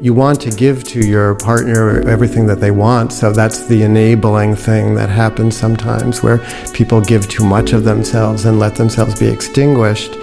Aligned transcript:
You 0.00 0.14
want 0.14 0.40
to 0.42 0.50
give 0.50 0.84
to 0.84 1.04
your 1.04 1.34
partner 1.34 2.08
everything 2.08 2.46
that 2.46 2.60
they 2.60 2.70
want, 2.70 3.12
so 3.12 3.32
that's 3.32 3.66
the 3.66 3.82
enabling 3.82 4.54
thing 4.54 4.94
that 4.94 5.08
happens 5.08 5.56
sometimes 5.56 6.22
where 6.22 6.38
people 6.72 7.00
give 7.00 7.28
too 7.28 7.44
much 7.44 7.72
of 7.72 7.82
themselves 7.82 8.44
and 8.44 8.60
let 8.60 8.76
themselves 8.76 9.18
be 9.18 9.26
extinguished. 9.26 10.14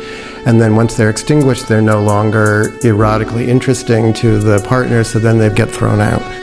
And 0.46 0.62
then 0.62 0.78
once 0.78 0.96
they're 0.96 1.10
extinguished, 1.10 1.68
they're 1.68 1.82
no 1.82 2.02
longer 2.02 2.70
erotically 2.84 3.50
interesting 3.50 4.14
to 4.14 4.40
the 4.40 4.66
partner, 4.66 5.04
so 5.04 5.20
then 5.20 5.40
they 5.40 5.54
get 5.54 5.70
thrown 5.70 6.00
out. 6.00 6.35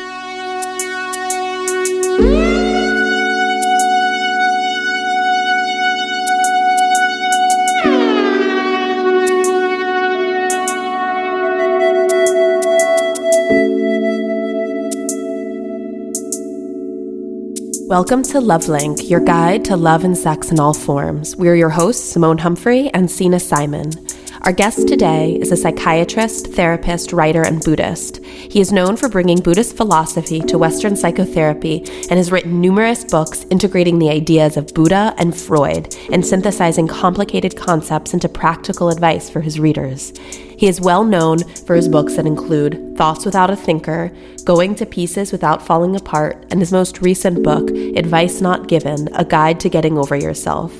Welcome 17.92 18.22
to 18.22 18.38
Lovelink, 18.38 19.10
your 19.10 19.20
guide 19.20 19.66
to 19.66 19.76
love 19.76 20.02
and 20.02 20.16
sex 20.16 20.50
in 20.50 20.58
all 20.58 20.72
forms. 20.72 21.36
We're 21.36 21.56
your 21.56 21.68
hosts, 21.68 22.02
Simone 22.02 22.38
Humphrey 22.38 22.88
and 22.94 23.10
Sina 23.10 23.38
Simon. 23.38 23.90
Our 24.44 24.50
guest 24.50 24.88
today 24.88 25.38
is 25.40 25.52
a 25.52 25.56
psychiatrist, 25.56 26.48
therapist, 26.48 27.12
writer, 27.12 27.42
and 27.42 27.62
Buddhist. 27.62 28.16
He 28.24 28.60
is 28.60 28.72
known 28.72 28.96
for 28.96 29.08
bringing 29.08 29.38
Buddhist 29.38 29.76
philosophy 29.76 30.40
to 30.40 30.58
Western 30.58 30.96
psychotherapy 30.96 31.84
and 32.10 32.18
has 32.18 32.32
written 32.32 32.60
numerous 32.60 33.04
books 33.04 33.46
integrating 33.50 34.00
the 34.00 34.10
ideas 34.10 34.56
of 34.56 34.74
Buddha 34.74 35.14
and 35.16 35.36
Freud 35.36 35.94
and 36.10 36.26
synthesizing 36.26 36.88
complicated 36.88 37.56
concepts 37.56 38.14
into 38.14 38.28
practical 38.28 38.88
advice 38.88 39.30
for 39.30 39.40
his 39.40 39.60
readers. 39.60 40.12
He 40.58 40.66
is 40.66 40.80
well 40.80 41.04
known 41.04 41.38
for 41.64 41.76
his 41.76 41.88
books 41.88 42.16
that 42.16 42.26
include 42.26 42.96
Thoughts 42.96 43.24
Without 43.24 43.50
a 43.50 43.54
Thinker, 43.54 44.10
Going 44.44 44.74
to 44.74 44.86
Pieces 44.86 45.30
Without 45.30 45.64
Falling 45.64 45.94
Apart, 45.94 46.46
and 46.50 46.58
his 46.58 46.72
most 46.72 47.00
recent 47.00 47.44
book, 47.44 47.70
Advice 47.70 48.40
Not 48.40 48.66
Given 48.66 49.08
A 49.14 49.24
Guide 49.24 49.60
to 49.60 49.68
Getting 49.68 49.96
Over 49.96 50.16
Yourself. 50.16 50.72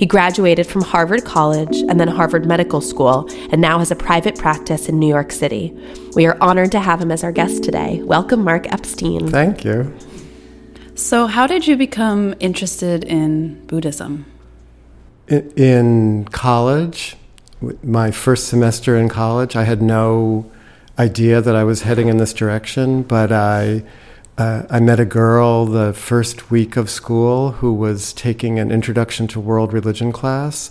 He 0.00 0.06
graduated 0.06 0.66
from 0.66 0.80
Harvard 0.80 1.26
College 1.26 1.76
and 1.76 2.00
then 2.00 2.08
Harvard 2.08 2.46
Medical 2.46 2.80
School 2.80 3.28
and 3.52 3.60
now 3.60 3.80
has 3.80 3.90
a 3.90 3.94
private 3.94 4.38
practice 4.38 4.88
in 4.88 4.98
New 4.98 5.06
York 5.06 5.30
City. 5.30 5.76
We 6.14 6.24
are 6.24 6.38
honored 6.40 6.72
to 6.72 6.80
have 6.80 7.02
him 7.02 7.12
as 7.12 7.22
our 7.22 7.32
guest 7.32 7.62
today. 7.62 8.00
Welcome, 8.02 8.42
Mark 8.42 8.72
Epstein. 8.72 9.28
Thank 9.28 9.62
you. 9.62 9.94
So, 10.94 11.26
how 11.26 11.46
did 11.46 11.66
you 11.66 11.76
become 11.76 12.34
interested 12.40 13.04
in 13.04 13.62
Buddhism? 13.66 14.24
In 15.28 16.24
college, 16.32 17.16
my 17.82 18.10
first 18.10 18.48
semester 18.48 18.96
in 18.96 19.10
college, 19.10 19.54
I 19.54 19.64
had 19.64 19.82
no 19.82 20.50
idea 20.98 21.42
that 21.42 21.54
I 21.54 21.64
was 21.64 21.82
heading 21.82 22.08
in 22.08 22.16
this 22.16 22.32
direction, 22.32 23.02
but 23.02 23.32
I 23.32 23.84
uh, 24.40 24.66
I 24.70 24.80
met 24.80 24.98
a 24.98 25.04
girl 25.04 25.66
the 25.66 25.92
first 25.92 26.50
week 26.50 26.78
of 26.78 26.88
school 26.88 27.52
who 27.52 27.74
was 27.74 28.14
taking 28.14 28.58
an 28.58 28.70
introduction 28.70 29.28
to 29.28 29.40
world 29.40 29.74
religion 29.74 30.12
class. 30.12 30.70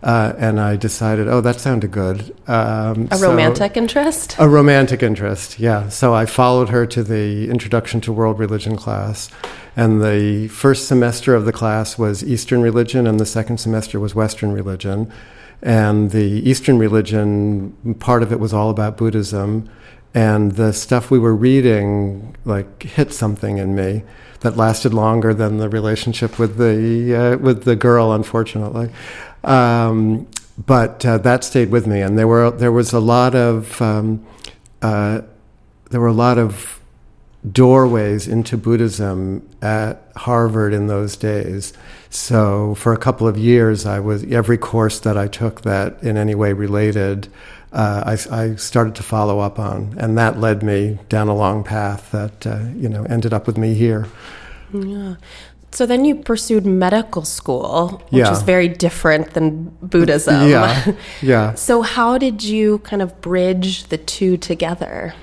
Uh, 0.00 0.32
and 0.38 0.60
I 0.60 0.76
decided, 0.76 1.26
oh, 1.26 1.40
that 1.40 1.58
sounded 1.58 1.90
good. 1.90 2.32
Um, 2.46 3.08
a 3.10 3.16
so 3.16 3.28
romantic 3.28 3.76
interest? 3.76 4.36
A 4.38 4.48
romantic 4.48 5.02
interest, 5.02 5.58
yeah. 5.58 5.88
So 5.88 6.14
I 6.14 6.26
followed 6.26 6.68
her 6.68 6.86
to 6.86 7.02
the 7.02 7.50
Introduction 7.50 8.00
to 8.02 8.12
World 8.12 8.38
Religion 8.38 8.76
class. 8.76 9.28
And 9.74 10.00
the 10.00 10.46
first 10.46 10.86
semester 10.86 11.34
of 11.34 11.44
the 11.44 11.52
class 11.52 11.98
was 11.98 12.22
Eastern 12.22 12.62
religion, 12.62 13.08
and 13.08 13.18
the 13.18 13.26
second 13.26 13.58
semester 13.58 13.98
was 13.98 14.14
Western 14.14 14.52
religion. 14.52 15.12
And 15.60 16.12
the 16.12 16.48
Eastern 16.48 16.78
religion, 16.78 17.96
part 17.98 18.22
of 18.22 18.30
it 18.30 18.38
was 18.38 18.52
all 18.52 18.70
about 18.70 18.96
Buddhism 18.96 19.68
and 20.14 20.52
the 20.52 20.72
stuff 20.72 21.10
we 21.10 21.18
were 21.18 21.34
reading 21.34 22.36
like 22.44 22.82
hit 22.82 23.12
something 23.12 23.58
in 23.58 23.74
me 23.74 24.02
that 24.40 24.56
lasted 24.56 24.94
longer 24.94 25.34
than 25.34 25.58
the 25.58 25.68
relationship 25.68 26.38
with 26.38 26.56
the 26.56 27.14
uh, 27.14 27.36
with 27.38 27.64
the 27.64 27.76
girl, 27.76 28.12
unfortunately. 28.12 28.90
Um, 29.44 30.26
but 30.66 31.04
uh, 31.04 31.18
that 31.18 31.44
stayed 31.44 31.70
with 31.70 31.86
me, 31.86 32.00
and 32.00 32.18
there 32.18 32.28
were 32.28 32.50
there 32.50 32.72
was 32.72 32.92
a 32.92 33.00
lot 33.00 33.34
of 33.34 33.80
um, 33.82 34.26
uh, 34.82 35.22
there 35.90 36.00
were 36.00 36.08
a 36.08 36.12
lot 36.12 36.38
of 36.38 36.80
doorways 37.50 38.26
into 38.26 38.56
Buddhism 38.56 39.48
at 39.62 40.02
Harvard 40.16 40.72
in 40.72 40.88
those 40.88 41.16
days. 41.16 41.72
So 42.10 42.74
for 42.74 42.92
a 42.92 42.96
couple 42.96 43.28
of 43.28 43.36
years, 43.36 43.86
I 43.86 44.00
was 44.00 44.24
every 44.24 44.58
course 44.58 44.98
that 45.00 45.16
I 45.16 45.28
took 45.28 45.62
that 45.62 46.02
in 46.02 46.16
any 46.16 46.34
way 46.34 46.52
related 46.52 47.28
uh, 47.72 48.16
I, 48.30 48.42
I, 48.42 48.54
started 48.56 48.94
to 48.96 49.02
follow 49.02 49.40
up 49.40 49.58
on, 49.58 49.94
and 49.98 50.16
that 50.16 50.40
led 50.40 50.62
me 50.62 50.98
down 51.08 51.28
a 51.28 51.34
long 51.34 51.64
path 51.64 52.10
that 52.12 52.46
uh, 52.46 52.60
you 52.74 52.88
know 52.88 53.04
ended 53.04 53.32
up 53.32 53.46
with 53.46 53.58
me 53.58 53.74
here. 53.74 54.06
Yeah. 54.72 55.16
So 55.70 55.84
then 55.84 56.04
you 56.04 56.14
pursued 56.16 56.64
medical 56.64 57.24
school, 57.24 58.02
which 58.08 58.20
yeah. 58.20 58.32
is 58.32 58.42
very 58.42 58.68
different 58.68 59.34
than 59.34 59.76
Buddhism. 59.82 60.48
Yeah. 60.48 60.92
Yeah. 61.22 61.54
so 61.54 61.82
how 61.82 62.16
did 62.16 62.42
you 62.42 62.78
kind 62.80 63.02
of 63.02 63.20
bridge 63.20 63.84
the 63.84 63.98
two 63.98 64.36
together? 64.36 65.14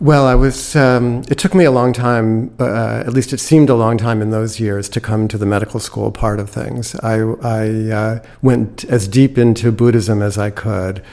Well, 0.00 0.26
I 0.26 0.34
was. 0.34 0.74
Um, 0.74 1.22
it 1.28 1.38
took 1.38 1.54
me 1.54 1.62
a 1.62 1.70
long 1.70 1.92
time. 1.92 2.52
Uh, 2.58 3.04
at 3.06 3.12
least 3.12 3.32
it 3.32 3.38
seemed 3.38 3.70
a 3.70 3.76
long 3.76 3.96
time 3.96 4.20
in 4.20 4.30
those 4.30 4.58
years 4.58 4.88
to 4.88 5.00
come 5.00 5.28
to 5.28 5.38
the 5.38 5.46
medical 5.46 5.78
school 5.78 6.10
part 6.10 6.40
of 6.40 6.50
things. 6.50 6.96
I, 6.96 7.20
I 7.20 7.68
uh, 7.92 8.22
went 8.42 8.84
as 8.86 9.06
deep 9.06 9.38
into 9.38 9.70
Buddhism 9.70 10.20
as 10.20 10.36
I 10.36 10.50
could. 10.50 11.04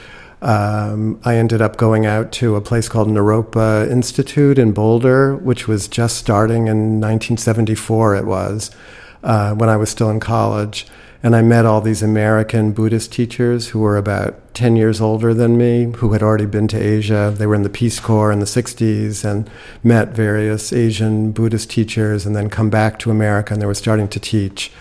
Um, 0.42 1.20
I 1.24 1.36
ended 1.36 1.60
up 1.60 1.76
going 1.76 2.06
out 2.06 2.32
to 2.32 2.56
a 2.56 2.60
place 2.60 2.88
called 2.88 3.08
Naropa 3.08 3.90
Institute 3.90 4.58
in 4.58 4.72
Boulder, 4.72 5.36
which 5.36 5.68
was 5.68 5.86
just 5.86 6.16
starting 6.16 6.66
in 6.66 7.00
1974, 7.00 8.16
it 8.16 8.26
was, 8.26 8.70
uh, 9.22 9.54
when 9.54 9.68
I 9.68 9.76
was 9.76 9.90
still 9.90 10.08
in 10.08 10.20
college. 10.20 10.86
And 11.22 11.36
I 11.36 11.42
met 11.42 11.66
all 11.66 11.82
these 11.82 12.02
American 12.02 12.72
Buddhist 12.72 13.12
teachers 13.12 13.68
who 13.68 13.80
were 13.80 13.98
about 13.98 14.54
10 14.54 14.76
years 14.76 15.02
older 15.02 15.34
than 15.34 15.58
me, 15.58 15.92
who 15.96 16.14
had 16.14 16.22
already 16.22 16.46
been 16.46 16.66
to 16.68 16.78
Asia. 16.78 17.34
They 17.36 17.46
were 17.46 17.54
in 17.54 17.62
the 17.62 17.68
Peace 17.68 18.00
Corps 18.00 18.32
in 18.32 18.40
the 18.40 18.46
60s 18.46 19.22
and 19.22 19.50
met 19.84 20.08
various 20.14 20.72
Asian 20.72 21.32
Buddhist 21.32 21.68
teachers 21.68 22.24
and 22.24 22.34
then 22.34 22.48
come 22.48 22.70
back 22.70 22.98
to 23.00 23.10
America 23.10 23.52
and 23.52 23.60
they 23.60 23.66
were 23.66 23.74
starting 23.74 24.08
to 24.08 24.18
teach. 24.18 24.72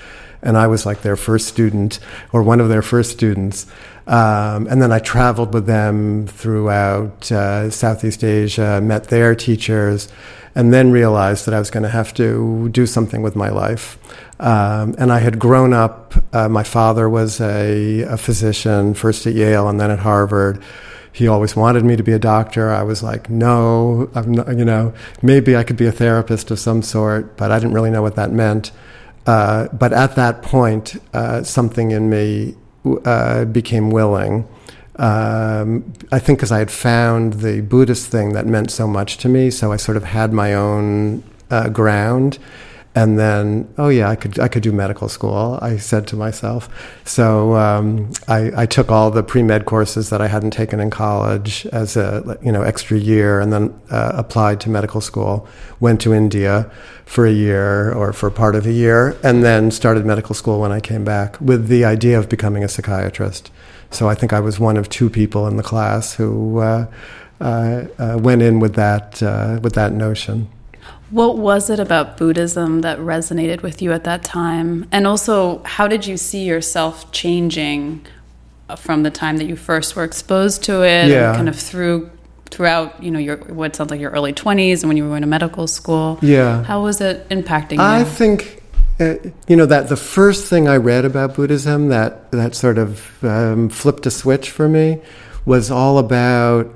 And 0.42 0.58
I 0.58 0.68
was 0.68 0.86
like 0.86 1.02
their 1.02 1.16
first 1.16 1.48
student 1.48 2.00
or 2.32 2.44
one 2.44 2.60
of 2.60 2.70
their 2.70 2.82
first 2.82 3.12
students. 3.12 3.66
Um, 4.08 4.68
and 4.68 4.82
then 4.82 4.92
I 4.92 5.00
traveled 5.00 5.54
with 5.54 5.66
them 5.66 6.26
throughout 6.28 7.32
uh, 7.32 7.70
Southeast 7.70 8.24
Asia, 8.24 8.82
met 8.82 9.06
their 9.06 9.36
teachers, 9.36 10.10
and 10.56 10.74
then 10.74 10.92
realized 10.92 11.46
that 11.46 11.54
I 11.54 11.60
was 11.60 11.70
going 11.70 11.84
to 11.84 11.90
have 11.90 12.14
to 12.16 12.70
do 12.70 12.86
something 12.86 13.22
with 13.22 13.36
my 13.36 13.50
life. 13.50 13.98
Um, 14.40 14.96
and 14.98 15.12
I 15.12 15.20
had 15.20 15.38
grown 15.38 15.74
up, 15.74 16.16
uh, 16.34 16.50
my 16.50 16.64
father 16.64 17.10
was 17.10 17.40
a, 17.40 18.02
a, 18.02 18.18
physician, 18.18 18.94
first 18.94 19.28
at 19.28 19.34
Yale 19.34 19.68
and 19.68 19.80
then 19.80 19.92
at 19.92 20.00
Harvard. 20.00 20.64
He 21.12 21.28
always 21.28 21.56
wanted 21.56 21.84
me 21.84 21.96
to 21.96 22.04
be 22.04 22.14
a 22.14 22.20
doctor. 22.20 22.72
I 22.72 22.84
was 22.84 23.04
like, 23.04 23.30
no, 23.30 24.10
I'm 24.16 24.32
not, 24.32 24.58
you 24.58 24.64
know, 24.66 24.94
maybe 25.22 25.56
I 25.58 25.64
could 25.64 25.76
be 25.76 25.88
a 25.88 25.92
therapist 25.92 26.52
of 26.52 26.60
some 26.60 26.82
sort, 26.82 27.36
but 27.36 27.52
I 27.52 27.60
didn't 27.60 27.74
really 27.74 27.92
know 27.92 28.02
what 28.02 28.16
that 28.16 28.32
meant. 28.32 28.72
Uh, 29.30 29.68
but 29.68 29.94
at 29.94 30.16
that 30.16 30.42
point, 30.42 31.00
uh, 31.14 31.44
something 31.44 31.92
in 31.92 32.10
me 32.10 32.56
uh, 33.06 33.46
became 33.46 33.92
willing. 33.92 34.48
Um, 34.96 35.94
I 36.12 36.18
think 36.18 36.40
because 36.40 36.52
I 36.52 36.58
had 36.58 36.72
found 36.72 37.34
the 37.34 37.62
Buddhist 37.62 38.08
thing 38.08 38.34
that 38.34 38.48
meant 38.48 38.72
so 38.72 38.88
much 38.88 39.18
to 39.18 39.30
me, 39.30 39.52
so 39.52 39.72
I 39.72 39.78
sort 39.78 39.98
of 39.98 40.04
had 40.04 40.34
my 40.34 40.56
own 40.56 41.22
uh, 41.52 41.70
ground. 41.70 42.40
And 43.00 43.18
then, 43.18 43.74
oh 43.78 43.88
yeah, 43.88 44.10
I 44.10 44.18
could 44.18 44.38
I 44.40 44.50
could 44.50 44.62
do 44.62 44.74
medical 44.74 45.08
school. 45.08 45.58
I 45.62 45.78
said 45.78 46.06
to 46.08 46.18
myself. 46.18 46.68
So 47.06 47.56
um, 47.56 48.12
I, 48.28 48.52
I, 48.64 48.66
took 48.66 48.92
all 48.92 49.10
the 49.10 49.24
pre 49.24 49.42
med 49.42 49.64
courses 49.64 50.10
that 50.10 50.20
I 50.20 50.28
hadn't 50.28 50.52
taken 50.52 50.82
in 50.82 50.90
college 50.90 51.66
as 51.68 51.96
a 51.96 52.38
you 52.44 52.52
know 52.52 52.62
extra 52.62 52.98
year, 52.98 53.40
and 53.40 53.54
then 53.54 53.74
uh, 53.90 54.12
applied 54.16 54.60
to 54.62 54.70
medical 54.70 55.00
school. 55.00 55.48
Went 55.80 56.02
to 56.02 56.14
India 56.14 56.70
for 57.06 57.26
a 57.26 57.32
year 57.32 57.94
or 57.94 58.12
for 58.12 58.30
part 58.30 58.56
of 58.56 58.66
a 58.66 58.74
year, 58.74 59.16
and 59.24 59.46
then 59.46 59.72
started 59.72 60.06
medical 60.06 60.36
school 60.36 60.60
when 60.60 60.74
I 60.74 60.82
came 60.82 61.06
back 61.06 61.40
with 61.40 61.70
the 61.70 61.86
idea 61.86 62.20
of 62.20 62.28
becoming 62.28 62.66
a 62.66 62.68
psychiatrist. 62.68 63.50
So 63.92 64.10
I 64.10 64.16
think 64.16 64.34
I 64.34 64.42
was 64.42 64.60
one 64.60 64.76
of 64.76 64.90
two 64.90 65.10
people 65.10 65.48
in 65.48 65.56
the 65.56 65.64
class 65.64 66.16
who 66.16 66.60
uh, 66.60 66.88
uh, 67.40 67.86
uh 67.98 68.20
went 68.22 68.42
in 68.42 68.60
with 68.60 68.76
that 68.76 69.24
uh, 69.24 69.62
with 69.64 69.76
that 69.76 69.94
notion. 69.94 70.50
What 71.10 71.38
was 71.38 71.70
it 71.70 71.80
about 71.80 72.18
Buddhism 72.18 72.82
that 72.82 73.00
resonated 73.00 73.62
with 73.62 73.82
you 73.82 73.92
at 73.92 74.04
that 74.04 74.24
time? 74.24 74.88
And 74.92 75.08
also, 75.08 75.64
how 75.64 75.88
did 75.88 76.06
you 76.06 76.18
see 76.18 76.44
yourself 76.44 77.12
changing 77.12 78.06
from 78.78 79.04
the 79.04 79.10
time 79.10 79.38
that 79.38 79.46
you 79.46 79.56
first 79.56 79.96
were 79.96 80.04
exposed 80.04 80.64
to 80.66 80.84
it 80.84 81.10
yeah. 81.10 81.36
kind 81.36 81.50
of 81.50 81.58
through 81.58 82.12
throughout, 82.52 83.02
you 83.04 83.12
know, 83.12 83.20
your 83.20 83.38
what 83.38 83.76
sounds 83.76 83.92
like 83.92 84.00
your 84.00 84.12
early 84.12 84.34
20s 84.34 84.82
and 84.82 84.88
when 84.88 84.98
you 84.98 85.04
were 85.04 85.10
going 85.10 85.22
to 85.22 85.28
medical 85.28 85.68
school? 85.68 86.20
Yeah. 86.22 86.64
How 86.64 86.84
was 86.84 87.02
it 87.02 87.28
impacting 87.30 87.74
you? 87.74 87.82
I 87.82 88.04
think 88.04 88.62
uh, 89.00 89.16
you 89.48 89.56
know 89.56 89.66
that 89.66 89.88
the 89.88 89.98
first 89.98 90.50
thing 90.50 90.68
I 90.68 90.76
read 90.76 91.06
about 91.06 91.36
Buddhism 91.36 91.88
that 91.90 92.32
that 92.32 92.54
sort 92.54 92.78
of 92.78 93.24
um, 93.24 93.70
flipped 93.70 94.06
a 94.06 94.12
switch 94.12 94.52
for 94.52 94.68
me 94.68 95.02
was 95.46 95.72
all 95.72 95.98
about 95.98 96.70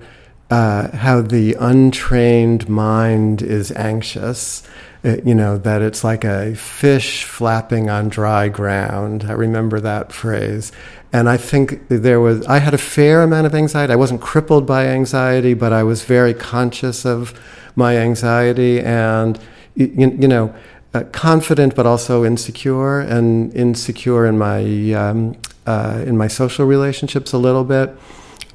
uh, 0.54 0.96
how 0.96 1.20
the 1.20 1.56
untrained 1.60 2.70
mind 2.70 3.42
is 3.42 3.72
anxious. 3.72 4.62
It, 5.02 5.20
uh, 5.20 5.22
you 5.26 5.34
know, 5.34 5.58
that 5.58 5.82
it's 5.82 6.04
like 6.04 6.24
a 6.24 6.54
fish 6.54 7.24
flapping 7.24 7.90
on 7.90 8.08
dry 8.08 8.50
ground. 8.50 9.24
I 9.24 9.32
remember 9.32 9.80
that 9.80 10.14
phrase. 10.14 10.72
And 11.12 11.28
I 11.28 11.38
think 11.38 11.88
there 11.90 12.20
was, 12.20 12.46
I 12.46 12.60
had 12.60 12.76
a 12.76 12.78
fair 12.78 13.24
amount 13.24 13.48
of 13.48 13.56
anxiety. 13.56 13.92
I 13.94 13.96
wasn't 13.96 14.22
crippled 14.22 14.68
by 14.68 14.86
anxiety, 14.86 15.56
but 15.56 15.74
I 15.74 15.82
was 15.82 16.06
very 16.06 16.36
conscious 16.36 17.04
of 17.04 17.34
my 17.76 17.98
anxiety 17.98 18.80
and, 18.80 19.40
you, 19.74 19.88
you 20.22 20.28
know, 20.28 20.54
uh, 20.94 21.04
confident 21.12 21.76
but 21.76 21.88
also 21.88 22.24
insecure 22.24 23.00
and 23.00 23.52
insecure 23.56 24.28
in 24.28 24.38
my, 24.38 24.94
um, 24.94 25.36
uh, 25.66 26.04
in 26.06 26.16
my 26.16 26.28
social 26.28 26.68
relationships 26.68 27.34
a 27.34 27.40
little 27.40 27.64
bit. 27.64 27.98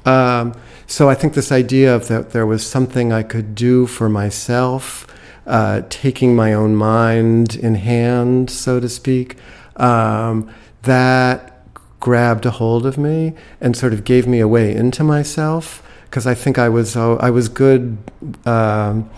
Um, 0.09 0.53
so 0.87 1.07
I 1.07 1.13
think 1.13 1.33
this 1.35 1.51
idea 1.51 1.95
of 1.95 2.07
that 2.07 2.31
there 2.31 2.45
was 2.45 2.65
something 2.65 3.13
I 3.13 3.21
could 3.21 3.53
do 3.53 3.85
for 3.85 4.09
myself, 4.09 5.05
uh, 5.45 5.83
taking 5.89 6.35
my 6.35 6.51
own 6.53 6.75
mind 6.75 7.55
in 7.55 7.75
hand, 7.75 8.49
so 8.49 8.79
to 8.79 8.89
speak, 8.89 9.35
um, 9.75 10.49
that 10.83 11.55
grabbed 11.99 12.45
a 12.45 12.51
hold 12.51 12.85
of 12.85 12.97
me 12.97 13.33
and 13.61 13.75
sort 13.75 13.93
of 13.93 14.03
gave 14.03 14.25
me 14.25 14.39
a 14.39 14.47
way 14.47 14.73
into 14.73 15.03
myself 15.03 15.83
because 16.05 16.25
I 16.25 16.33
think 16.33 16.57
I 16.57 16.69
was 16.69 16.95
uh, 16.95 17.15
I 17.15 17.29
was 17.29 17.49
good 17.49 17.97
um, 18.45 19.09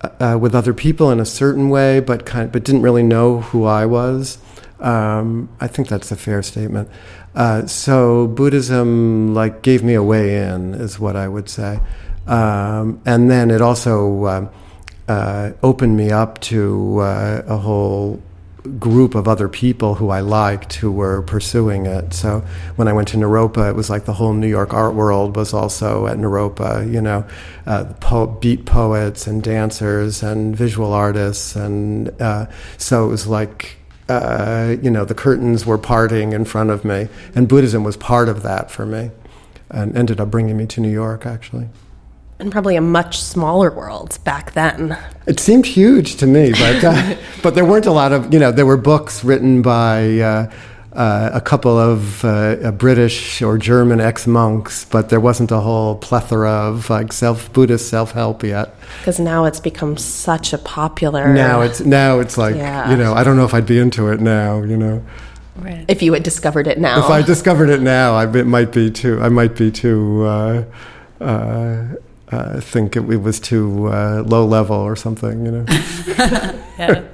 uh, 0.00 0.38
with 0.40 0.54
other 0.54 0.72
people 0.72 1.10
in 1.10 1.20
a 1.20 1.26
certain 1.26 1.68
way, 1.68 2.00
but 2.00 2.24
kind 2.24 2.46
of, 2.46 2.52
but 2.52 2.64
didn't 2.64 2.82
really 2.82 3.02
know 3.02 3.40
who 3.40 3.64
I 3.64 3.84
was. 3.84 4.38
Um, 4.82 5.48
I 5.60 5.68
think 5.68 5.88
that's 5.88 6.10
a 6.10 6.16
fair 6.16 6.42
statement. 6.42 6.90
Uh, 7.34 7.66
so 7.66 8.26
Buddhism 8.26 9.32
like 9.32 9.62
gave 9.62 9.82
me 9.82 9.94
a 9.94 10.02
way 10.02 10.36
in, 10.36 10.74
is 10.74 10.98
what 10.98 11.16
I 11.16 11.28
would 11.28 11.48
say, 11.48 11.80
um, 12.26 13.00
and 13.06 13.30
then 13.30 13.50
it 13.50 13.62
also 13.62 14.24
uh, 14.24 14.48
uh, 15.08 15.52
opened 15.62 15.96
me 15.96 16.10
up 16.10 16.40
to 16.40 16.98
uh, 16.98 17.42
a 17.46 17.56
whole 17.56 18.20
group 18.78 19.14
of 19.14 19.26
other 19.26 19.48
people 19.48 19.96
who 19.96 20.10
I 20.10 20.20
liked 20.20 20.74
who 20.74 20.92
were 20.92 21.22
pursuing 21.22 21.86
it. 21.86 22.14
So 22.14 22.44
when 22.76 22.86
I 22.86 22.92
went 22.92 23.08
to 23.08 23.16
Naropa, 23.16 23.70
it 23.70 23.74
was 23.74 23.90
like 23.90 24.04
the 24.04 24.12
whole 24.12 24.32
New 24.32 24.46
York 24.48 24.72
art 24.72 24.94
world 24.94 25.36
was 25.36 25.52
also 25.52 26.06
at 26.06 26.16
Naropa. 26.16 26.90
You 26.90 27.00
know, 27.00 27.24
uh, 27.66 27.92
po- 28.00 28.26
beat 28.26 28.64
poets 28.64 29.26
and 29.26 29.42
dancers 29.42 30.22
and 30.22 30.56
visual 30.56 30.92
artists, 30.92 31.56
and 31.56 32.10
uh, 32.20 32.46
so 32.78 33.06
it 33.06 33.08
was 33.08 33.26
like 33.26 33.76
uh, 34.08 34.76
you 34.82 34.90
know, 34.90 35.04
the 35.04 35.14
curtains 35.14 35.64
were 35.64 35.78
parting 35.78 36.32
in 36.32 36.44
front 36.44 36.70
of 36.70 36.84
me, 36.84 37.08
and 37.34 37.48
Buddhism 37.48 37.84
was 37.84 37.96
part 37.96 38.28
of 38.28 38.42
that 38.42 38.70
for 38.70 38.84
me, 38.84 39.10
and 39.70 39.96
ended 39.96 40.20
up 40.20 40.30
bringing 40.30 40.56
me 40.56 40.66
to 40.66 40.80
New 40.80 40.90
York 40.90 41.26
actually. 41.26 41.68
And 42.38 42.50
probably 42.50 42.74
a 42.74 42.80
much 42.80 43.20
smaller 43.20 43.70
world 43.70 44.18
back 44.24 44.52
then. 44.52 44.98
It 45.26 45.38
seemed 45.38 45.64
huge 45.64 46.16
to 46.16 46.26
me, 46.26 46.50
but 46.50 46.82
uh, 46.82 47.16
but 47.42 47.54
there 47.54 47.64
weren't 47.64 47.86
a 47.86 47.92
lot 47.92 48.12
of 48.12 48.32
you 48.32 48.40
know 48.40 48.50
there 48.50 48.66
were 48.66 48.76
books 48.76 49.22
written 49.24 49.62
by. 49.62 50.18
Uh, 50.18 50.52
uh, 50.94 51.30
a 51.32 51.40
couple 51.40 51.78
of 51.78 52.24
uh, 52.24 52.70
British 52.72 53.40
or 53.40 53.56
German 53.56 54.00
ex 54.00 54.26
monks, 54.26 54.84
but 54.84 55.08
there 55.08 55.20
wasn't 55.20 55.50
a 55.50 55.60
whole 55.60 55.96
plethora 55.96 56.50
of 56.50 56.90
like 56.90 57.12
self 57.12 57.52
Buddhist 57.52 57.88
self 57.88 58.12
help 58.12 58.42
yet. 58.42 58.74
Because 58.98 59.18
now 59.18 59.44
it's 59.44 59.60
become 59.60 59.96
such 59.96 60.52
a 60.52 60.58
popular. 60.58 61.32
Now 61.32 61.62
it's 61.62 61.80
now 61.80 62.20
it's 62.20 62.36
like 62.36 62.56
yeah. 62.56 62.90
you 62.90 62.96
know 62.96 63.14
I 63.14 63.24
don't 63.24 63.36
know 63.36 63.44
if 63.44 63.54
I'd 63.54 63.66
be 63.66 63.78
into 63.78 64.08
it 64.08 64.20
now. 64.20 64.62
You 64.62 64.76
know. 64.76 65.04
Right. 65.56 65.84
If 65.88 66.02
you 66.02 66.12
had 66.14 66.22
discovered 66.22 66.66
it 66.66 66.78
now. 66.78 67.04
If 67.04 67.10
I 67.10 67.22
discovered 67.22 67.68
it 67.68 67.80
now, 67.80 68.14
I 68.14 68.24
it 68.36 68.46
might 68.46 68.72
be 68.72 68.90
too. 68.90 69.20
I 69.20 69.28
might 69.28 69.56
be 69.56 69.70
too. 69.70 70.24
Uh, 70.24 70.64
uh, 71.20 71.84
uh 72.30 72.60
think 72.60 72.96
it, 72.96 73.08
it, 73.10 73.18
was 73.18 73.38
too 73.38 73.88
uh, 73.88 74.24
low 74.26 74.46
level 74.46 74.76
or 74.76 74.96
something. 74.96 75.44
You 75.44 75.52
know. 75.52 75.64
yeah. 76.78 77.04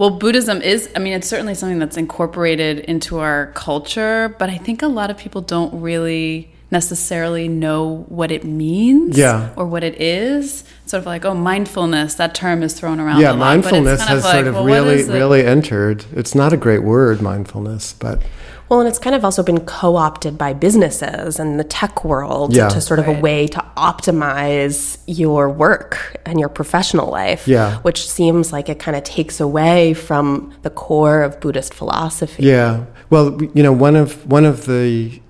Well, 0.00 0.08
Buddhism 0.08 0.62
is, 0.62 0.88
I 0.96 0.98
mean, 0.98 1.12
it's 1.12 1.28
certainly 1.28 1.54
something 1.54 1.78
that's 1.78 1.98
incorporated 1.98 2.78
into 2.78 3.18
our 3.18 3.48
culture, 3.48 4.34
but 4.38 4.48
I 4.48 4.56
think 4.56 4.80
a 4.80 4.86
lot 4.86 5.10
of 5.10 5.18
people 5.18 5.42
don't 5.42 5.78
really 5.78 6.50
necessarily 6.70 7.48
know 7.48 8.06
what 8.08 8.32
it 8.32 8.42
means 8.42 9.18
yeah. 9.18 9.52
or 9.56 9.66
what 9.66 9.84
it 9.84 10.00
is. 10.00 10.64
Sort 10.86 11.00
of 11.02 11.06
like, 11.06 11.26
oh, 11.26 11.34
mindfulness, 11.34 12.14
that 12.14 12.34
term 12.34 12.62
is 12.62 12.72
thrown 12.72 12.98
around. 12.98 13.20
Yeah, 13.20 13.32
mindfulness 13.34 14.00
has 14.00 14.24
like, 14.24 14.36
sort 14.36 14.46
of 14.46 14.54
well, 14.54 14.64
really, 14.64 15.04
really 15.04 15.44
entered. 15.44 16.06
It's 16.12 16.34
not 16.34 16.54
a 16.54 16.56
great 16.56 16.82
word, 16.82 17.20
mindfulness, 17.20 17.92
but. 17.92 18.22
Well, 18.70 18.78
and 18.78 18.88
it's 18.88 19.00
kind 19.00 19.16
of 19.16 19.24
also 19.24 19.42
been 19.42 19.66
co 19.66 19.96
opted 19.96 20.38
by 20.38 20.52
businesses 20.52 21.40
and 21.40 21.58
the 21.58 21.64
tech 21.64 22.04
world 22.04 22.54
yeah. 22.54 22.68
to 22.68 22.80
sort 22.80 23.00
of 23.00 23.08
right. 23.08 23.18
a 23.18 23.20
way 23.20 23.48
to 23.48 23.64
optimize 23.76 24.96
your 25.08 25.50
work 25.50 26.16
and 26.24 26.38
your 26.38 26.48
professional 26.48 27.10
life, 27.10 27.48
yeah. 27.48 27.78
which 27.78 28.08
seems 28.08 28.52
like 28.52 28.68
it 28.68 28.78
kind 28.78 28.96
of 28.96 29.02
takes 29.02 29.40
away 29.40 29.92
from 29.92 30.54
the 30.62 30.70
core 30.70 31.22
of 31.22 31.40
Buddhist 31.40 31.74
philosophy. 31.74 32.44
Yeah. 32.44 32.84
Well, 33.10 33.42
you 33.42 33.64
know, 33.64 33.72
one 33.72 33.96
of, 33.96 34.24
one 34.30 34.44
of 34.44 34.66
the 34.66 35.20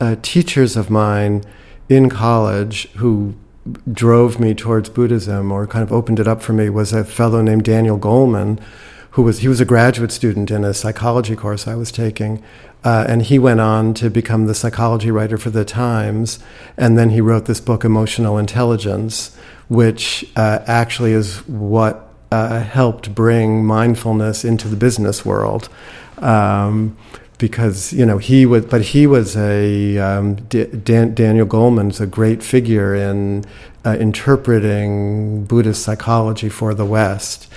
uh, 0.00 0.16
teachers 0.22 0.76
of 0.76 0.90
mine 0.90 1.44
in 1.88 2.10
college 2.10 2.90
who 2.94 3.36
drove 3.92 4.40
me 4.40 4.54
towards 4.54 4.88
Buddhism 4.88 5.52
or 5.52 5.68
kind 5.68 5.84
of 5.84 5.92
opened 5.92 6.18
it 6.18 6.26
up 6.26 6.42
for 6.42 6.52
me 6.52 6.68
was 6.68 6.92
a 6.92 7.04
fellow 7.04 7.42
named 7.42 7.62
Daniel 7.62 7.96
Goleman, 7.96 8.60
who 9.18 9.24
was 9.24 9.40
he 9.40 9.48
was 9.48 9.60
a 9.60 9.64
graduate 9.64 10.12
student 10.12 10.48
in 10.48 10.62
a 10.62 10.72
psychology 10.72 11.34
course 11.34 11.66
I 11.66 11.74
was 11.74 11.90
taking, 11.90 12.40
uh, 12.84 13.04
and 13.08 13.20
he 13.20 13.36
went 13.36 13.58
on 13.58 13.92
to 13.94 14.10
become 14.10 14.46
the 14.46 14.54
psychology 14.54 15.10
writer 15.10 15.36
for 15.36 15.50
the 15.50 15.64
Times, 15.64 16.38
and 16.76 16.96
then 16.96 17.10
he 17.10 17.20
wrote 17.20 17.46
this 17.46 17.60
book, 17.60 17.84
Emotional 17.84 18.38
Intelligence, 18.38 19.36
which 19.66 20.24
uh, 20.36 20.60
actually 20.68 21.10
is 21.10 21.38
what 21.48 22.14
uh, 22.30 22.60
helped 22.60 23.12
bring 23.12 23.64
mindfulness 23.64 24.44
into 24.44 24.68
the 24.68 24.76
business 24.76 25.24
world. 25.24 25.68
Um, 26.18 26.96
because 27.38 27.92
you 27.92 28.06
know 28.06 28.18
he 28.18 28.46
was, 28.46 28.66
but 28.66 28.82
he 28.82 29.08
was 29.08 29.36
a 29.36 29.98
um, 29.98 30.36
Dan, 30.36 31.14
Daniel 31.14 31.46
Goleman's 31.46 32.00
a 32.00 32.06
great 32.06 32.44
figure 32.44 32.94
in 32.94 33.44
uh, 33.84 33.96
interpreting 33.98 35.44
Buddhist 35.44 35.82
psychology 35.82 36.48
for 36.48 36.72
the 36.72 36.84
West, 36.84 37.48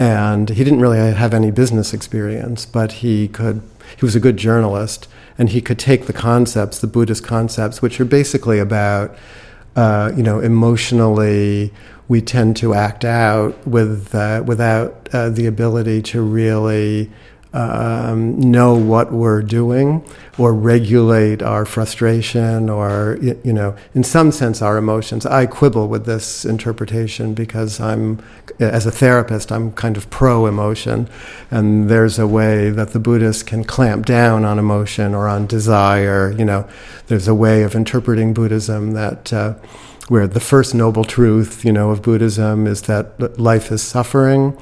and 0.00 0.48
he 0.48 0.64
didn't 0.64 0.80
really 0.80 1.12
have 1.12 1.34
any 1.34 1.50
business 1.50 1.92
experience, 1.92 2.64
but 2.64 2.90
he 2.92 3.28
could 3.28 3.60
he 3.96 4.04
was 4.04 4.16
a 4.16 4.20
good 4.20 4.38
journalist, 4.38 5.08
and 5.36 5.50
he 5.50 5.60
could 5.60 5.78
take 5.78 6.06
the 6.06 6.12
concepts, 6.12 6.78
the 6.78 6.86
Buddhist 6.86 7.22
concepts, 7.22 7.82
which 7.82 8.00
are 8.00 8.04
basically 8.04 8.58
about, 8.58 9.14
uh, 9.76 10.10
you 10.16 10.22
know, 10.22 10.40
emotionally 10.40 11.72
we 12.08 12.20
tend 12.20 12.56
to 12.56 12.72
act 12.72 13.04
out 13.04 13.66
with 13.66 14.14
uh, 14.14 14.42
without 14.46 15.08
uh, 15.12 15.28
the 15.28 15.46
ability 15.46 16.00
to 16.02 16.22
really 16.22 17.10
um, 17.52 18.38
know 18.38 18.74
what 18.74 19.12
we're 19.12 19.42
doing 19.42 20.04
or 20.38 20.54
regulate 20.54 21.42
our 21.42 21.64
frustration 21.64 22.70
or 22.70 23.18
you 23.20 23.52
know 23.52 23.74
in 23.94 24.04
some 24.04 24.30
sense 24.30 24.62
our 24.62 24.76
emotions. 24.76 25.26
I 25.26 25.46
quibble 25.46 25.88
with 25.88 26.06
this 26.06 26.44
interpretation 26.44 27.34
because 27.34 27.80
i'm 27.80 28.22
as 28.60 28.86
a 28.86 28.90
therapist 28.90 29.50
i'm 29.50 29.72
kind 29.72 29.96
of 29.96 30.08
pro 30.10 30.46
emotion 30.46 31.08
and 31.50 31.88
there's 31.88 32.18
a 32.18 32.26
way 32.26 32.70
that 32.70 32.90
the 32.90 33.00
buddhists 33.00 33.42
can 33.42 33.64
clamp 33.64 34.06
down 34.06 34.44
on 34.44 34.58
emotion 34.58 35.14
or 35.14 35.26
on 35.28 35.46
desire 35.46 36.32
you 36.38 36.44
know. 36.44 36.68
There's 37.08 37.26
a 37.26 37.34
way 37.34 37.64
of 37.64 37.74
interpreting 37.74 38.32
buddhism 38.32 38.92
that 38.92 39.32
uh, 39.32 39.54
where 40.06 40.28
the 40.28 40.40
first 40.40 40.74
noble 40.74 41.04
truth 41.04 41.64
you 41.64 41.72
know 41.72 41.90
of 41.90 42.02
buddhism 42.02 42.68
is 42.68 42.82
that 42.82 43.38
life 43.40 43.72
is 43.72 43.82
suffering 43.82 44.56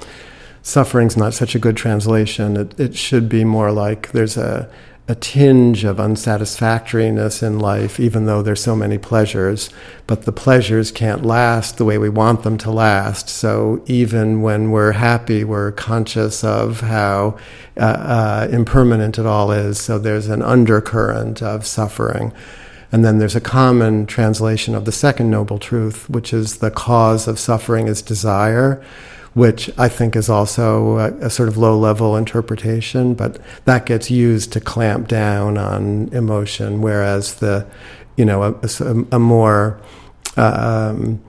suffering's 0.68 1.16
not 1.16 1.32
such 1.32 1.54
a 1.54 1.58
good 1.58 1.76
translation. 1.76 2.56
It, 2.56 2.78
it 2.78 2.94
should 2.94 3.28
be 3.28 3.42
more 3.42 3.72
like 3.72 4.12
there's 4.12 4.37
a, 4.37 4.70
a 5.08 5.14
tinge 5.14 5.82
of 5.82 5.98
unsatisfactoriness 5.98 7.42
in 7.42 7.58
life, 7.58 7.98
even 7.98 8.26
though 8.26 8.42
there's 8.42 8.62
so 8.62 8.76
many 8.76 8.98
pleasures. 8.98 9.70
But 10.06 10.22
the 10.22 10.32
pleasures 10.32 10.92
can't 10.92 11.25
last 11.25 11.78
the 11.78 11.87
way 11.87 11.96
we 11.96 12.10
want 12.10 12.42
them 12.42 12.58
to 12.58 12.70
last. 12.70 13.30
So 13.30 13.82
even 13.87 14.42
when 14.42 14.70
we're 14.70 14.92
happy, 14.92 15.42
we're 15.42 15.72
conscious 15.72 16.44
of 16.44 16.80
how 16.80 17.38
uh, 17.78 17.80
uh, 17.80 18.48
impermanent 18.52 19.18
it 19.18 19.25
all 19.25 19.50
is. 19.50 19.80
So 19.80 19.98
there's 19.98 20.28
an 20.28 20.42
undercurrent 20.42 21.42
of 21.42 21.66
suffering. 21.66 22.34
And 22.92 23.04
then 23.04 23.18
there's 23.18 23.37
a 23.37 23.40
common 23.40 24.04
translation 24.06 24.75
of 24.75 24.84
the 24.84 24.92
second 24.92 25.30
noble 25.30 25.58
truth, 25.58 26.10
which 26.10 26.34
is 26.34 26.58
the 26.58 26.70
cause 26.70 27.26
of 27.26 27.38
suffering 27.38 27.87
is 27.87 28.02
desire 28.02 28.82
which 29.38 29.71
I 29.78 29.88
think 29.88 30.16
is 30.16 30.28
also 30.28 30.99
a, 30.99 31.07
a, 31.26 31.30
sort 31.30 31.49
of 31.49 31.57
low 31.57 31.78
level 31.78 32.16
interpretation, 32.16 33.14
but 33.14 33.38
that 33.66 33.87
gets 33.87 34.11
used 34.11 34.52
to 34.54 34.61
clamp 34.61 35.07
down 35.07 35.57
on 35.57 36.09
emotion, 36.12 36.80
whereas 36.80 37.37
the, 37.37 37.64
you 38.16 38.25
know, 38.25 38.42
a, 38.42 39.07
a, 39.12 39.18
more 39.18 39.80
um, 40.37 41.23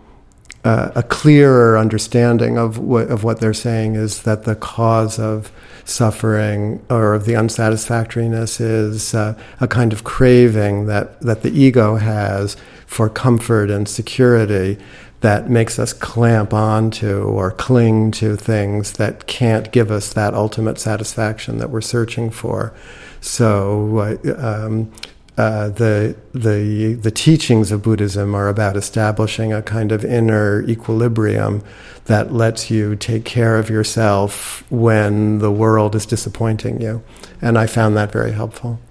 a 0.64 1.04
clearer 1.04 1.78
understanding 1.78 2.58
of 2.58 2.80
what, 2.80 3.10
of 3.10 3.24
what 3.24 3.40
they're 3.40 3.54
saying 3.54 3.96
is 3.96 4.24
that 4.24 4.44
the 4.44 4.56
cause 4.56 5.20
of 5.20 5.52
suffering 5.86 6.84
or 6.90 7.14
of 7.14 7.26
the 7.26 7.36
unsatisfactoriness 7.36 8.60
is 8.60 9.14
uh, 9.14 9.40
a 9.60 9.68
kind 9.68 9.94
of 9.94 10.04
craving 10.04 10.86
that, 10.88 11.20
that 11.22 11.44
the 11.44 11.52
ego 11.52 11.96
has 11.96 12.58
for 12.86 13.08
comfort 13.08 13.70
and 13.70 13.88
security 13.88 14.78
that 15.22 15.50
makes 15.50 15.78
us 15.78 15.92
clamp 15.92 16.54
onto 16.54 17.24
or 17.24 17.52
cling 17.52 18.12
to 18.12 18.36
things 18.36 18.94
that 18.94 19.28
can't 19.28 19.72
give 19.72 19.92
us 19.92 20.14
that 20.14 20.34
ultimate 20.34 20.80
satisfaction 20.80 21.58
that 21.58 21.70
we're 21.70 21.82
searching 21.82 22.30
for. 22.30 22.74
So, 23.22 24.18
uh, 24.26 24.66
um, 24.66 24.92
uh, 25.38 25.70
the 25.70 26.18
the 26.34 26.96
the 27.02 27.12
teachings 27.12 27.72
of 27.72 27.82
Buddhism 27.82 28.36
are 28.36 28.50
about 28.50 28.76
establishing 28.76 29.54
a 29.54 29.62
kind 29.62 29.94
of 29.94 30.04
inner 30.04 30.64
equilibrium 30.64 31.64
that 32.06 32.34
lets 32.34 32.70
you 32.70 32.98
take 32.98 33.24
care 33.24 33.58
of 33.58 33.70
yourself 33.70 34.70
when 34.70 35.40
the 35.40 35.50
world 35.50 35.96
is 35.96 36.06
disappointing 36.06 36.82
you, 36.82 37.02
and 37.42 37.58
I 37.58 37.68
found 37.68 37.96
that 37.96 38.12
very 38.12 38.34
helpful. 38.34 38.82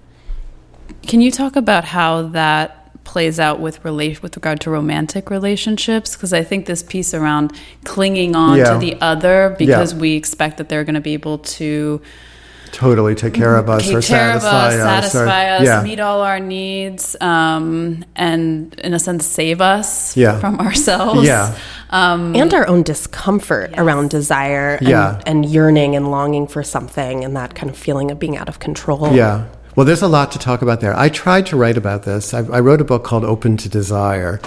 Can 1.03 1.21
you 1.21 1.29
talk 1.29 1.55
about 1.55 1.85
how 1.85 2.23
that 2.29 2.78
plays 3.09 3.39
out 3.39 3.59
with 3.59 3.83
relate 3.83 4.21
with 4.21 4.35
regard 4.35 4.61
to 4.61 4.69
romantic 4.69 5.31
relationships? 5.31 6.15
Because 6.15 6.31
I 6.31 6.43
think 6.43 6.67
this 6.67 6.83
piece 6.83 7.13
around 7.15 7.51
clinging 7.83 8.35
on 8.35 8.59
yeah. 8.59 8.73
to 8.73 8.77
the 8.77 9.01
other 9.01 9.55
because 9.57 9.93
yeah. 9.93 9.99
we 9.99 10.15
expect 10.15 10.57
that 10.57 10.69
they're 10.69 10.83
going 10.83 10.95
to 10.95 11.01
be 11.01 11.13
able 11.13 11.39
to 11.39 12.01
totally 12.71 13.15
take 13.15 13.33
care 13.33 13.55
of 13.55 13.67
us 13.67 13.91
or 13.91 13.99
satisfy 13.99 14.67
us, 14.67 14.73
satisfy 14.75 15.49
us, 15.57 15.65
yeah. 15.65 15.81
meet 15.81 15.99
all 15.99 16.21
our 16.21 16.39
needs, 16.39 17.15
um, 17.19 18.05
and 18.15 18.75
in 18.75 18.93
a 18.93 18.99
sense 18.99 19.25
save 19.25 19.59
us 19.59 20.15
yeah. 20.15 20.39
from 20.39 20.59
ourselves. 20.59 21.25
Yeah. 21.25 21.57
Um, 21.89 22.35
and 22.35 22.53
our 22.53 22.67
own 22.67 22.83
discomfort 22.83 23.71
yes. 23.71 23.79
around 23.79 24.11
desire 24.11 24.75
and, 24.75 24.87
yeah. 24.87 25.21
and 25.25 25.43
yearning 25.43 25.95
and 25.95 26.11
longing 26.11 26.45
for 26.45 26.61
something 26.61 27.23
and 27.23 27.35
that 27.35 27.55
kind 27.55 27.71
of 27.71 27.77
feeling 27.77 28.11
of 28.11 28.19
being 28.19 28.37
out 28.37 28.47
of 28.47 28.59
control. 28.59 29.11
Yeah. 29.15 29.47
Well, 29.79 29.85
there's 29.85 30.01
a 30.01 30.09
lot 30.09 30.33
to 30.33 30.39
talk 30.39 30.61
about 30.61 30.81
there. 30.81 30.93
I 30.93 31.07
tried 31.07 31.45
to 31.45 31.55
write 31.55 31.77
about 31.77 32.03
this. 32.03 32.33
I, 32.33 32.39
I 32.39 32.59
wrote 32.59 32.81
a 32.81 32.83
book 32.83 33.05
called 33.05 33.23
Open 33.23 33.55
to 33.55 33.69
Desire. 33.69 34.41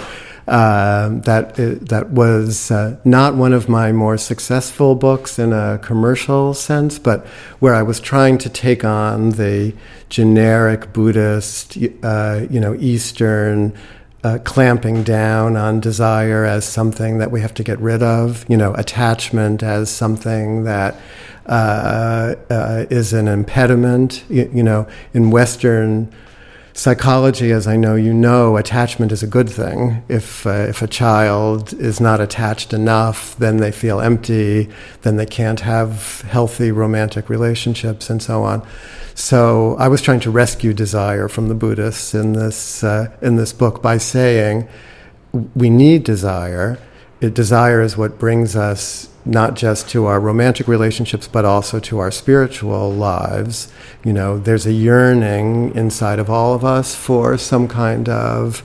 Uh, 0.47 1.09
that 1.21 1.59
uh, 1.59 1.73
that 1.81 2.11
was 2.11 2.69
uh, 2.69 2.97
not 3.03 3.33
one 3.33 3.51
of 3.51 3.67
my 3.67 3.91
more 3.91 4.15
successful 4.15 4.93
books 4.93 5.39
in 5.39 5.51
a 5.51 5.79
commercial 5.81 6.53
sense, 6.53 6.99
but 6.99 7.25
where 7.57 7.73
I 7.73 7.81
was 7.81 7.99
trying 7.99 8.37
to 8.37 8.47
take 8.47 8.85
on 8.85 9.31
the 9.31 9.73
generic 10.07 10.93
Buddhist, 10.93 11.79
uh, 12.03 12.45
you 12.47 12.59
know, 12.59 12.75
Eastern. 12.75 13.73
Uh, 14.23 14.37
clamping 14.45 15.03
down 15.03 15.57
on 15.57 15.81
desire 15.81 16.45
as 16.45 16.63
something 16.63 17.17
that 17.17 17.29
we 17.29 17.41
have 17.41 17.53
to 17.53 17.61
get 17.61 17.77
rid 17.79 18.01
of, 18.01 18.45
you 18.49 18.55
know, 18.55 18.73
attachment 18.75 19.61
as 19.61 19.89
something 19.89 20.63
that 20.63 20.95
uh, 21.45 22.33
is 22.89 23.11
an 23.11 23.27
impediment. 23.27 24.23
You, 24.29 24.49
you 24.53 24.63
know, 24.63 24.87
in 25.13 25.29
Western 25.29 26.09
psychology, 26.73 27.51
as 27.51 27.67
I 27.67 27.75
know 27.75 27.95
you 27.95 28.13
know, 28.13 28.57
attachment 28.57 29.11
is 29.11 29.23
a 29.23 29.27
good 29.27 29.49
thing. 29.49 30.03
If, 30.07 30.45
uh, 30.47 30.67
if 30.69 30.81
a 30.81 30.87
child 30.87 31.73
is 31.73 31.99
not 31.99 32.19
attached 32.19 32.73
enough, 32.73 33.35
then 33.37 33.57
they 33.57 33.71
feel 33.71 33.99
empty, 33.99 34.69
then 35.01 35.17
they 35.17 35.25
can't 35.25 35.59
have 35.59 36.21
healthy 36.21 36.71
romantic 36.71 37.29
relationships, 37.29 38.09
and 38.09 38.21
so 38.21 38.43
on. 38.43 38.65
So 39.15 39.75
I 39.77 39.87
was 39.87 40.01
trying 40.01 40.21
to 40.21 40.31
rescue 40.31 40.73
desire 40.73 41.27
from 41.27 41.47
the 41.47 41.55
Buddhists 41.55 42.13
in 42.13 42.33
this, 42.33 42.83
uh, 42.83 43.15
in 43.21 43.35
this 43.35 43.53
book 43.53 43.81
by 43.81 43.97
saying 43.97 44.67
we 45.55 45.69
need 45.69 46.03
desire. 46.03 46.79
It, 47.21 47.33
desire 47.33 47.81
is 47.81 47.95
what 47.95 48.19
brings 48.19 48.55
us 48.55 49.09
not 49.25 49.55
just 49.55 49.89
to 49.89 50.05
our 50.05 50.19
romantic 50.19 50.67
relationships, 50.67 51.27
but 51.27 51.45
also 51.45 51.79
to 51.79 51.99
our 51.99 52.11
spiritual 52.11 52.91
lives. 52.91 53.71
You 54.03 54.13
know, 54.13 54.37
there's 54.37 54.65
a 54.65 54.73
yearning 54.73 55.73
inside 55.75 56.19
of 56.19 56.29
all 56.29 56.53
of 56.53 56.65
us 56.65 56.93
for 56.93 57.37
some 57.37 57.67
kind 57.67 58.09
of 58.09 58.63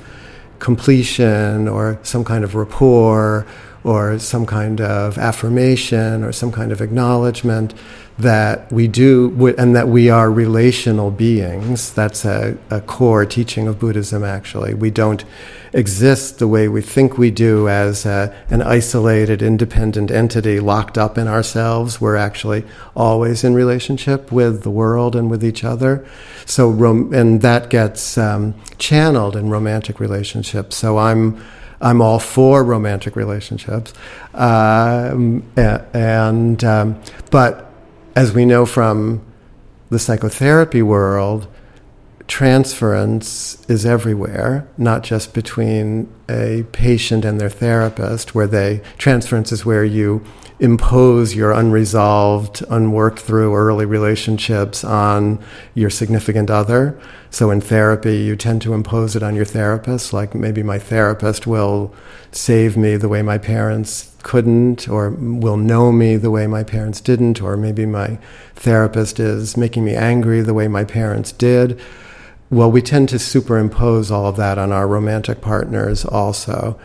completion 0.59 1.69
or 1.69 2.01
some 2.03 2.25
kind 2.25 2.43
of 2.43 2.55
rapport 2.55 3.47
or 3.89 4.19
some 4.19 4.45
kind 4.45 4.83
of 4.83 5.17
affirmation 5.17 6.23
or 6.23 6.31
some 6.31 6.53
kind 6.53 6.73
of 6.73 6.83
acknowledgement 6.83 7.73
that 8.19 8.71
we 8.71 8.87
do 8.87 9.55
and 9.57 9.75
that 9.75 9.89
we 9.89 10.11
are 10.11 10.31
relational 10.31 11.11
beings. 11.11 11.91
That's 11.95 12.27
a, 12.27 12.59
a 12.69 12.83
core 12.83 13.25
teaching 13.25 13.67
of 13.67 13.79
Buddhism, 13.79 14.25
actually. 14.25 14.75
We 14.75 14.91
don't 14.91 15.25
exist 15.73 16.39
the 16.39 16.49
way 16.49 16.69
we 16.69 16.83
think 16.83 17.17
we 17.17 17.31
do 17.31 17.67
as 17.67 18.05
a, 18.05 18.37
an 18.51 18.61
isolated, 18.61 19.41
independent 19.41 20.11
entity 20.11 20.61
locked 20.61 20.99
up 20.99 21.17
in 21.17 21.27
ourselves. 21.27 21.99
We're 21.99 22.17
actually 22.17 22.65
always 22.95 23.43
in 23.43 23.55
relationship 23.55 24.31
with 24.31 24.65
the 24.65 24.71
world 24.71 25.17
and 25.17 25.31
with 25.31 25.43
each 25.43 25.65
other. 25.65 26.07
So, 26.45 26.71
and 27.13 27.41
that 27.41 27.71
gets 27.71 28.19
um, 28.19 28.55
channeled 28.77 29.35
in 29.35 29.49
romantic 29.49 29.99
relationships. 29.99 30.77
So 30.77 30.99
I'm 30.99 31.41
I'm 31.81 32.01
all 32.01 32.19
for 32.19 32.65
romantic 32.65 33.15
relationships, 33.15 33.93
um, 34.35 35.45
and 35.57 36.65
um, 36.65 37.01
but 37.31 37.71
as 38.17 38.33
we 38.33 38.45
know 38.45 38.67
from 38.67 39.23
the 39.91 39.99
psychotherapy 39.99 40.83
world, 40.83 41.47
transference 42.27 43.65
is 43.69 43.87
everywhere, 43.87 44.69
not 44.77 45.03
just 45.03 45.33
between 45.35 46.13
a 46.29 46.65
patient 46.73 47.25
and 47.25 47.41
their 47.41 47.49
therapist, 47.49 48.35
where 48.35 48.47
they 48.47 48.83
transference 48.99 49.53
is 49.53 49.65
where 49.65 49.85
you 49.85 50.25
impose 50.61 51.37
your 51.37 51.53
unresolved, 51.53 52.65
unworked 52.69 53.21
through 53.21 53.55
early 53.55 53.87
relationships 53.87 54.83
on 54.83 55.39
your 55.75 55.89
significant 55.89 56.51
other. 56.51 57.01
So 57.31 57.51
in 57.51 57.61
therapy, 57.61 58.19
you 58.19 58.35
tend 58.35 58.63
to 58.63 58.75
impose 58.75 59.15
it 59.15 59.23
on 59.23 59.37
your 59.37 59.45
therapist, 59.45 60.13
like 60.13 60.35
maybe 60.35 60.63
my 60.63 60.79
therapist 60.79 61.47
will 61.47 61.95
save 62.33 62.77
me 62.77 62.97
the 62.97 63.09
way 63.09 63.23
my 63.23 63.39
parents 63.39 64.15
couldn't, 64.23 64.89
or 64.89 65.11
will 65.11 65.57
know 65.57 65.93
me 65.93 66.17
the 66.17 66.31
way 66.31 66.47
my 66.47 66.65
parents 66.65 67.01
didn't, 67.01 67.41
or 67.41 67.57
maybe 67.57 67.87
my 67.87 68.19
therapist 68.57 69.21
is 69.21 69.57
making 69.57 69.85
me 69.85 69.95
angry 69.95 70.41
the 70.41 70.55
way 70.55 70.67
my 70.67 70.85
parents 70.85 71.31
did. 71.31 71.81
Well, 72.51 72.71
we 72.71 72.81
tend 72.81 73.11
to 73.11 73.19
superimpose 73.19 74.11
all 74.11 74.27
of 74.27 74.37
that 74.37 74.59
on 74.59 74.73
our 74.73 74.89
romantic 74.89 75.41
partners 75.41 76.05
also. 76.05 76.79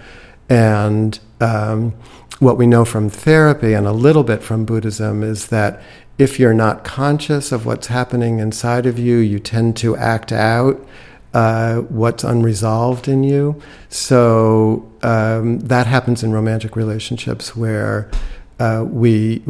And 0.49 1.17
um, 1.39 1.93
what 2.39 2.57
we 2.57 2.67
know 2.67 2.83
from 2.83 3.09
therapy 3.09 3.73
and 3.73 3.87
a 3.87 3.93
little 3.93 4.23
bit 4.23 4.43
from 4.43 4.65
Buddhism 4.65 5.23
is 5.23 5.47
that 5.47 5.81
if 6.17 6.37
you're 6.39 6.53
not 6.53 6.83
conscious 6.83 7.51
of 7.51 7.65
what's 7.65 7.87
happening 7.87 8.39
inside 8.39 8.85
of 8.85 8.99
you, 8.99 9.17
you 9.17 9.39
tend 9.39 9.77
to 9.77 9.95
act 9.95 10.31
out 10.31 10.85
uh, 11.33 11.77
what's 11.77 12.23
unresolved 12.23 13.07
in 13.07 13.23
you. 13.23 13.59
So 13.89 14.91
um, 15.01 15.59
that 15.59 15.87
happens 15.87 16.23
in 16.23 16.31
romantic 16.31 16.75
relationships 16.75 17.55
where 17.55 18.11
uh, 18.59 18.85
we 18.87 19.41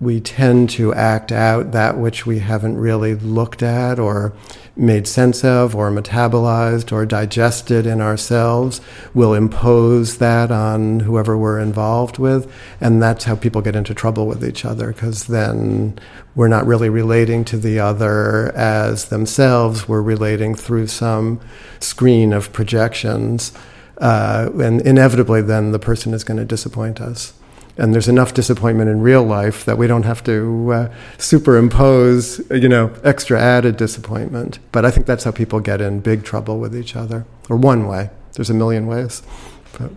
we 0.00 0.20
tend 0.20 0.70
to 0.70 0.94
act 0.94 1.32
out 1.32 1.72
that 1.72 1.98
which 1.98 2.24
we 2.24 2.38
haven't 2.38 2.76
really 2.76 3.14
looked 3.14 3.62
at 3.62 3.98
or 3.98 4.32
made 4.76 5.08
sense 5.08 5.44
of 5.44 5.74
or 5.74 5.90
metabolized 5.90 6.92
or 6.92 7.04
digested 7.04 7.84
in 7.84 8.00
ourselves. 8.00 8.80
We'll 9.12 9.34
impose 9.34 10.18
that 10.18 10.52
on 10.52 11.00
whoever 11.00 11.36
we're 11.36 11.58
involved 11.58 12.18
with, 12.18 12.50
and 12.80 13.02
that's 13.02 13.24
how 13.24 13.34
people 13.34 13.60
get 13.60 13.74
into 13.74 13.92
trouble 13.92 14.26
with 14.28 14.44
each 14.44 14.64
other 14.64 14.92
because 14.92 15.26
then 15.26 15.98
we're 16.36 16.48
not 16.48 16.66
really 16.66 16.88
relating 16.88 17.44
to 17.46 17.56
the 17.56 17.80
other 17.80 18.54
as 18.54 19.06
themselves. 19.06 19.88
We're 19.88 20.02
relating 20.02 20.54
through 20.54 20.86
some 20.86 21.40
screen 21.80 22.32
of 22.32 22.52
projections, 22.52 23.52
uh, 23.98 24.48
and 24.60 24.80
inevitably, 24.82 25.42
then 25.42 25.72
the 25.72 25.80
person 25.80 26.14
is 26.14 26.22
going 26.22 26.38
to 26.38 26.44
disappoint 26.44 27.00
us 27.00 27.32
and 27.78 27.94
there's 27.94 28.08
enough 28.08 28.34
disappointment 28.34 28.90
in 28.90 29.00
real 29.00 29.22
life 29.22 29.64
that 29.64 29.78
we 29.78 29.86
don't 29.86 30.02
have 30.02 30.22
to 30.24 30.72
uh, 30.72 30.94
superimpose, 31.16 32.40
you 32.50 32.68
know, 32.68 32.92
extra 33.04 33.40
added 33.40 33.76
disappointment. 33.76 34.58
But 34.72 34.84
I 34.84 34.90
think 34.90 35.06
that's 35.06 35.24
how 35.24 35.30
people 35.30 35.60
get 35.60 35.80
in 35.80 36.00
big 36.00 36.24
trouble 36.24 36.58
with 36.58 36.76
each 36.76 36.96
other, 36.96 37.24
or 37.48 37.56
one 37.56 37.86
way. 37.86 38.10
There's 38.34 38.50
a 38.50 38.54
million 38.54 38.86
ways. 38.86 39.22
But. 39.78 39.92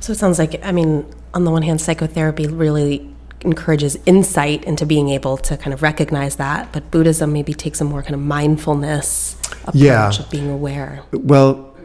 So 0.00 0.12
it 0.12 0.18
sounds 0.18 0.38
like, 0.38 0.64
I 0.64 0.72
mean, 0.72 1.06
on 1.34 1.44
the 1.44 1.50
one 1.50 1.62
hand, 1.62 1.80
psychotherapy 1.80 2.46
really 2.46 3.08
encourages 3.42 3.98
insight 4.06 4.64
into 4.64 4.86
being 4.86 5.08
able 5.10 5.36
to 5.36 5.56
kind 5.56 5.74
of 5.74 5.82
recognize 5.82 6.36
that, 6.36 6.72
but 6.72 6.90
Buddhism 6.90 7.32
maybe 7.32 7.52
takes 7.54 7.80
a 7.80 7.84
more 7.84 8.02
kind 8.02 8.14
of 8.14 8.20
mindfulness 8.20 9.36
approach 9.62 9.74
yeah. 9.74 10.08
of 10.08 10.30
being 10.30 10.48
aware. 10.48 11.02
Well, 11.12 11.76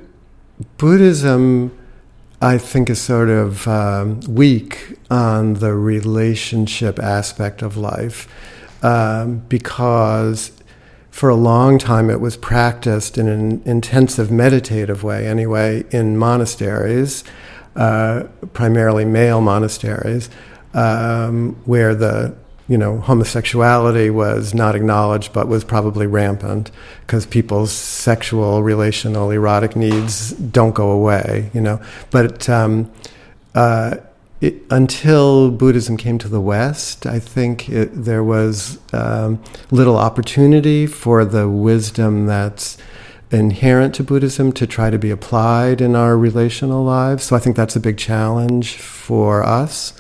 Buddhism 0.78 1.78
I 2.42 2.58
think 2.58 2.90
is 2.90 3.02
sort 3.02 3.30
of 3.30 3.68
um, 3.68 4.20
weak 4.28 4.98
on 5.10 5.56
the 5.56 5.74
relationship 5.74 7.00
aspect 7.00 7.62
of 7.62 7.78
life 7.78 8.28
um, 8.84 9.40
because 9.50 10.52
for 11.10 11.30
a 11.30 11.36
long 11.36 11.80
time 11.80 12.10
it 12.12 12.22
was 12.22 12.38
practiced 12.38 13.18
in 13.18 13.28
an 13.28 13.62
intensive 13.66 14.30
meditative 14.30 15.04
way, 15.04 15.26
anyway, 15.28 15.84
in 15.90 16.16
monasteries. 16.16 17.24
uh, 17.78 18.24
primarily 18.54 19.06
male 19.06 19.40
monasteries, 19.40 20.30
um, 20.74 21.56
where 21.66 21.96
the 21.96 22.36
you 22.68 22.78
know 22.78 23.00
homosexuality 23.00 24.10
was 24.10 24.54
not 24.54 24.76
acknowledged 24.76 25.32
but 25.34 25.48
was 25.48 25.64
probably 25.64 26.06
rampant 26.06 26.72
because 27.02 27.26
people's 27.26 27.72
sexual, 27.72 28.64
relational, 28.64 29.32
erotic 29.32 29.76
needs 29.76 30.32
don't 30.32 30.76
go 30.76 30.92
away. 30.92 31.50
You 31.54 31.62
know, 31.62 31.82
but 32.12 32.50
um, 32.50 32.92
uh, 33.56 33.98
it, 34.40 34.62
until 34.70 35.50
Buddhism 35.50 35.98
came 35.98 36.18
to 36.20 36.28
the 36.28 36.42
West, 36.42 37.06
I 37.06 37.20
think 37.20 37.70
it, 37.70 37.90
there 37.94 38.24
was 38.24 38.80
um, 38.94 39.42
little 39.72 39.98
opportunity 39.98 40.86
for 40.86 41.26
the 41.26 41.50
wisdom 41.50 42.28
that's 42.28 42.78
inherent 43.32 43.96
to 43.96 44.04
Buddhism 44.04 44.52
to 44.54 44.68
try 44.68 44.90
to 44.90 45.00
be 45.00 45.10
applied 45.10 45.82
in 45.82 45.96
our 45.96 46.18
relational 46.18 46.84
lives. 46.84 47.26
So 47.26 47.36
I 47.36 47.40
think 47.40 47.56
that's 47.56 47.76
a 47.76 47.80
big 47.80 47.98
challenge 47.98 48.78
for 48.78 49.44
us. 49.44 49.97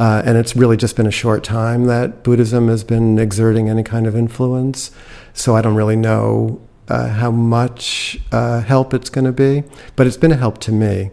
Uh, 0.00 0.22
and 0.24 0.38
it's 0.38 0.56
really 0.56 0.78
just 0.78 0.96
been 0.96 1.06
a 1.06 1.10
short 1.12 1.44
time 1.44 1.84
that 1.84 2.22
Buddhism 2.24 2.68
has 2.68 2.82
been 2.82 3.18
exerting 3.18 3.68
any 3.68 3.82
kind 3.82 4.06
of 4.06 4.16
influence. 4.16 4.90
So 5.34 5.54
I 5.54 5.60
don't 5.60 5.74
really 5.74 5.94
know 5.94 6.60
uh, 6.88 7.08
how 7.08 7.30
much 7.30 8.18
uh, 8.32 8.62
help 8.62 8.94
it's 8.94 9.10
going 9.10 9.26
to 9.26 9.32
be, 9.32 9.62
but 9.96 10.06
it's 10.06 10.16
been 10.16 10.32
a 10.32 10.36
help 10.36 10.58
to 10.60 10.72
me, 10.72 11.10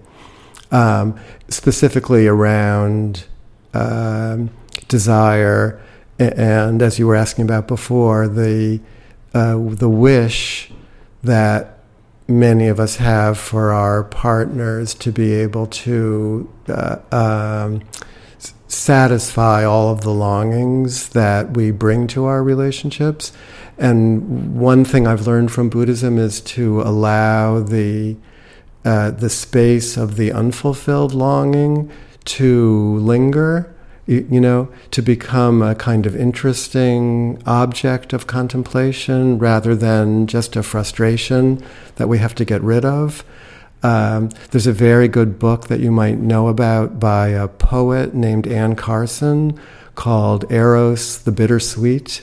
um, 0.72 1.20
specifically 1.50 2.28
around 2.28 3.26
um, 3.74 4.52
desire 4.88 5.82
and, 6.20 6.82
as 6.82 6.98
you 6.98 7.06
were 7.08 7.16
asking 7.16 7.46
about 7.46 7.68
before, 7.68 8.28
the 8.28 8.80
uh, 9.34 9.58
the 9.58 9.90
wish 9.90 10.72
that 11.24 11.80
many 12.28 12.68
of 12.68 12.80
us 12.80 12.96
have 12.96 13.38
for 13.38 13.72
our 13.72 14.04
partners 14.04 14.94
to 14.96 15.12
be 15.12 15.34
able 15.34 15.68
to 15.68 16.52
uh, 16.70 16.98
um, 17.12 17.82
satisfy 18.68 19.64
all 19.64 19.90
of 19.90 20.02
the 20.02 20.14
longings 20.14 21.10
that 21.10 21.52
we 21.52 21.72
bring 21.72 22.08
to 22.08 22.26
our 22.26 22.44
relationships. 22.44 23.32
And 23.78 24.60
one 24.60 24.84
thing 24.84 25.08
I've 25.08 25.28
learned 25.28 25.52
from 25.52 25.70
Buddhism 25.70 26.18
is 26.18 26.42
to 26.42 26.82
allow 26.82 27.60
the 27.60 28.18
uh, 28.86 29.12
the 29.12 29.30
space 29.30 29.98
of 29.98 30.16
the 30.16 30.32
unfulfilled 30.32 31.14
longing 31.14 31.92
to 32.24 32.98
linger 33.00 33.76
you, 34.08 34.40
know, 34.40 34.70
to 34.92 35.02
become 35.02 35.62
a 35.62 35.76
kind 35.76 36.06
of 36.06 36.16
interesting 36.16 37.42
object 37.46 38.14
of 38.14 38.26
contemplation 38.26 39.38
rather 39.38 39.76
than 39.76 40.28
just 40.28 40.56
a 40.56 40.64
frustration 40.64 41.62
that 41.98 42.08
we 42.08 42.18
have 42.18 42.34
to 42.36 42.46
get 42.46 42.62
rid 42.62 42.86
of. 42.86 43.26
Um, 43.84 44.30
there's 44.52 44.68
a 44.68 44.74
very 44.74 45.08
good 45.08 45.38
book 45.40 45.68
that 45.68 45.80
you 45.80 45.92
might 45.92 46.18
know 46.18 46.48
about 46.48 47.00
by 47.00 47.30
a 47.30 47.48
poet 47.48 48.14
named 48.14 48.48
Anne 48.48 48.76
Carson 48.76 49.60
called 49.96 50.52
Eros 50.52 51.20
the 51.20 51.32
Bittersweet, 51.32 52.22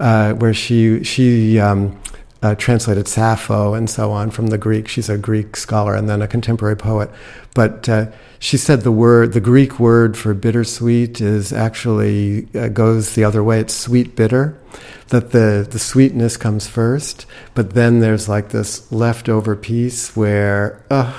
uh, 0.00 0.34
where 0.34 0.54
she 0.54 1.02
she 1.04 1.58
um, 1.58 1.98
uh, 2.46 2.54
translated 2.54 3.08
Sappho 3.08 3.74
and 3.74 3.90
so 3.90 4.12
on 4.12 4.30
from 4.30 4.48
the 4.48 4.58
Greek. 4.58 4.86
She's 4.88 5.08
a 5.08 5.18
Greek 5.18 5.56
scholar 5.56 5.94
and 5.94 6.08
then 6.08 6.22
a 6.22 6.28
contemporary 6.28 6.76
poet. 6.76 7.10
But 7.54 7.88
uh, 7.88 8.06
she 8.38 8.56
said 8.56 8.82
the 8.82 8.92
word, 8.92 9.32
the 9.32 9.40
Greek 9.40 9.80
word 9.80 10.16
for 10.16 10.32
bittersweet 10.34 11.20
is 11.20 11.52
actually 11.52 12.46
uh, 12.54 12.68
goes 12.68 13.14
the 13.14 13.24
other 13.24 13.42
way. 13.42 13.58
It's 13.60 13.74
sweet 13.74 14.14
bitter. 14.14 14.60
That 15.08 15.30
the, 15.30 15.66
the 15.68 15.78
sweetness 15.78 16.36
comes 16.36 16.66
first, 16.66 17.26
but 17.54 17.74
then 17.74 18.00
there's 18.00 18.28
like 18.28 18.48
this 18.50 18.90
leftover 18.92 19.56
piece 19.56 20.16
where, 20.16 20.84
ugh, 20.90 21.14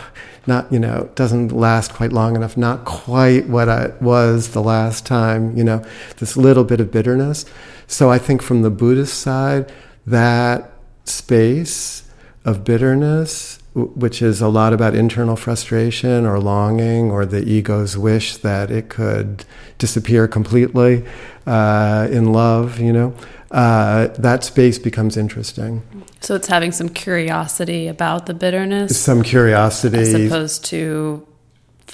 not, 0.45 0.71
you 0.71 0.79
know, 0.79 1.09
doesn't 1.15 1.51
last 1.51 1.93
quite 1.93 2.13
long 2.13 2.35
enough, 2.35 2.55
not 2.55 2.85
quite 2.85 3.47
what 3.47 3.69
I 3.69 3.93
was 3.99 4.49
the 4.49 4.61
last 4.61 5.05
time, 5.05 5.57
you 5.57 5.63
know, 5.63 5.83
this 6.17 6.37
little 6.37 6.63
bit 6.63 6.79
of 6.79 6.91
bitterness. 6.91 7.45
So 7.87 8.11
I 8.11 8.17
think 8.17 8.41
from 8.41 8.61
the 8.61 8.69
Buddhist 8.69 9.19
side, 9.19 9.71
that 10.05 10.76
space 11.09 12.03
of 12.45 12.63
bitterness, 12.63 13.59
which 13.73 14.21
is 14.21 14.41
a 14.41 14.47
lot 14.47 14.73
about 14.73 14.95
internal 14.95 15.35
frustration 15.35 16.25
or 16.25 16.39
longing 16.39 17.11
or 17.11 17.25
the 17.25 17.43
ego's 17.43 17.97
wish 17.97 18.37
that 18.37 18.71
it 18.71 18.89
could 18.89 19.45
disappear 19.77 20.27
completely 20.27 21.05
uh, 21.45 22.07
in 22.09 22.31
love, 22.31 22.79
you 22.79 22.91
know, 22.91 23.13
uh, 23.51 24.07
that 24.19 24.43
space 24.43 24.79
becomes 24.79 25.15
interesting. 25.17 25.81
So 26.21 26.35
it's 26.35 26.47
having 26.47 26.71
some 26.71 26.89
curiosity 26.89 27.87
about 27.87 28.25
the 28.25 28.33
bitterness. 28.33 28.99
Some 28.99 29.23
curiosity. 29.23 29.99
As 29.99 30.13
opposed 30.13 30.65
to 30.65 31.25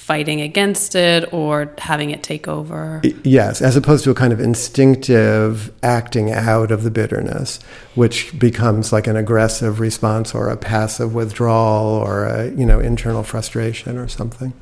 fighting 0.04 0.42
against 0.42 0.94
it 0.94 1.32
or 1.32 1.74
having 1.78 2.10
it 2.10 2.22
take 2.22 2.46
over. 2.46 3.00
Yes, 3.22 3.62
as 3.62 3.74
opposed 3.74 4.04
to 4.04 4.10
a 4.10 4.14
kind 4.14 4.34
of 4.34 4.38
instinctive 4.38 5.72
acting 5.82 6.30
out 6.30 6.70
of 6.70 6.82
the 6.82 6.90
bitterness, 6.90 7.58
which 7.94 8.38
becomes 8.38 8.92
like 8.92 9.06
an 9.06 9.16
aggressive 9.16 9.80
response 9.80 10.34
or 10.34 10.50
a 10.50 10.58
passive 10.58 11.14
withdrawal 11.14 11.86
or 11.86 12.26
a, 12.26 12.50
you 12.50 12.66
know, 12.66 12.80
internal 12.80 13.22
frustration 13.22 13.96
or 13.96 14.06
something. 14.06 14.52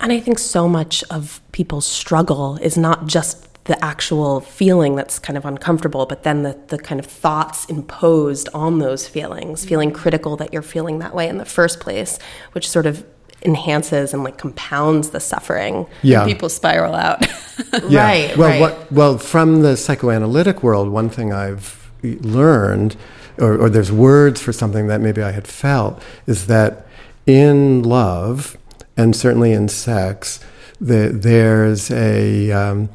And 0.00 0.12
I 0.12 0.20
think 0.20 0.38
so 0.38 0.68
much 0.68 1.02
of 1.04 1.40
people's 1.52 1.86
struggle 1.86 2.58
is 2.58 2.76
not 2.76 3.06
just 3.06 3.64
the 3.64 3.82
actual 3.82 4.40
feeling 4.40 4.96
that's 4.96 5.18
kind 5.18 5.38
of 5.38 5.46
uncomfortable, 5.46 6.04
but 6.04 6.24
then 6.24 6.42
the, 6.42 6.58
the 6.66 6.76
kind 6.76 7.00
of 7.00 7.06
thoughts 7.06 7.64
imposed 7.70 8.50
on 8.52 8.80
those 8.80 9.08
feelings, 9.08 9.64
feeling 9.64 9.90
critical 9.90 10.36
that 10.36 10.52
you're 10.52 10.60
feeling 10.60 10.98
that 10.98 11.14
way 11.14 11.26
in 11.26 11.38
the 11.38 11.46
first 11.46 11.80
place, 11.80 12.18
which 12.52 12.68
sort 12.68 12.84
of 12.84 13.06
enhances 13.44 14.14
and 14.14 14.24
like 14.24 14.38
compounds 14.38 15.10
the 15.10 15.20
suffering. 15.20 15.86
Yeah, 16.02 16.24
people 16.24 16.48
spiral 16.48 16.94
out. 16.94 17.20
yeah. 17.88 18.04
Right. 18.04 18.36
Well, 18.36 18.48
right. 18.48 18.60
What, 18.60 18.92
well, 18.92 19.18
from 19.18 19.62
the 19.62 19.76
psychoanalytic 19.76 20.62
world, 20.62 20.88
one 20.88 21.08
thing 21.10 21.32
I've 21.32 21.90
learned, 22.02 22.96
or, 23.38 23.56
or 23.58 23.70
there's 23.70 23.92
words 23.92 24.40
for 24.40 24.52
something 24.52 24.86
that 24.88 25.00
maybe 25.00 25.22
I 25.22 25.32
had 25.32 25.46
felt, 25.46 26.02
is 26.26 26.46
that 26.46 26.86
in 27.26 27.82
love 27.82 28.56
and 28.96 29.14
certainly 29.16 29.52
in 29.52 29.68
sex, 29.68 30.40
the, 30.80 31.10
there's 31.12 31.90
a, 31.90 32.52
um, 32.52 32.88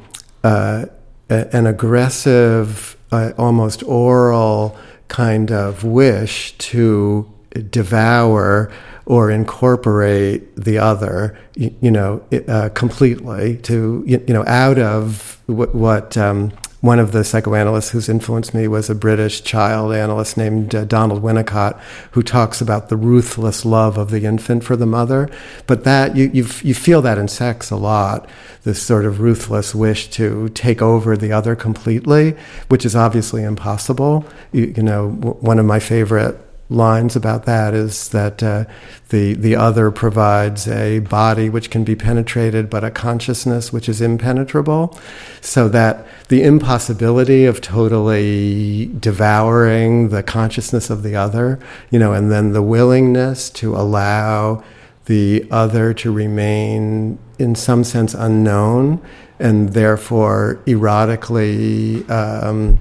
uh, 0.44 0.86
a, 1.28 1.56
an 1.56 1.66
aggressive, 1.66 2.96
uh, 3.12 3.32
almost 3.36 3.82
oral 3.82 4.78
kind 5.08 5.50
of 5.50 5.84
wish 5.84 6.56
to 6.58 7.30
devour 7.70 8.70
or 9.10 9.28
incorporate 9.28 10.54
the 10.54 10.78
other, 10.78 11.36
you, 11.56 11.74
you 11.80 11.90
know, 11.90 12.22
uh, 12.46 12.68
completely 12.68 13.56
to, 13.56 14.04
you, 14.06 14.22
you, 14.28 14.32
know, 14.32 14.44
out 14.46 14.78
of 14.78 15.42
what, 15.46 15.74
what 15.74 16.16
um, 16.16 16.52
one 16.80 17.00
of 17.00 17.10
the 17.10 17.24
psychoanalysts 17.24 17.90
who's 17.90 18.08
influenced 18.08 18.54
me 18.54 18.68
was 18.68 18.88
a 18.88 18.94
British 18.94 19.42
child 19.42 19.92
analyst 19.92 20.36
named 20.36 20.76
uh, 20.76 20.84
Donald 20.84 21.24
Winnicott, 21.24 21.76
who 22.12 22.22
talks 22.22 22.60
about 22.60 22.88
the 22.88 22.96
ruthless 22.96 23.64
love 23.64 23.98
of 23.98 24.12
the 24.12 24.26
infant 24.26 24.62
for 24.62 24.76
the 24.76 24.86
mother. 24.86 25.28
But 25.66 25.82
that 25.82 26.14
you 26.14 26.30
you 26.32 26.72
feel 26.72 27.02
that 27.02 27.18
in 27.18 27.26
sex 27.26 27.68
a 27.72 27.76
lot, 27.76 28.28
this 28.62 28.80
sort 28.80 29.04
of 29.04 29.18
ruthless 29.18 29.74
wish 29.74 30.08
to 30.10 30.50
take 30.50 30.80
over 30.80 31.16
the 31.16 31.32
other 31.32 31.56
completely, 31.56 32.36
which 32.68 32.86
is 32.86 32.94
obviously 32.94 33.42
impossible. 33.42 34.24
You, 34.52 34.72
you 34.76 34.84
know, 34.84 35.10
w- 35.10 35.34
one 35.40 35.58
of 35.58 35.66
my 35.66 35.80
favorite 35.80 36.38
lines 36.70 37.16
about 37.16 37.44
that 37.46 37.74
is 37.74 38.08
that 38.10 38.42
uh, 38.42 38.64
the 39.08 39.34
the 39.34 39.56
other 39.56 39.90
provides 39.90 40.68
a 40.68 41.00
body 41.00 41.50
which 41.50 41.68
can 41.68 41.84
be 41.84 41.96
penetrated, 41.96 42.70
but 42.70 42.84
a 42.84 42.90
consciousness 42.90 43.72
which 43.72 43.88
is 43.88 44.00
impenetrable. 44.00 44.98
So 45.40 45.68
that 45.68 46.06
the 46.28 46.42
impossibility 46.42 47.44
of 47.44 47.60
totally 47.60 48.86
devouring 48.98 50.10
the 50.10 50.22
consciousness 50.22 50.90
of 50.90 51.02
the 51.02 51.16
other, 51.16 51.58
you 51.90 51.98
know, 51.98 52.12
and 52.12 52.30
then 52.30 52.52
the 52.52 52.62
willingness 52.62 53.50
to 53.50 53.74
allow 53.74 54.62
the 55.06 55.46
other 55.50 55.92
to 55.92 56.12
remain 56.12 57.18
in 57.38 57.56
some 57.56 57.82
sense 57.82 58.14
unknown 58.14 59.00
and 59.40 59.70
therefore 59.70 60.60
erotically. 60.66 62.08
Um, 62.08 62.78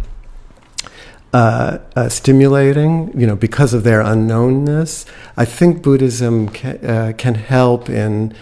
uh, 1.34 1.78
uh, 1.96 2.10
stimulating, 2.10 3.12
you 3.20 3.28
know, 3.28 3.36
because 3.36 3.74
of 3.74 3.84
their 3.84 4.02
unknownness. 4.02 5.06
I 5.38 5.46
think 5.46 5.84
Buddhism 5.84 6.50
can, 6.50 6.86
uh, 6.86 7.13
can 7.18 7.36
help 7.36 7.89
in 7.89 8.34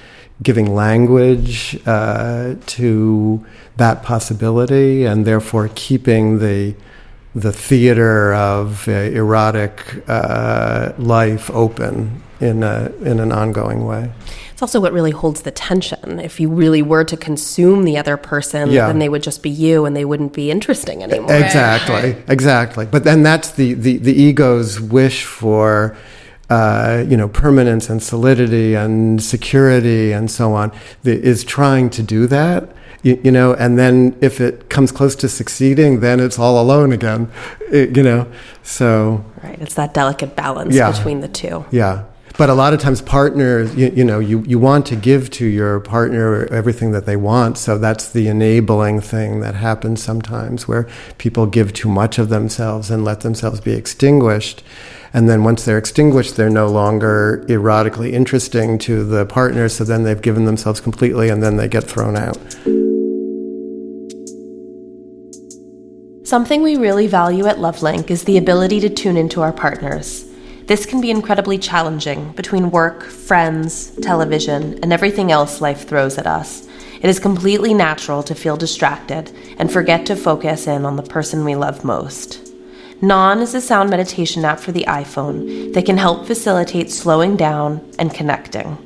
giving 0.42 0.74
language 0.74 1.80
uh, 1.86 2.56
to 2.66 3.46
that 3.78 4.04
possibility, 4.04 5.04
and 5.04 5.26
therefore 5.26 5.70
keeping 5.76 6.40
the 6.40 6.76
the 7.36 7.54
theater 7.54 8.34
of 8.34 8.88
uh, 8.88 8.92
erotic 8.92 10.04
uh, 10.08 10.92
life 10.98 11.52
open 11.52 12.24
in 12.40 12.64
a, 12.64 12.92
in 13.02 13.20
an 13.20 13.32
ongoing 13.32 13.86
way. 13.86 14.12
It's 14.58 14.64
also 14.64 14.82
what 14.82 14.92
really 14.92 15.12
holds 15.12 15.44
the 15.44 15.52
tension. 15.52 16.20
If 16.20 16.40
you 16.40 16.50
really 16.50 16.82
were 16.82 17.04
to 17.04 17.16
consume 17.16 17.84
the 17.84 17.96
other 18.00 18.18
person, 18.18 18.72
yeah. 18.72 18.88
then 18.88 18.98
they 18.98 19.08
would 19.08 19.22
just 19.22 19.44
be 19.44 19.52
you 19.52 19.86
and 19.86 19.96
they 19.96 20.04
wouldn't 20.04 20.34
be 20.34 20.50
interesting 20.50 21.04
anymore. 21.04 21.32
Exactly, 21.32 22.16
exactly. 22.28 22.88
But 22.88 23.04
then 23.04 23.22
that's 23.22 23.52
the, 23.52 23.76
the, 23.76 23.98
the 23.98 24.20
ego's 24.20 24.82
wish 24.82 25.26
for 25.26 25.96
uh, 26.50 27.06
you 27.08 27.16
know, 27.16 27.28
permanence 27.28 27.88
and 27.88 28.02
solidity 28.02 28.74
and 28.74 29.22
security 29.22 30.12
and 30.12 30.32
so 30.32 30.54
on, 30.54 30.72
the, 31.04 31.22
is 31.22 31.44
trying 31.44 31.92
to 31.92 32.02
do 32.02 32.26
that. 32.26 32.68
You, 33.04 33.22
you, 33.24 33.32
know, 33.32 33.54
and 33.54 33.78
then 33.78 34.18
if 34.22 34.42
it 34.42 34.72
comes 34.72 34.92
close 34.92 35.16
to 35.18 35.30
succeeding, 35.30 36.00
then 36.00 36.20
it's 36.20 36.40
all 36.40 36.60
alone 36.60 36.94
again. 36.94 37.30
It, 37.72 37.96
you 37.96 38.02
know, 38.02 38.26
so 38.64 39.24
right, 39.44 39.62
it's 39.62 39.76
that 39.76 39.94
delicate 39.94 40.36
balance 40.36 40.74
yeah, 40.74 40.92
between 40.92 41.20
the 41.20 41.28
two. 41.28 41.64
Yeah, 41.70 42.06
but 42.38 42.50
a 42.50 42.54
lot 42.54 42.74
of 42.74 42.80
times 42.80 43.02
partners 43.02 43.76
you, 43.76 43.92
you, 43.96 44.04
know 44.04 44.20
you, 44.20 44.44
you 44.48 44.60
want 44.60 44.86
to 44.86 44.96
give 44.96 45.30
to 45.32 45.46
your 45.46 45.80
partner 45.80 46.46
everything 46.54 46.92
that 46.92 47.06
they 47.06 47.16
want. 47.16 47.58
So 47.58 47.78
that's 47.78 48.12
the 48.12 48.28
enabling 48.28 49.02
thing 49.02 49.40
that 49.40 49.56
happens 49.56 50.04
sometimes 50.04 50.68
where 50.68 50.88
people 51.18 51.48
give 51.48 51.74
too 51.74 51.90
much 51.90 52.20
of 52.20 52.30
themselves 52.30 52.92
and 52.92 53.04
let 53.04 53.22
themselves 53.22 53.60
be 53.60 53.74
extinguished. 53.74 54.64
And 55.14 55.28
then 55.28 55.44
once 55.44 55.66
they're 55.66 55.80
extinguished 55.80 56.36
they're 56.38 56.50
no 56.50 56.68
longer 56.68 57.44
erotically 57.48 58.12
interesting 58.12 58.78
to 58.80 59.04
the 59.04 59.26
partner. 59.26 59.68
So 59.68 59.84
then 59.84 60.04
they've 60.04 60.22
given 60.22 60.46
themselves 60.46 60.80
completely 60.80 61.30
and 61.30 61.42
then 61.42 61.58
they 61.58 61.68
get 61.68 61.86
thrown 61.86 62.16
out. 62.16 62.38
Something 66.24 66.62
we 66.62 66.76
really 66.76 67.08
value 67.08 67.48
at 67.48 67.56
Lovelink 67.58 68.12
is 68.12 68.26
the 68.26 68.38
ability 68.38 68.82
to 68.82 68.90
tune 68.90 69.16
into 69.16 69.42
our 69.42 69.54
partners. 69.54 70.27
This 70.68 70.86
can 70.86 71.00
be 71.00 71.12
incredibly 71.12 71.58
challenging 71.58 72.34
between 72.34 72.72
work, 72.72 73.06
friends, 73.06 73.92
television, 74.02 74.78
and 74.84 74.92
everything 74.92 75.32
else 75.32 75.62
life 75.62 75.88
throws 75.88 76.18
at 76.18 76.28
us. 76.28 76.68
It 77.02 77.10
is 77.10 77.20
completely 77.20 77.74
natural 77.74 78.22
to 78.24 78.36
feel 78.36 78.58
distracted 78.58 79.32
and 79.60 79.72
forget 79.72 80.06
to 80.08 80.16
focus 80.18 80.68
in 80.68 80.84
on 80.84 80.98
the 80.98 81.04
person 81.04 81.46
we 81.46 81.56
love 81.56 81.86
most. 81.86 82.52
Non 83.02 83.40
is 83.40 83.56
a 83.56 83.62
sound 83.62 83.90
meditation 83.90 84.44
app 84.44 84.60
for 84.60 84.74
the 84.74 84.84
iPhone 84.90 85.72
that 85.74 85.86
can 85.86 85.98
help 85.98 86.28
facilitate 86.28 86.92
slowing 86.92 87.38
down 87.38 87.80
and 87.98 88.14
connecting. 88.14 88.78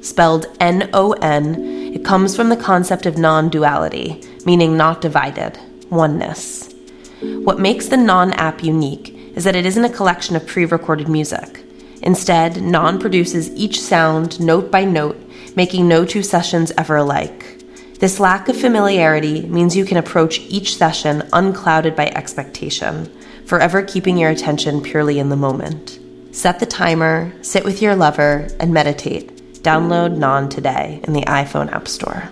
Spelled 0.00 0.46
N 0.58 0.88
O 0.94 1.12
N, 1.20 1.92
it 1.92 2.02
comes 2.02 2.34
from 2.34 2.48
the 2.48 2.56
concept 2.56 3.04
of 3.04 3.18
non 3.18 3.50
duality, 3.50 4.22
meaning 4.46 4.74
not 4.74 5.02
divided, 5.02 5.58
oneness. 5.90 6.72
What 7.20 7.58
makes 7.60 7.88
the 7.88 7.96
Non 7.98 8.32
app 8.34 8.62
unique 8.62 9.15
is 9.36 9.44
that 9.44 9.54
it 9.54 9.66
isn't 9.66 9.84
a 9.84 9.90
collection 9.90 10.34
of 10.34 10.46
pre 10.46 10.64
recorded 10.64 11.08
music. 11.08 11.62
Instead, 12.02 12.62
Non 12.62 12.98
produces 12.98 13.50
each 13.50 13.80
sound 13.80 14.40
note 14.40 14.70
by 14.70 14.84
note, 14.84 15.18
making 15.54 15.86
no 15.86 16.04
two 16.04 16.22
sessions 16.22 16.72
ever 16.76 16.96
alike. 16.96 17.62
This 17.98 18.20
lack 18.20 18.48
of 18.48 18.56
familiarity 18.56 19.42
means 19.42 19.76
you 19.76 19.84
can 19.84 19.96
approach 19.96 20.40
each 20.40 20.76
session 20.76 21.22
unclouded 21.32 21.94
by 21.96 22.08
expectation, 22.08 23.10
forever 23.46 23.82
keeping 23.82 24.18
your 24.18 24.30
attention 24.30 24.82
purely 24.82 25.18
in 25.18 25.28
the 25.28 25.36
moment. 25.36 25.98
Set 26.32 26.58
the 26.58 26.66
timer, 26.66 27.32
sit 27.42 27.64
with 27.64 27.80
your 27.80 27.96
lover, 27.96 28.48
and 28.60 28.74
meditate. 28.74 29.62
Download 29.62 30.16
Non 30.16 30.48
today 30.48 31.00
in 31.04 31.12
the 31.12 31.22
iPhone 31.22 31.72
App 31.72 31.88
Store. 31.88 32.28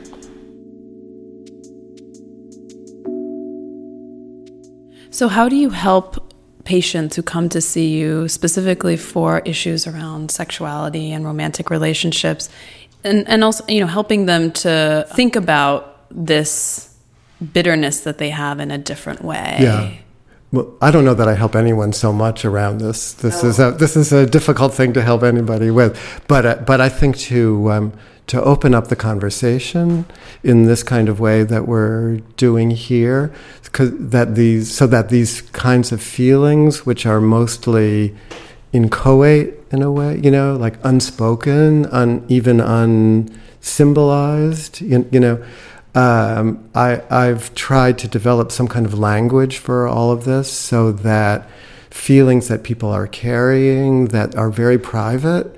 So, 5.10 5.28
how 5.28 5.48
do 5.48 5.56
you 5.56 5.70
help 5.70 6.23
patients 6.64 7.16
who 7.16 7.22
come 7.22 7.48
to 7.50 7.60
see 7.60 7.96
you 7.96 8.28
specifically 8.28 8.96
for 8.96 9.40
issues 9.40 9.86
around 9.86 10.30
sexuality 10.30 11.12
and 11.12 11.24
romantic 11.24 11.70
relationships. 11.70 12.48
And, 13.02 13.28
and 13.28 13.44
also 13.44 13.64
you 13.68 13.80
know 13.80 13.86
helping 13.86 14.26
them 14.26 14.50
to 14.52 15.06
think 15.14 15.36
about 15.36 16.06
this 16.10 16.94
bitterness 17.52 18.00
that 18.00 18.18
they 18.18 18.30
have 18.30 18.60
in 18.60 18.70
a 18.70 18.78
different 18.78 19.22
way. 19.22 19.58
Yeah. 19.60 19.92
Well, 20.52 20.72
I 20.80 20.92
don't 20.92 21.04
know 21.04 21.14
that 21.14 21.26
I 21.26 21.34
help 21.34 21.56
anyone 21.56 21.92
so 21.92 22.12
much 22.12 22.44
around 22.44 22.78
this. 22.78 23.12
This 23.12 23.42
is 23.42 23.58
a 23.58 23.72
this 23.72 23.96
is 23.96 24.12
a 24.12 24.24
difficult 24.24 24.72
thing 24.72 24.92
to 24.92 25.02
help 25.02 25.24
anybody 25.24 25.70
with, 25.70 25.98
but 26.28 26.46
uh, 26.46 26.54
but 26.64 26.80
I 26.80 26.88
think 26.88 27.16
to 27.18 27.72
um, 27.72 27.92
to 28.26 28.42
open 28.42 28.74
up 28.74 28.88
the 28.88 28.96
conversation 28.96 30.06
in 30.42 30.64
this 30.64 30.82
kind 30.82 31.08
of 31.08 31.20
way 31.20 31.42
that 31.42 31.68
we're 31.68 32.16
doing 32.36 32.70
here, 32.70 33.30
that 33.72 34.34
these, 34.34 34.74
so 34.74 34.86
that 34.86 35.10
these 35.10 35.42
kinds 35.42 35.92
of 35.92 36.02
feelings, 36.02 36.86
which 36.86 37.04
are 37.06 37.20
mostly 37.20 38.16
inchoate 38.72 39.54
in 39.70 39.82
a 39.82 39.92
way, 39.92 40.18
you 40.18 40.30
know, 40.30 40.56
like 40.56 40.78
unspoken, 40.84 41.84
un, 41.86 42.24
even 42.28 42.58
unsymbolized, 42.58 44.80
you, 44.80 45.08
you 45.12 45.20
know, 45.20 45.44
um, 45.94 46.68
I, 46.74 47.02
I've 47.08 47.54
tried 47.54 47.98
to 47.98 48.08
develop 48.08 48.50
some 48.50 48.68
kind 48.68 48.86
of 48.86 48.98
language 48.98 49.58
for 49.58 49.86
all 49.86 50.10
of 50.10 50.24
this 50.24 50.50
so 50.50 50.90
that 50.90 51.48
feelings 51.90 52.48
that 52.48 52.64
people 52.64 52.90
are 52.90 53.06
carrying 53.06 54.06
that 54.06 54.34
are 54.34 54.50
very 54.50 54.78
private 54.78 55.54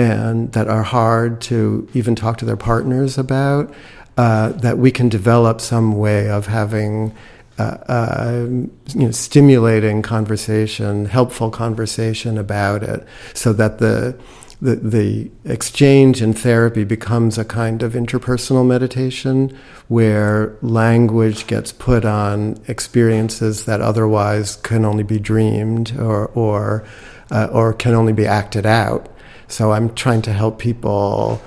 and 0.00 0.52
that 0.52 0.68
are 0.68 0.82
hard 0.82 1.40
to 1.42 1.88
even 1.94 2.14
talk 2.14 2.38
to 2.38 2.44
their 2.44 2.56
partners 2.56 3.18
about, 3.18 3.72
uh, 4.16 4.50
that 4.52 4.78
we 4.78 4.90
can 4.90 5.08
develop 5.08 5.60
some 5.60 5.96
way 5.96 6.28
of 6.28 6.46
having 6.46 7.14
uh, 7.58 7.76
uh, 7.88 8.46
you 8.48 9.04
know, 9.04 9.10
stimulating 9.10 10.00
conversation, 10.00 11.04
helpful 11.04 11.50
conversation 11.50 12.38
about 12.38 12.82
it, 12.82 13.06
so 13.34 13.52
that 13.52 13.78
the, 13.78 14.18
the 14.62 14.76
the 14.76 15.30
exchange 15.44 16.22
in 16.22 16.32
therapy 16.32 16.84
becomes 16.84 17.36
a 17.36 17.44
kind 17.44 17.82
of 17.82 17.92
interpersonal 17.92 18.66
meditation 18.66 19.54
where 19.88 20.56
language 20.62 21.46
gets 21.46 21.70
put 21.70 22.06
on 22.06 22.58
experiences 22.66 23.66
that 23.66 23.82
otherwise 23.82 24.56
can 24.56 24.86
only 24.86 25.02
be 25.02 25.18
dreamed 25.18 25.94
or 25.98 26.28
or 26.28 26.82
uh, 27.30 27.48
or 27.52 27.74
can 27.74 27.92
only 27.92 28.14
be 28.14 28.26
acted 28.26 28.64
out. 28.64 29.06
So 29.50 29.72
I'm 29.72 29.94
trying 29.94 30.22
to 30.22 30.32
help 30.32 30.58
people 30.58 31.40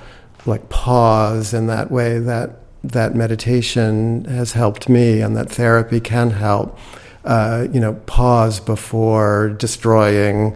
like 0.46 0.68
pause 0.68 1.54
in 1.54 1.66
that 1.68 1.90
way 1.90 2.18
that 2.18 2.58
that 2.82 3.14
meditation 3.14 4.26
has 4.26 4.52
helped 4.52 4.88
me 4.88 5.20
and 5.20 5.36
that 5.36 5.50
therapy 5.50 6.00
can 6.00 6.30
help. 6.30 6.78
Uh, 7.24 7.66
you 7.72 7.80
know, 7.80 7.94
pause 8.04 8.60
before 8.60 9.48
destroying 9.58 10.54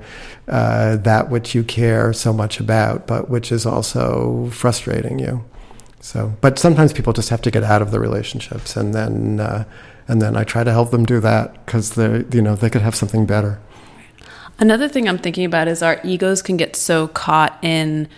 uh, 0.48 0.96
that 0.96 1.30
which 1.30 1.54
you 1.54 1.64
care 1.64 2.12
so 2.12 2.30
much 2.30 2.60
about, 2.60 3.06
but 3.06 3.30
which 3.30 3.50
is 3.50 3.64
also 3.64 4.50
frustrating 4.52 5.18
you. 5.18 5.42
So, 6.00 6.34
but 6.42 6.58
sometimes 6.58 6.92
people 6.92 7.14
just 7.14 7.30
have 7.30 7.40
to 7.42 7.50
get 7.50 7.64
out 7.64 7.80
of 7.80 7.90
the 7.90 7.98
relationships, 7.98 8.76
and 8.76 8.94
then 8.94 9.40
uh, 9.40 9.64
and 10.06 10.20
then 10.20 10.36
I 10.36 10.44
try 10.44 10.62
to 10.62 10.70
help 10.70 10.90
them 10.90 11.04
do 11.04 11.20
that 11.20 11.64
because 11.64 11.94
they 11.94 12.24
you 12.32 12.42
know 12.42 12.54
they 12.54 12.70
could 12.70 12.82
have 12.82 12.94
something 12.94 13.24
better. 13.26 13.58
Another 14.58 14.88
thing 14.88 15.08
I'm 15.08 15.18
thinking 15.18 15.44
about 15.44 15.68
is 15.68 15.82
our 15.82 16.00
egos 16.02 16.42
can 16.42 16.56
get 16.56 16.74
so 16.74 17.08
caught 17.08 17.58
in 17.62 18.08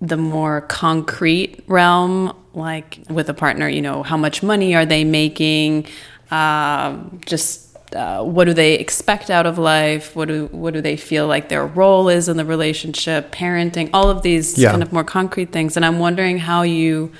the 0.00 0.16
more 0.16 0.60
concrete 0.62 1.64
realm, 1.66 2.36
like 2.52 3.00
with 3.08 3.28
a 3.30 3.34
partner, 3.34 3.68
you 3.68 3.80
know, 3.80 4.02
how 4.02 4.16
much 4.16 4.42
money 4.42 4.74
are 4.74 4.84
they 4.84 5.04
making? 5.04 5.86
Uh, 6.30 6.98
just 7.24 7.66
uh, 7.94 8.22
what 8.22 8.44
do 8.44 8.52
they 8.52 8.74
expect 8.74 9.30
out 9.30 9.46
of 9.46 9.58
life? 9.58 10.14
What 10.14 10.28
do 10.28 10.46
what 10.46 10.74
do 10.74 10.80
they 10.80 10.96
feel 10.96 11.26
like 11.26 11.48
their 11.48 11.66
role 11.66 12.08
is 12.08 12.28
in 12.28 12.36
the 12.36 12.44
relationship? 12.44 13.30
Parenting, 13.30 13.88
all 13.94 14.10
of 14.10 14.22
these 14.22 14.58
yeah. 14.58 14.70
kind 14.70 14.82
of 14.82 14.92
more 14.92 15.04
concrete 15.04 15.52
things. 15.52 15.76
And 15.76 15.84
I'm 15.84 15.98
wondering 15.98 16.38
how 16.38 16.62
you 16.62 17.12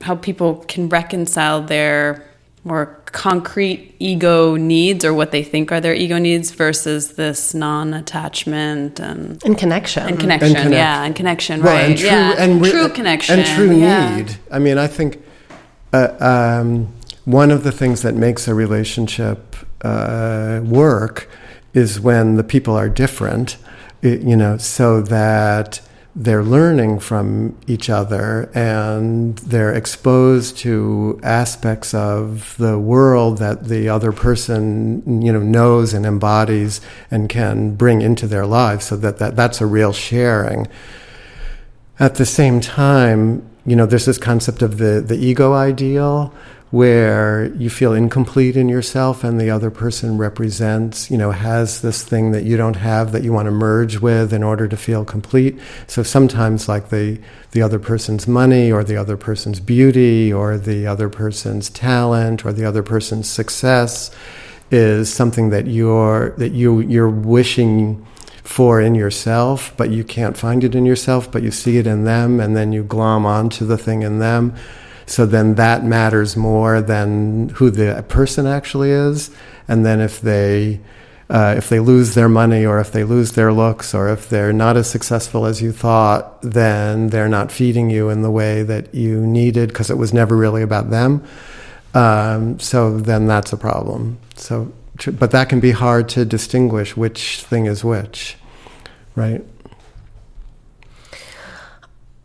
how 0.00 0.16
people 0.16 0.64
can 0.68 0.88
reconcile 0.88 1.62
their 1.62 2.24
more 2.66 3.00
concrete 3.12 3.94
ego 4.00 4.56
needs 4.56 5.04
or 5.04 5.14
what 5.14 5.30
they 5.30 5.42
think 5.42 5.70
are 5.70 5.80
their 5.80 5.94
ego 5.94 6.18
needs 6.18 6.50
versus 6.50 7.12
this 7.12 7.54
non-attachment 7.54 8.98
and 8.98 9.42
and 9.44 9.56
connection 9.56 10.06
and 10.06 10.18
connection, 10.18 10.48
and 10.48 10.56
connect. 10.56 10.74
yeah, 10.74 11.04
and 11.04 11.14
connection, 11.14 11.62
well, 11.62 11.72
right? 11.72 11.90
And 11.90 11.98
true, 11.98 12.08
yeah, 12.08 12.34
and 12.36 12.60
re- 12.60 12.70
true 12.70 12.88
connection 12.88 13.38
and 13.38 13.48
true 13.48 13.74
yeah. 13.74 14.16
need. 14.16 14.36
I 14.50 14.58
mean, 14.58 14.78
I 14.78 14.88
think 14.88 15.22
uh, 15.92 16.08
um, 16.18 16.92
one 17.24 17.52
of 17.52 17.62
the 17.62 17.72
things 17.72 18.02
that 18.02 18.14
makes 18.14 18.48
a 18.48 18.54
relationship 18.54 19.56
uh, 19.82 20.60
work 20.64 21.30
is 21.72 22.00
when 22.00 22.34
the 22.34 22.44
people 22.44 22.74
are 22.74 22.88
different. 22.88 23.56
you 24.02 24.36
know, 24.36 24.56
so 24.56 25.00
that 25.00 25.80
they're 26.18 26.42
learning 26.42 26.98
from 26.98 27.54
each 27.66 27.90
other 27.90 28.50
and 28.54 29.36
they're 29.40 29.74
exposed 29.74 30.56
to 30.56 31.20
aspects 31.22 31.92
of 31.92 32.56
the 32.56 32.78
world 32.78 33.36
that 33.36 33.64
the 33.66 33.86
other 33.86 34.12
person 34.12 35.20
you 35.20 35.30
know 35.30 35.42
knows 35.42 35.92
and 35.92 36.06
embodies 36.06 36.80
and 37.10 37.28
can 37.28 37.74
bring 37.74 38.00
into 38.00 38.26
their 38.26 38.46
lives 38.46 38.86
so 38.86 38.96
that, 38.96 39.18
that 39.18 39.36
that's 39.36 39.60
a 39.60 39.66
real 39.66 39.92
sharing. 39.92 40.66
At 42.00 42.14
the 42.14 42.26
same 42.26 42.62
time 42.62 43.46
you 43.66 43.76
know 43.76 43.84
there's 43.84 44.06
this 44.06 44.18
concept 44.18 44.62
of 44.62 44.78
the 44.78 45.04
the 45.06 45.16
ego 45.16 45.52
ideal 45.52 46.32
where 46.76 47.46
you 47.54 47.70
feel 47.70 47.94
incomplete 47.94 48.54
in 48.54 48.68
yourself 48.68 49.24
and 49.24 49.40
the 49.40 49.48
other 49.48 49.70
person 49.70 50.18
represents, 50.18 51.10
you 51.10 51.16
know, 51.16 51.30
has 51.30 51.80
this 51.80 52.04
thing 52.04 52.32
that 52.32 52.44
you 52.44 52.54
don't 52.54 52.76
have 52.76 53.12
that 53.12 53.22
you 53.22 53.32
want 53.32 53.46
to 53.46 53.50
merge 53.50 53.98
with 53.98 54.30
in 54.30 54.42
order 54.42 54.68
to 54.68 54.76
feel 54.76 55.02
complete. 55.02 55.58
So 55.86 56.02
sometimes 56.02 56.68
like 56.68 56.90
the 56.90 57.18
the 57.52 57.62
other 57.62 57.78
person's 57.78 58.28
money 58.28 58.70
or 58.70 58.84
the 58.84 58.98
other 58.98 59.16
person's 59.16 59.58
beauty 59.58 60.30
or 60.30 60.58
the 60.58 60.86
other 60.86 61.08
person's 61.08 61.70
talent 61.70 62.44
or 62.44 62.52
the 62.52 62.66
other 62.66 62.82
person's 62.82 63.26
success 63.26 64.10
is 64.70 65.10
something 65.10 65.48
that 65.48 65.66
you're 65.66 66.34
that 66.36 66.50
you 66.50 66.80
you're 66.80 67.08
wishing 67.08 68.06
for 68.42 68.82
in 68.82 68.94
yourself, 68.94 69.72
but 69.78 69.88
you 69.88 70.04
can't 70.04 70.36
find 70.36 70.62
it 70.62 70.74
in 70.74 70.84
yourself, 70.84 71.32
but 71.32 71.42
you 71.42 71.50
see 71.50 71.78
it 71.78 71.86
in 71.86 72.04
them, 72.04 72.38
and 72.38 72.54
then 72.54 72.70
you 72.70 72.84
glom 72.84 73.24
onto 73.24 73.64
the 73.64 73.78
thing 73.78 74.02
in 74.02 74.18
them. 74.18 74.54
So 75.06 75.24
then 75.24 75.54
that 75.54 75.84
matters 75.84 76.36
more 76.36 76.82
than 76.82 77.50
who 77.50 77.70
the 77.70 78.04
person 78.08 78.46
actually 78.46 78.90
is. 78.90 79.30
And 79.68 79.86
then 79.86 80.00
if 80.00 80.20
they 80.20 80.80
uh, 81.28 81.54
if 81.56 81.68
they 81.68 81.80
lose 81.80 82.14
their 82.14 82.28
money 82.28 82.64
or 82.64 82.78
if 82.78 82.92
they 82.92 83.02
lose 83.02 83.32
their 83.32 83.52
looks 83.52 83.94
or 83.94 84.08
if 84.08 84.28
they're 84.28 84.52
not 84.52 84.76
as 84.76 84.88
successful 84.88 85.44
as 85.44 85.60
you 85.60 85.72
thought, 85.72 86.40
then 86.42 87.08
they're 87.08 87.28
not 87.28 87.50
feeding 87.50 87.90
you 87.90 88.08
in 88.10 88.22
the 88.22 88.30
way 88.30 88.62
that 88.62 88.94
you 88.94 89.26
needed 89.26 89.68
because 89.68 89.90
it 89.90 89.98
was 89.98 90.12
never 90.12 90.36
really 90.36 90.62
about 90.62 90.90
them. 90.90 91.24
Um, 91.94 92.60
so 92.60 92.98
then 92.98 93.26
that's 93.26 93.52
a 93.52 93.56
problem. 93.56 94.18
So, 94.36 94.72
but 95.12 95.32
that 95.32 95.48
can 95.48 95.58
be 95.58 95.72
hard 95.72 96.08
to 96.10 96.24
distinguish 96.24 96.96
which 96.96 97.42
thing 97.42 97.66
is 97.66 97.82
which, 97.82 98.36
right? 99.16 99.44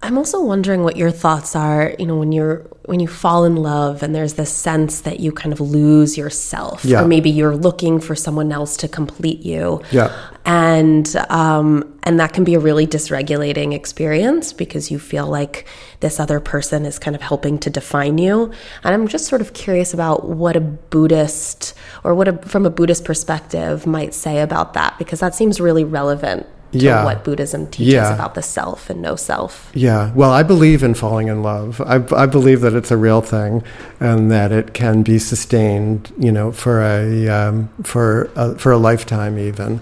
I'm 0.04 0.18
also 0.18 0.42
wondering 0.42 0.84
what 0.84 0.98
your 0.98 1.12
thoughts 1.12 1.56
are, 1.56 1.94
you 2.00 2.08
know, 2.08 2.16
when 2.16 2.32
you're 2.32 2.68
when 2.86 3.00
you 3.00 3.08
fall 3.08 3.46
in 3.46 3.56
love 3.56 4.02
and 4.02 4.16
there's 4.16 4.34
this 4.34 4.52
sense 4.52 5.02
that 5.02 5.20
you 5.20 5.32
kind 5.32 5.54
of 5.54 5.62
lose 5.62 6.18
yourself 6.18 6.84
yeah. 6.84 7.02
or 7.04 7.08
maybe 7.08 7.30
you're 7.30 7.56
looking 7.56 8.00
for 8.00 8.16
someone 8.16 8.52
else 8.52 8.76
to 8.78 8.88
complete 8.88 9.42
you. 9.42 9.80
Yeah. 9.92 10.12
And 10.44 11.16
um 11.30 12.00
and 12.02 12.20
that 12.20 12.34
can 12.34 12.44
be 12.44 12.56
a 12.56 12.60
really 12.60 12.88
dysregulating 12.88 13.76
experience 13.76 14.54
because 14.54 14.90
you 14.90 14.98
feel 14.98 15.28
like 15.28 15.68
this 16.00 16.20
other 16.20 16.40
person 16.40 16.84
is 16.88 16.98
kind 16.98 17.16
of 17.16 17.22
helping 17.22 17.60
to 17.60 17.70
define 17.70 18.18
you. 18.18 18.52
And 18.84 18.96
I'm 18.96 19.08
just 19.08 19.28
sort 19.28 19.42
of 19.42 19.54
curious 19.54 19.94
about 19.94 20.28
what 20.28 20.56
a 20.56 20.62
Buddhist 20.62 21.76
or 22.04 22.16
what 22.16 22.28
a 22.28 22.38
from 22.40 22.66
a 22.66 22.72
Buddhist 22.72 23.06
perspective 23.06 23.86
might 23.86 24.16
say 24.16 24.42
about 24.42 24.74
that 24.74 24.98
because 24.98 25.20
that 25.20 25.36
seems 25.36 25.62
really 25.62 25.84
relevant 25.84 26.48
to 26.72 26.78
Yeah. 26.80 27.04
what 27.04 27.24
Buddhism 27.24 27.68
teaches 27.68 27.94
Yeah. 27.94 28.14
about 28.14 28.34
the 28.36 28.42
self 28.42 28.90
and 28.90 29.02
no 29.02 29.16
self. 29.16 29.70
Yeah, 29.74 30.12
well, 30.16 30.32
I 30.32 30.44
believe 30.44 30.84
in 30.84 30.94
falling 30.94 31.28
in 31.28 31.44
love. 31.44 31.82
I, 31.86 31.96
I 32.16 32.26
believe 32.26 32.62
that 32.62 32.74
it's 32.74 32.92
a 32.92 32.98
real 32.98 33.22
thing, 33.22 33.64
and 34.00 34.32
that 34.32 34.52
it 34.52 34.74
can 34.74 35.02
be 35.04 35.20
sustained, 35.20 36.12
you 36.18 36.32
know, 36.32 36.52
for 36.52 36.82
a 36.82 37.28
um, 37.28 37.70
for 37.84 38.30
a, 38.36 38.56
for 38.58 38.72
a 38.72 38.78
lifetime 38.78 39.38
even. 39.38 39.82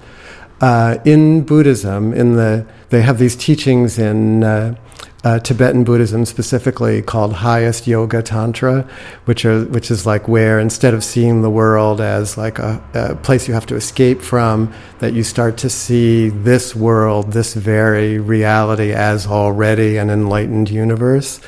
Uh, 0.62 0.98
in 1.06 1.42
Buddhism, 1.44 2.14
in 2.14 2.36
the 2.36 2.66
they 2.90 3.02
have 3.02 3.18
these 3.18 3.36
teachings 3.36 3.98
in 3.98 4.44
uh, 4.44 4.76
uh, 5.24 5.40
Tibetan 5.40 5.84
Buddhism 5.84 6.26
specifically 6.26 7.02
called 7.02 7.34
highest 7.34 7.88
yoga 7.88 8.22
tantra, 8.22 8.88
which 9.26 9.44
are 9.44 9.66
which 9.66 9.92
is 9.92 10.06
like 10.06 10.28
where 10.28 10.60
instead 10.60 10.94
of 10.94 11.04
seeing 11.04 11.42
the 11.42 11.50
world 11.50 12.00
as 12.00 12.38
like 12.38 12.58
a, 12.58 12.82
a 12.94 13.16
place 13.16 13.48
you 13.48 13.54
have 13.54 13.66
to 13.66 13.76
escape 13.76 14.22
from, 14.22 14.74
that 15.00 15.14
you 15.14 15.24
start 15.24 15.58
to 15.58 15.70
see 15.70 16.30
this 16.30 16.76
world, 16.76 17.34
this 17.34 17.54
very 17.54 18.18
reality 18.18 18.94
as 18.94 19.28
already 19.28 19.98
an 19.98 20.10
enlightened 20.10 20.70
universe, 20.70 21.40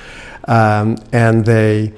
um, 0.47 0.97
and 1.11 1.45
they. 1.45 1.93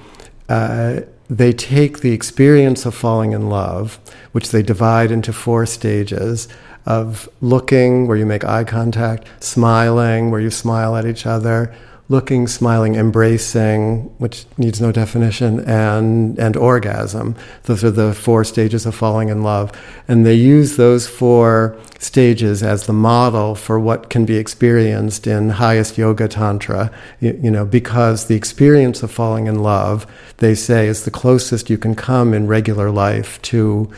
Uh, 0.50 1.02
they 1.30 1.54
take 1.54 2.02
the 2.02 2.12
experience 2.12 2.86
of 2.86 2.94
falling 2.94 3.32
in 3.32 3.50
love, 3.50 3.98
which 4.34 4.52
they 4.52 4.62
divide 4.62 5.10
into 5.10 5.34
four 5.34 5.66
stages 5.66 6.48
of 6.86 7.30
looking, 7.42 8.08
where 8.08 8.18
you 8.18 8.26
make 8.26 8.44
eye 8.44 8.64
contact, 8.64 9.28
smiling, 9.40 10.32
where 10.32 10.42
you 10.42 10.50
smile 10.50 10.96
at 10.96 11.06
each 11.06 11.26
other, 11.26 11.74
looking, 12.10 12.48
smiling, 12.48 12.96
embracing, 12.96 14.04
which 14.18 14.46
needs 14.58 14.82
no 14.82 14.92
definition, 14.92 15.62
and, 15.62 16.38
and 16.38 16.58
orgasm. 16.58 17.36
Those 17.64 17.84
are 17.84 17.92
the 17.92 18.14
four 18.14 18.44
stages 18.44 18.86
of 18.86 18.94
falling 18.94 19.30
in 19.30 19.42
love. 19.42 19.72
And 20.08 20.26
they 20.26 20.34
use 20.34 20.76
those 20.76 21.08
four 21.08 21.78
stages 22.00 22.62
as 22.62 22.86
the 22.86 22.94
model 22.94 23.56
for 23.56 23.80
what 23.80 24.10
can 24.10 24.26
be 24.26 24.36
experienced 24.36 25.26
in 25.26 25.50
highest 25.50 25.98
yoga 25.98 26.28
tantra, 26.28 26.92
you, 27.22 27.40
you 27.42 27.50
know, 27.50 27.66
because 27.66 28.28
the 28.28 28.36
experience 28.36 29.02
of 29.02 29.10
falling 29.10 29.48
in 29.48 29.60
love, 29.60 30.06
they 30.38 30.56
say, 30.56 30.88
is 30.88 31.06
the 31.06 31.12
closest 31.12 31.70
you 31.70 31.78
can 31.78 31.96
come 31.96 32.34
in 32.34 32.48
regular 32.48 32.92
life 32.92 33.42
to 33.44 33.90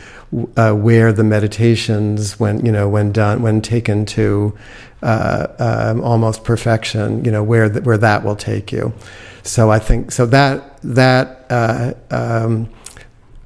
uh, 0.56 0.72
where 0.72 1.12
the 1.12 1.24
meditations, 1.24 2.38
when 2.38 2.64
you 2.64 2.72
know, 2.72 2.88
when 2.88 3.12
done, 3.12 3.42
when 3.42 3.60
taken 3.60 4.04
to 4.04 4.56
uh, 5.02 5.46
um, 5.58 6.02
almost 6.02 6.44
perfection, 6.44 7.24
you 7.24 7.30
know, 7.30 7.42
where 7.42 7.68
th- 7.68 7.84
where 7.84 7.98
that 7.98 8.24
will 8.24 8.36
take 8.36 8.72
you. 8.72 8.92
So 9.42 9.70
I 9.70 9.78
think 9.78 10.12
so 10.12 10.26
that 10.26 10.78
that. 10.82 11.46
Uh, 11.50 11.94
um, 12.10 12.68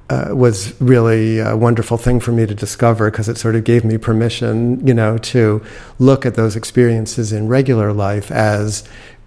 uh, 0.09 0.35
was 0.35 0.79
really 0.81 1.39
a 1.39 1.55
wonderful 1.55 1.97
thing 1.97 2.19
for 2.19 2.33
me 2.33 2.45
to 2.45 2.53
discover 2.53 3.09
because 3.09 3.29
it 3.29 3.37
sort 3.37 3.55
of 3.55 3.63
gave 3.63 3.85
me 3.85 3.97
permission, 3.97 4.85
you 4.85 4.93
know, 4.93 5.17
to 5.17 5.63
look 5.99 6.25
at 6.25 6.35
those 6.35 6.57
experiences 6.57 7.31
in 7.31 7.47
regular 7.47 7.93
life 7.93 8.29
as 8.29 8.83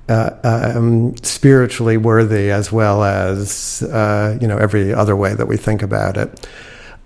uh, 0.08 0.30
um, 0.44 1.16
spiritually 1.22 1.96
worthy 1.96 2.50
as 2.50 2.70
well 2.70 3.02
as 3.02 3.82
uh, 3.84 4.37
you 4.40 4.46
know 4.46 4.58
every 4.58 4.92
other 4.92 5.16
way 5.16 5.34
that 5.34 5.46
we 5.46 5.56
think 5.56 5.82
about 5.82 6.16
it. 6.18 6.46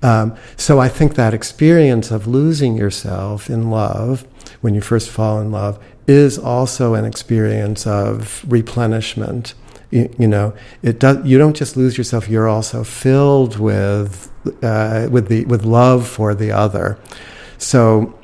Um, 0.02 0.36
so 0.56 0.80
I 0.80 0.88
think 0.88 1.14
that 1.14 1.34
experience 1.34 2.10
of 2.10 2.26
losing 2.26 2.76
yourself 2.76 3.48
in 3.48 3.70
love 3.70 4.26
when 4.60 4.74
you 4.74 4.80
first 4.80 5.10
fall 5.10 5.40
in 5.40 5.50
love 5.50 5.82
is 6.06 6.38
also 6.38 6.94
an 6.94 7.04
experience 7.04 7.86
of 7.86 8.44
replenishment. 8.48 9.54
You, 9.90 10.14
you 10.18 10.28
know 10.28 10.54
it 10.82 10.98
does 11.00 11.24
you 11.24 11.38
don't 11.38 11.56
just 11.56 11.74
lose 11.74 11.96
yourself 11.96 12.28
you're 12.28 12.46
also 12.46 12.84
filled 12.84 13.58
with 13.58 14.30
uh, 14.62 15.08
with 15.10 15.28
the 15.28 15.44
with 15.46 15.64
love 15.64 16.06
for 16.06 16.34
the 16.34 16.52
other. 16.52 16.98
So 17.56 18.18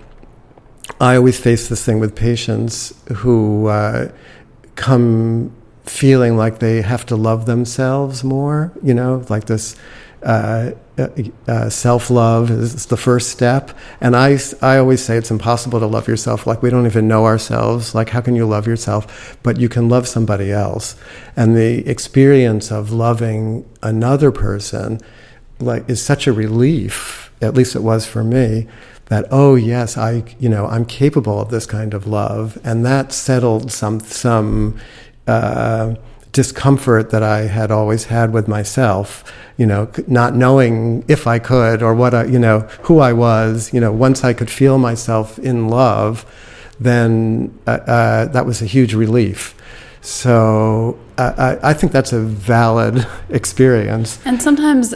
I 1.01 1.17
always 1.17 1.41
face 1.41 1.69
this 1.69 1.85
thing 1.85 2.01
with 2.01 2.15
patients 2.15 2.93
who 3.17 3.67
uh, 3.69 4.13
come 4.75 5.53
feeling 5.85 6.37
like 6.37 6.61
they 6.61 6.83
have 6.83 7.05
to 7.05 7.17
love 7.17 7.45
themselves 7.45 8.25
more 8.25 8.73
you 8.83 8.95
know 8.95 9.23
like 9.29 9.45
this 9.45 9.77
uh, 10.25 10.73
uh, 11.49 11.69
self 11.69 12.09
love 12.09 12.51
is 12.51 12.87
the 12.87 12.97
first 12.97 13.31
step. 13.31 13.77
And 14.01 14.17
I, 14.17 14.39
I 14.63 14.79
always 14.79 15.05
say 15.05 15.17
it's 15.17 15.31
impossible 15.31 15.81
to 15.81 15.87
love 15.87 16.09
yourself. 16.09 16.47
Like, 16.47 16.63
we 16.63 16.71
don't 16.71 16.87
even 16.87 17.09
know 17.09 17.27
ourselves. 17.27 17.95
Like, 17.95 18.11
how 18.11 18.21
can 18.21 18.35
you 18.35 18.47
love 18.47 18.67
yourself? 18.67 19.37
But 19.43 19.59
you 19.59 19.69
can 19.69 19.89
love 19.89 20.09
somebody 20.09 20.51
else. 20.51 20.97
And 21.37 21.57
the 21.57 21.87
experience 21.89 22.71
of 22.71 22.91
loving 22.93 23.69
another 23.83 24.31
person 24.31 25.01
like, 25.59 25.89
is 25.89 26.03
such 26.03 26.27
a 26.27 26.33
relief, 26.33 27.33
at 27.43 27.55
least 27.55 27.77
it 27.77 27.83
was 27.83 28.07
for 28.07 28.25
me. 28.25 28.67
That 29.07 29.27
oh 29.31 29.55
yes 29.55 29.99
I 29.99 30.25
you 30.39 30.49
know 30.49 30.67
I'm 30.67 30.87
capable 30.87 31.39
of 31.39 31.51
this 31.51 31.67
kind 31.67 31.93
of 31.93 32.07
love 32.07 32.59
and 32.65 32.87
that 32.87 33.13
settled 33.13 33.71
some 33.71 34.01
some 34.01 34.79
uh, 35.27 35.95
discomfort 36.35 37.11
that 37.11 37.23
I 37.23 37.43
had 37.43 37.71
always 37.71 38.05
had 38.05 38.33
with 38.33 38.47
myself, 38.49 39.25
you 39.57 39.65
know, 39.65 39.89
not 40.07 40.35
knowing 40.35 41.05
if 41.09 41.27
I 41.27 41.39
could 41.39 41.83
or 41.83 41.95
what 41.95 42.13
I, 42.13 42.25
you 42.25 42.39
know, 42.39 42.61
who 42.83 42.99
I 42.99 43.13
was, 43.15 43.73
you 43.73 43.81
know, 43.81 43.93
once 43.93 44.25
I 44.25 44.35
could 44.35 44.51
feel 44.51 44.77
myself 44.77 45.39
in 45.39 45.69
love, 45.69 46.27
then 46.79 47.57
uh, 47.67 47.71
uh, 47.71 48.25
that 48.27 48.45
was 48.45 48.61
a 48.61 48.67
huge 48.67 48.95
relief. 48.95 49.55
So 50.03 50.99
I, 51.17 51.57
I 51.63 51.73
think 51.73 51.93
that's 51.93 52.13
a 52.13 52.21
valid 52.21 53.07
experience. 53.31 54.19
And 54.27 54.43
sometimes 54.43 54.93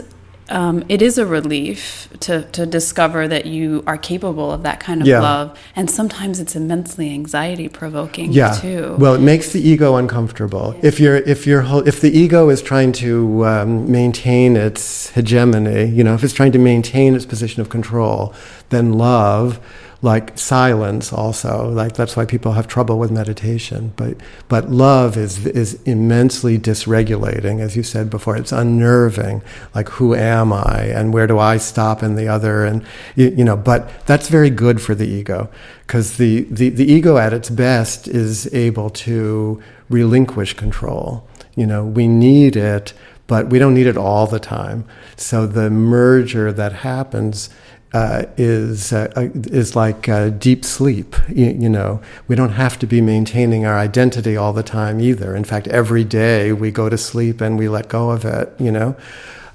um, 0.49 0.83
it 0.89 1.01
is 1.01 1.17
a 1.17 1.25
relief 1.25 2.09
to, 2.21 2.43
to 2.51 2.65
discover 2.65 3.27
that 3.27 3.45
you 3.45 3.83
are 3.87 3.97
capable 3.97 4.51
of 4.51 4.63
that 4.63 4.79
kind 4.79 5.01
of 5.01 5.07
Yeah. 5.07 5.21
love. 5.21 5.57
And 5.75 5.89
sometimes 5.89 6.39
it's 6.39 6.55
immensely 6.55 7.11
anxiety 7.11 7.69
provoking 7.69 8.31
yeah. 8.31 8.51
too. 8.53 8.95
Well, 8.99 9.13
it 9.15 9.21
makes 9.21 9.51
the 9.51 9.61
ego 9.61 9.95
uncomfortable. 9.95 10.75
If 10.81 10.99
you're 10.99 11.17
if 11.17 11.45
you're 11.47 11.63
if 11.87 12.01
the 12.01 12.11
ego 12.17 12.49
is 12.49 12.61
trying 12.61 12.91
to 12.93 13.45
um, 13.45 13.91
maintain 13.91 14.55
its 14.57 15.09
hegemony, 15.11 15.85
you 15.85 16.03
know, 16.03 16.13
if 16.13 16.23
it's 16.23 16.33
trying 16.33 16.51
to 16.53 16.59
maintain 16.59 17.15
its 17.15 17.25
position 17.25 17.61
of 17.61 17.69
control, 17.69 18.33
then 18.69 18.93
love, 18.93 19.59
like 20.01 20.37
silence, 20.37 21.11
also 21.11 21.69
like 21.69 21.93
that's 21.95 22.15
why 22.15 22.25
people 22.25 22.53
have 22.53 22.67
trouble 22.67 22.97
with 22.97 23.11
meditation. 23.11 23.93
But 23.95 24.17
but 24.47 24.69
love 24.69 25.17
is 25.17 25.45
is 25.45 25.81
immensely 25.83 26.57
dysregulating, 26.57 27.59
as 27.59 27.75
you 27.75 27.83
said 27.83 28.09
before. 28.09 28.37
It's 28.37 28.51
unnerving. 28.51 29.41
Like 29.75 29.89
who 29.89 30.15
am 30.15 30.53
I, 30.53 30.83
and 30.85 31.13
where 31.13 31.27
do 31.27 31.37
I 31.37 31.57
stop 31.57 32.01
in 32.01 32.15
the 32.15 32.27
other, 32.27 32.63
and 32.63 32.83
you, 33.15 33.29
you 33.29 33.43
know. 33.43 33.57
But 33.57 33.89
that's 34.05 34.29
very 34.29 34.49
good 34.49 34.81
for 34.81 34.95
the 34.95 35.07
ego 35.07 35.49
because 35.89 36.17
the, 36.17 36.41
the, 36.51 36.69
the 36.69 36.85
ego 36.85 37.17
at 37.17 37.33
its 37.33 37.49
best 37.49 38.07
is 38.07 38.53
able 38.53 38.91
to 38.91 39.59
relinquish 39.89 40.53
control. 40.53 41.27
You 41.55 41.65
know, 41.65 41.83
we 41.83 42.07
need 42.07 42.55
it, 42.55 42.93
but 43.25 43.49
we 43.49 43.57
don't 43.57 43.73
need 43.73 43.87
it 43.87 43.97
all 43.97 44.27
the 44.27 44.39
time. 44.39 44.85
So 45.15 45.47
the 45.47 45.71
merger 45.71 46.51
that 46.51 46.73
happens 46.73 47.49
uh, 47.93 48.25
is 48.37 48.93
uh, 48.93 49.11
uh, 49.15 49.29
is 49.33 49.75
like 49.75 50.07
uh, 50.07 50.29
deep 50.29 50.63
sleep. 50.63 51.15
You, 51.27 51.47
you 51.47 51.69
know, 51.69 52.01
we 52.27 52.35
don't 52.35 52.51
have 52.51 52.77
to 52.79 52.87
be 52.87 53.01
maintaining 53.01 53.65
our 53.65 53.77
identity 53.77 54.37
all 54.37 54.53
the 54.53 54.63
time 54.63 55.01
either. 55.01 55.35
In 55.35 55.43
fact, 55.43 55.67
every 55.67 56.03
day 56.03 56.53
we 56.53 56.71
go 56.71 56.89
to 56.89 56.97
sleep 56.97 57.41
and 57.41 57.57
we 57.57 57.67
let 57.67 57.87
go 57.89 58.11
of 58.11 58.25
it. 58.25 58.53
You 58.59 58.71
know. 58.71 58.95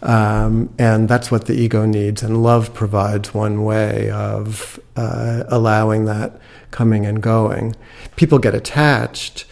Um, 0.02 0.74
and 0.78 1.08
that's 1.08 1.30
what 1.30 1.46
the 1.46 1.54
ego 1.54 1.86
needs. 1.86 2.22
And 2.22 2.42
love 2.42 2.74
provides 2.74 3.32
one 3.32 3.64
way 3.64 4.10
of 4.10 4.78
uh, 4.96 5.44
allowing 5.48 6.04
that 6.04 6.38
coming 6.72 7.06
and 7.06 7.22
going. 7.22 7.74
People 8.16 8.38
get 8.38 8.54
attached 8.54 9.46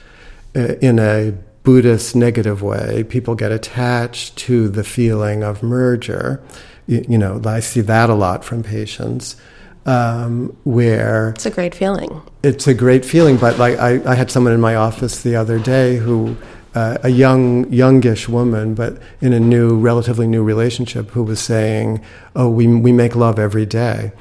in 0.55 0.99
a 0.99 1.33
Buddhist 1.63 2.15
negative 2.17 2.61
way. 2.61 3.05
People 3.05 3.35
get 3.35 3.53
attached 3.53 4.37
to 4.37 4.69
the 4.69 4.85
feeling 4.85 5.43
of 5.43 5.63
merger. 5.63 6.43
You, 6.87 7.05
you 7.09 7.19
know, 7.19 7.41
I 7.45 7.61
see 7.61 7.81
that 7.83 8.11
a 8.11 8.15
lot 8.15 8.45
from 8.45 8.63
patients. 8.63 9.37
Um, 9.85 10.57
where 10.63 11.31
it's 11.31 11.47
a 11.47 11.51
great 11.51 11.75
feeling. 11.75 12.23
It's 12.45 12.69
a 12.69 12.75
great 12.75 13.05
feeling, 13.05 13.37
but 13.37 13.59
like 13.59 13.81
I, 13.81 14.01
I 14.09 14.15
had 14.15 14.31
someone 14.31 14.53
in 14.53 14.61
my 14.61 14.77
office 14.77 15.23
the 15.23 15.35
other 15.35 15.59
day 15.59 15.97
who 15.97 16.37
uh, 16.75 16.99
a 17.03 17.09
young, 17.11 17.71
youngish 17.73 18.29
woman, 18.29 18.75
but 18.75 18.99
in 19.21 19.33
a 19.33 19.41
new, 19.41 19.79
relatively 19.79 20.27
new 20.27 20.43
relationship, 20.43 21.11
who 21.11 21.23
was 21.23 21.41
saying, 21.41 22.03
"Oh, 22.35 22.49
we 22.49 22.67
we 22.67 22.93
make 22.93 23.15
love 23.15 23.39
every 23.39 23.67
day," 23.67 24.13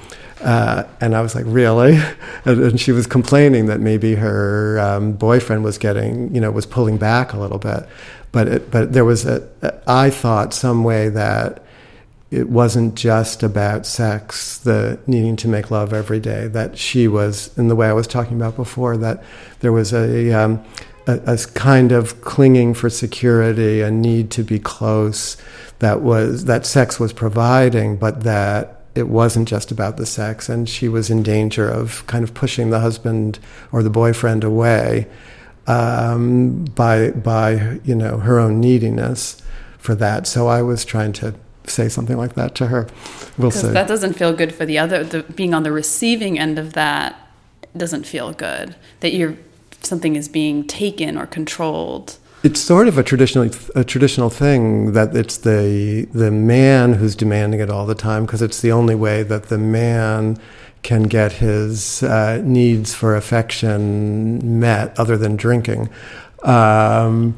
uh, 0.42 0.84
and 1.00 1.16
I 1.16 1.22
was 1.22 1.34
like, 1.34 1.46
"Really?" 1.48 1.96
and, 2.46 2.62
and, 2.62 2.80
she 2.80 2.92
was 2.92 3.08
complaining 3.08 3.68
that 3.68 3.80
maybe 3.80 4.16
her 4.16 4.80
um, 4.80 5.14
boyfriend 5.14 5.64
was 5.64 5.78
getting, 5.78 6.34
you 6.36 6.42
know, 6.42 6.52
was 6.52 6.66
pulling 6.66 6.98
back 6.98 7.34
a 7.34 7.40
little 7.40 7.60
bit, 7.60 7.88
but 8.32 8.48
it, 8.48 8.72
but 8.72 8.92
there 8.94 9.06
was 9.06 9.26
a, 9.26 9.48
I 9.88 10.10
thought 10.10 10.54
some 10.54 10.84
way 10.84 11.08
that 11.10 11.64
it 12.32 12.50
wasn't 12.50 12.96
just 12.96 13.44
about 13.44 13.86
sex, 13.86 14.58
the 14.58 14.98
needing 15.06 15.36
to 15.36 15.50
make 15.50 15.70
love 15.70 15.92
every 15.92 16.22
day. 16.22 16.48
That 16.48 16.78
she 16.78 17.08
was, 17.08 17.56
in 17.58 17.68
the 17.68 17.76
way 17.76 17.88
I 17.88 17.94
was 17.94 18.08
talking 18.08 18.38
about 18.38 18.56
before, 18.56 18.96
that 18.98 19.22
there 19.60 19.74
was 19.74 19.94
a 19.94 20.32
um, 20.32 20.64
a, 21.08 21.20
a, 21.26 21.38
kind 21.54 21.92
of 21.92 22.22
clinging 22.22 22.74
for 22.74 22.90
security, 22.90 23.82
a 23.82 23.92
need 23.92 24.32
to 24.32 24.44
be 24.44 24.60
close 24.60 25.36
that 25.80 26.02
was 26.02 26.46
that 26.46 26.66
sex 26.66 27.00
was 27.00 27.12
providing, 27.12 27.98
but 27.98 28.24
that 28.24 28.82
it 28.96 29.10
wasn't 29.10 29.48
just 29.48 29.72
about 29.72 29.98
the 29.98 30.06
sex, 30.06 30.48
and 30.48 30.70
she 30.70 30.88
was 30.88 31.10
in 31.10 31.24
danger 31.24 31.70
of 31.70 32.06
kind 32.08 32.24
of 32.24 32.34
pushing 32.34 32.70
the 32.70 32.80
husband 32.80 33.40
or 33.74 33.84
the 33.84 33.90
boyfriend 33.90 34.46
away 34.46 35.08
um, 35.68 36.64
by 36.76 37.12
by 37.12 37.80
you 37.84 37.96
know 37.96 38.18
her 38.20 38.40
own 38.40 38.62
neediness 38.62 39.42
for 39.78 39.96
that. 39.96 40.28
So 40.28 40.48
I 40.48 40.62
was 40.62 40.86
trying 40.86 41.14
to 41.14 41.36
say 41.66 41.90
something 41.90 42.18
like 42.18 42.36
that 42.36 42.56
to 42.56 42.68
her. 42.68 42.88
We'll 43.38 43.52
see. 43.52 43.68
That 43.68 43.88
doesn't 43.88 44.14
feel 44.14 44.34
good 44.34 44.54
for 44.54 44.66
the 44.66 44.78
other. 44.78 45.04
The, 45.04 45.24
being 45.24 45.54
on 45.54 45.64
the 45.64 45.72
receiving 45.72 46.40
end 46.40 46.60
of 46.60 46.74
that 46.74 47.16
doesn't 47.76 48.06
feel 48.06 48.34
good. 48.34 48.76
That 49.00 49.14
you're 49.14 49.38
something 49.82 50.16
is 50.16 50.28
being 50.28 50.66
taken 50.66 51.18
or 51.18 51.26
controlled. 51.26 52.18
It's 52.44 52.60
sort 52.60 52.88
of 52.88 52.98
a 52.98 53.04
traditional 53.04 53.52
a 53.76 53.84
traditional 53.84 54.30
thing 54.30 54.94
that 54.94 55.16
it's 55.16 55.38
the 55.38 56.08
the 56.12 56.32
man 56.32 56.94
who's 56.94 57.16
demanding 57.16 57.60
it 57.60 57.70
all 57.70 57.86
the 57.86 57.96
time 57.96 58.26
because 58.26 58.42
it's 58.42 58.62
the 58.62 58.72
only 58.72 58.96
way 58.96 59.22
that 59.24 59.50
the 59.50 59.60
man 59.60 60.38
can 60.82 61.04
get 61.04 61.34
his 61.34 62.02
uh, 62.02 62.42
needs 62.44 62.96
for 62.96 63.16
affection 63.16 64.60
met 64.60 64.98
other 65.00 65.18
than 65.18 65.36
drinking. 65.36 65.90
Um, 66.44 67.38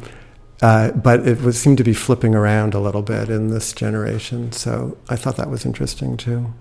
uh, 0.62 0.92
but 0.92 1.28
it 1.28 1.42
was 1.42 1.60
seemed 1.60 1.78
to 1.80 1.84
be 1.84 1.94
flipping 1.94 2.36
around 2.36 2.74
a 2.74 2.80
little 2.80 3.02
bit 3.02 3.30
in 3.30 3.50
this 3.50 3.74
generation, 3.74 4.52
so 4.52 4.98
I 5.10 5.16
thought 5.16 5.38
that 5.38 5.50
was 5.50 5.66
interesting 5.66 6.18
too. 6.18 6.54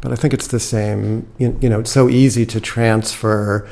But 0.00 0.12
I 0.12 0.14
think 0.14 0.32
it's 0.32 0.46
the 0.46 0.60
same. 0.60 1.28
You, 1.38 1.58
you 1.60 1.68
know, 1.68 1.80
it's 1.80 1.90
so 1.90 2.08
easy 2.08 2.46
to 2.46 2.60
transfer 2.60 3.68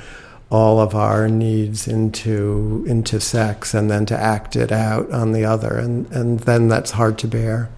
all 0.51 0.79
of 0.79 0.95
our 0.95 1.29
needs 1.29 1.89
into 1.89 2.85
into 2.87 3.21
sex 3.21 3.75
and 3.75 3.91
then 3.91 4.07
to 4.07 4.17
act 4.17 4.55
it 4.55 4.71
out 4.71 5.11
on 5.11 5.33
the 5.33 5.45
other 5.45 5.77
and 5.77 6.11
and 6.13 6.41
then 6.41 6.69
that's 6.69 6.93
hard 6.93 7.19
to 7.19 7.27
bear 7.27 7.69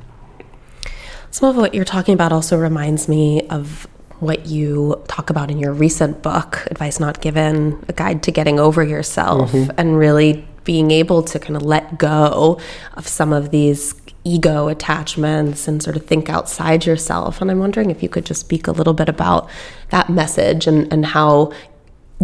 some 1.31 1.49
of 1.49 1.57
what 1.57 1.75
you're 1.75 1.85
talking 1.85 2.13
about 2.13 2.31
also 2.31 2.59
reminds 2.59 3.09
me 3.09 3.43
of 3.49 3.87
what 4.21 4.47
you 4.47 5.03
talk 5.09 5.31
about 5.31 5.51
in 5.51 5.59
your 5.59 5.73
recent 5.73 6.23
book 6.23 6.67
advice 6.71 7.01
not 7.01 7.23
given 7.23 7.83
a 7.89 7.93
guide 7.95 8.23
to 8.23 8.31
getting 8.31 8.61
over 8.61 8.83
yourself 8.83 9.51
mm-hmm. 9.53 9.71
and 9.79 9.99
really 9.99 10.47
being 10.69 10.91
able 10.91 11.23
to 11.23 11.39
kind 11.39 11.57
of 11.57 11.63
let 11.63 11.97
go 11.97 12.61
of 12.93 13.09
some 13.09 13.33
of 13.33 13.51
these 13.51 13.95
ego 14.23 14.69
attachments 14.69 15.67
and 15.67 15.83
sort 15.83 15.97
of 15.97 16.05
think 16.05 16.29
outside 16.29 16.85
yourself. 16.85 17.41
And 17.41 17.51
I'm 17.51 17.59
wondering 17.59 17.91
if 17.91 18.03
you 18.03 18.11
could 18.11 18.27
just 18.27 18.41
speak 18.41 18.67
a 18.67 18.73
little 18.73 18.93
bit 18.93 19.09
about 19.09 19.49
that 19.89 20.11
message 20.11 20.67
and, 20.67 20.93
and 20.93 21.07
how 21.07 21.53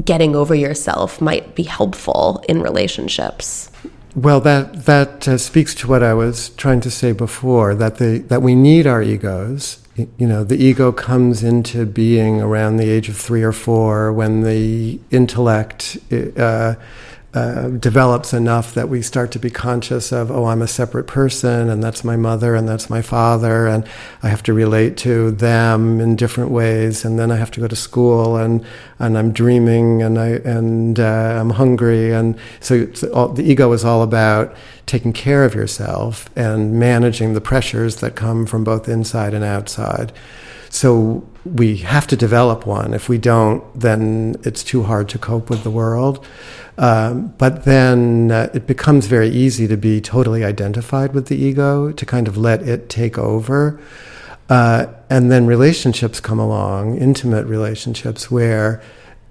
getting 0.05 0.37
over 0.37 0.55
yourself 0.55 1.23
might 1.23 1.55
be 1.55 1.63
helpful 1.63 2.45
in 2.47 2.61
relationships. 2.61 3.71
Well, 4.15 4.41
that 4.43 4.85
that 4.85 5.27
uh, 5.27 5.39
speaks 5.39 5.75
to 5.77 5.89
what 5.89 6.03
I 6.03 6.13
was 6.13 6.51
trying 6.51 6.83
to 6.83 6.91
say 6.91 7.13
before 7.13 7.75
that 7.77 7.97
the 7.97 8.19
that 8.29 8.43
we 8.43 8.55
need 8.55 8.87
our 8.87 9.03
egos. 9.03 9.81
You 9.97 10.27
know, 10.27 10.45
the 10.45 10.57
ego 10.57 10.93
comes 10.93 11.43
into 11.43 11.87
being 11.87 12.43
around 12.43 12.77
the 12.77 12.91
age 12.91 13.09
of 13.09 13.17
three 13.17 13.43
or 13.43 13.53
four 13.53 14.13
when 14.13 14.43
the 14.43 15.01
intellect 15.11 15.97
uh, 16.37 16.75
uh, 17.35 17.69
develops 17.69 18.33
enough 18.33 18.75
that 18.75 18.89
we 18.89 19.03
start 19.03 19.33
to 19.33 19.41
be 19.41 19.51
conscious 19.51 20.13
of, 20.13 20.31
oh, 20.31 20.45
I'm 20.45 20.63
a 20.63 20.69
separate 20.69 21.09
person, 21.09 21.69
and 21.69 21.83
that's 21.83 22.05
my 22.05 22.15
mother, 22.15 22.55
and 22.55 22.69
that's 22.69 22.89
my 22.89 23.03
father, 23.03 23.67
and 23.67 23.85
I 24.23 24.29
have 24.29 24.45
to 24.45 24.53
relate 24.53 24.97
to 24.99 25.33
them 25.33 26.01
in 26.01 26.15
different 26.15 26.53
ways, 26.53 27.05
and 27.05 27.19
then 27.19 27.33
I 27.33 27.37
have 27.37 27.51
to 27.53 27.61
go 27.61 27.67
to 27.67 27.77
school, 27.77 28.37
and 28.37 28.65
and 29.01 29.19
I'm 29.19 29.33
dreaming, 29.33 30.01
and 30.01 30.17
I 30.17 30.29
and 30.45 31.01
uh, 31.01 31.39
I'm 31.41 31.51
hungry, 31.51 32.13
and 32.13 32.39
so 32.61 32.87
all, 33.13 33.29
the 33.29 33.43
ego 33.43 33.73
is 33.73 33.85
all 33.85 34.03
about 34.03 34.55
taking 34.87 35.13
care 35.13 35.45
of 35.45 35.55
yourself 35.55 36.31
and 36.37 36.79
managing 36.79 37.35
the 37.35 37.41
pressures 37.41 37.97
that 37.97 38.15
come 38.15 38.47
from 38.47 38.63
both 38.63 38.89
inside 38.89 39.35
and 39.35 39.45
outside. 39.45 40.13
So 40.75 41.25
we 41.45 41.77
have 41.77 42.09
to 42.09 42.17
develop 42.17 42.67
one. 42.67 42.95
If 42.95 43.09
we 43.09 43.17
don't, 43.17 43.63
then 43.79 44.35
it's 44.43 44.65
too 44.65 44.83
hard 44.83 45.09
to 45.11 45.19
cope 45.19 45.49
with 45.49 45.63
the 45.63 45.71
world. 45.71 46.27
Um, 46.79 47.33
but 47.39 47.65
then 47.65 48.33
uh, 48.33 48.51
it 48.53 48.67
becomes 48.67 49.07
very 49.07 49.29
easy 49.29 49.69
to 49.69 49.77
be 49.77 50.01
totally 50.01 50.43
identified 50.43 51.15
with 51.15 51.29
the 51.29 51.37
ego, 51.37 51.93
to 51.93 52.05
kind 52.05 52.27
of 52.27 52.37
let 52.37 52.63
it 52.63 52.89
take 52.89 53.17
over. 53.17 53.81
Uh, 54.49 54.87
and 55.09 55.31
then 55.31 55.47
relationships 55.47 56.19
come 56.19 56.41
along, 56.41 56.99
intimate 56.99 57.47
relationships, 57.47 58.29
where 58.29 58.83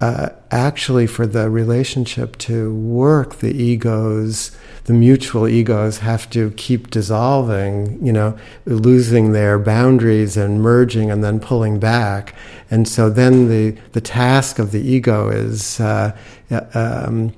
uh, 0.03 0.29
actually 0.51 1.07
for 1.07 1.25
the 1.25 1.49
relationship 1.49 2.37
to 2.37 2.75
work, 2.75 3.35
the 3.35 3.53
egos, 3.53 4.51
the 4.83 4.91
mutual 4.91 5.47
egos 5.47 5.99
have 5.99 6.29
to 6.29 6.51
keep 6.57 6.91
dissolving, 6.91 8.05
you 8.05 8.11
know, 8.11 8.37
losing 8.65 9.31
their 9.31 9.57
boundaries 9.57 10.35
and 10.35 10.61
merging 10.61 11.09
and 11.09 11.23
then 11.23 11.39
pulling 11.39 11.79
back. 11.79 12.35
And 12.69 12.85
so 12.85 13.09
then 13.09 13.47
the, 13.47 13.79
the 13.93 14.01
task 14.01 14.59
of 14.59 14.73
the 14.73 14.81
ego 14.81 15.29
is 15.29 15.79
uh, 15.79 16.13
um, 16.73 17.33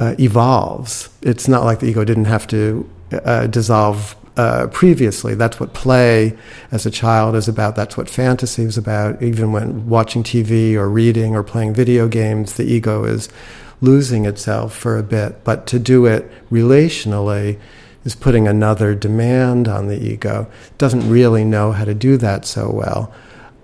uh, 0.00 0.16
evolves. 0.18 1.08
It's 1.22 1.46
not 1.46 1.62
like 1.62 1.78
the 1.78 1.86
ego 1.86 2.04
didn't 2.04 2.24
have 2.24 2.48
to 2.48 2.90
uh, 3.12 3.46
dissolve 3.46 4.16
uh, 4.36 4.66
previously. 4.68 5.34
That's 5.34 5.60
what 5.60 5.74
play 5.74 6.36
as 6.70 6.86
a 6.86 6.90
child 6.90 7.34
is 7.34 7.48
about. 7.48 7.76
That's 7.76 7.96
what 7.96 8.08
fantasy 8.08 8.62
is 8.62 8.78
about. 8.78 9.22
Even 9.22 9.52
when 9.52 9.88
watching 9.88 10.22
TV 10.22 10.74
or 10.74 10.88
reading 10.88 11.36
or 11.36 11.42
playing 11.42 11.74
video 11.74 12.08
games, 12.08 12.54
the 12.54 12.64
ego 12.64 13.04
is 13.04 13.28
losing 13.80 14.24
itself 14.24 14.74
for 14.74 14.96
a 14.96 15.02
bit. 15.02 15.44
But 15.44 15.66
to 15.68 15.78
do 15.78 16.06
it 16.06 16.30
relationally 16.50 17.58
is 18.04 18.14
putting 18.14 18.48
another 18.48 18.94
demand 18.94 19.68
on 19.68 19.88
the 19.88 20.02
ego. 20.02 20.50
Doesn't 20.78 21.08
really 21.08 21.44
know 21.44 21.72
how 21.72 21.84
to 21.84 21.94
do 21.94 22.16
that 22.18 22.46
so 22.46 22.70
well. 22.70 23.12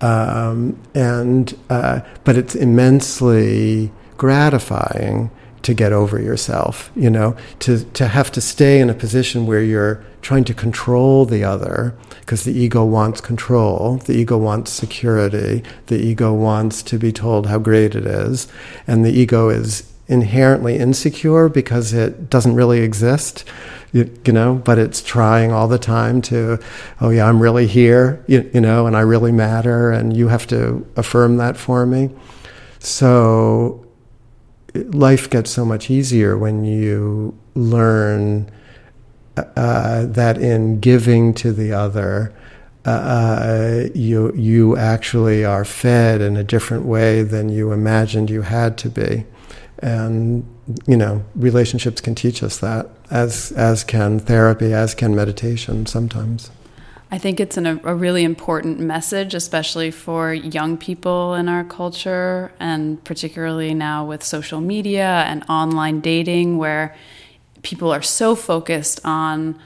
Um, 0.01 0.79
and 0.95 1.57
uh, 1.69 2.01
but 2.23 2.37
it's 2.37 2.55
immensely 2.55 3.91
gratifying 4.17 5.29
to 5.61 5.73
get 5.73 5.91
over 5.91 6.21
yourself, 6.21 6.91
you 6.95 7.09
know, 7.09 7.35
to, 7.59 7.83
to 7.91 8.07
have 8.07 8.31
to 8.31 8.41
stay 8.41 8.79
in 8.79 8.89
a 8.89 8.93
position 8.93 9.45
where 9.45 9.61
you're 9.61 10.03
trying 10.21 10.43
to 10.45 10.53
control 10.53 11.25
the 11.25 11.43
other 11.43 11.95
because 12.21 12.43
the 12.43 12.53
ego 12.53 12.85
wants 12.85 13.21
control, 13.21 13.97
the 14.05 14.13
ego 14.13 14.37
wants 14.37 14.71
security, 14.71 15.63
the 15.87 15.97
ego 15.97 16.33
wants 16.33 16.83
to 16.83 16.97
be 16.97 17.11
told 17.11 17.47
how 17.47 17.57
great 17.57 17.95
it 17.95 18.05
is, 18.05 18.47
and 18.87 19.03
the 19.03 19.11
ego 19.11 19.49
is 19.49 19.91
inherently 20.07 20.77
insecure 20.77 21.49
because 21.49 21.93
it 21.93 22.29
doesn't 22.29 22.55
really 22.55 22.81
exist. 22.81 23.45
You, 23.91 24.07
know, 24.27 24.53
but 24.53 24.77
it's 24.77 25.01
trying 25.01 25.51
all 25.51 25.67
the 25.67 25.79
time 25.79 26.21
to, 26.23 26.59
oh 27.01 27.09
yeah, 27.09 27.27
I'm 27.27 27.41
really 27.41 27.65
here, 27.65 28.23
you, 28.27 28.47
you 28.53 28.61
know, 28.61 28.85
and 28.85 28.95
I 28.95 28.99
really 28.99 29.31
matter, 29.31 29.89
and 29.89 30.15
you 30.15 30.27
have 30.27 30.45
to 30.47 30.85
affirm 30.95 31.37
that 31.37 31.57
for 31.57 31.87
me. 31.87 32.11
So 32.77 33.88
life 34.85 35.29
gets 35.29 35.51
so 35.51 35.65
much 35.65 35.89
easier 35.89 36.37
when 36.37 36.65
you 36.65 37.37
learn 37.55 38.49
uh, 39.37 40.05
that 40.05 40.37
in 40.37 40.79
giving 40.79 41.33
to 41.35 41.51
the 41.51 41.71
other, 41.71 42.33
uh, 42.85 43.83
you 43.93 44.33
you 44.33 44.75
actually 44.77 45.45
are 45.45 45.65
fed 45.65 46.21
in 46.21 46.37
a 46.37 46.43
different 46.43 46.85
way 46.85 47.23
than 47.23 47.49
you 47.49 47.71
imagined 47.71 48.29
you 48.29 48.41
had 48.41 48.77
to 48.77 48.89
be, 48.89 49.25
and 49.79 50.45
you 50.87 50.97
know 50.97 51.23
relationships 51.35 52.01
can 52.01 52.15
teach 52.15 52.41
us 52.41 52.57
that, 52.59 52.89
as 53.11 53.51
as 53.53 53.83
can 53.83 54.19
therapy, 54.19 54.73
as 54.73 54.95
can 54.95 55.15
meditation 55.15 55.85
sometimes. 55.85 56.51
I 57.11 57.17
think 57.17 57.39
it's 57.39 57.57
an, 57.57 57.65
a 57.83 57.95
really 57.95 58.23
important 58.23 58.79
message, 58.79 59.33
especially 59.33 59.89
for 59.89 60.31
young 60.31 60.77
people 60.77 61.33
in 61.33 61.49
our 61.49 61.63
culture, 61.63 62.51
and 62.59 63.03
particularly 63.03 63.73
now 63.73 64.05
with 64.05 64.23
social 64.23 64.61
media 64.61 65.23
and 65.27 65.43
online 65.49 66.01
dating, 66.01 66.59
where 66.59 66.95
people 67.63 67.91
are 67.91 68.03
so 68.03 68.35
focused 68.35 69.01
on 69.03 69.59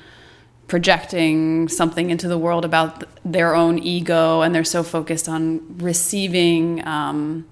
projecting 0.68 1.68
something 1.68 2.10
into 2.10 2.30
the 2.30 2.38
world 2.38 2.64
about 2.64 3.04
their 3.26 3.54
own 3.54 3.78
ego, 3.78 4.41
and 4.41 4.56
they're 4.56 4.64
so 4.64 4.82
focused 4.82 5.28
on 5.28 5.78
receiving. 5.80 6.86
Um, 6.88 7.46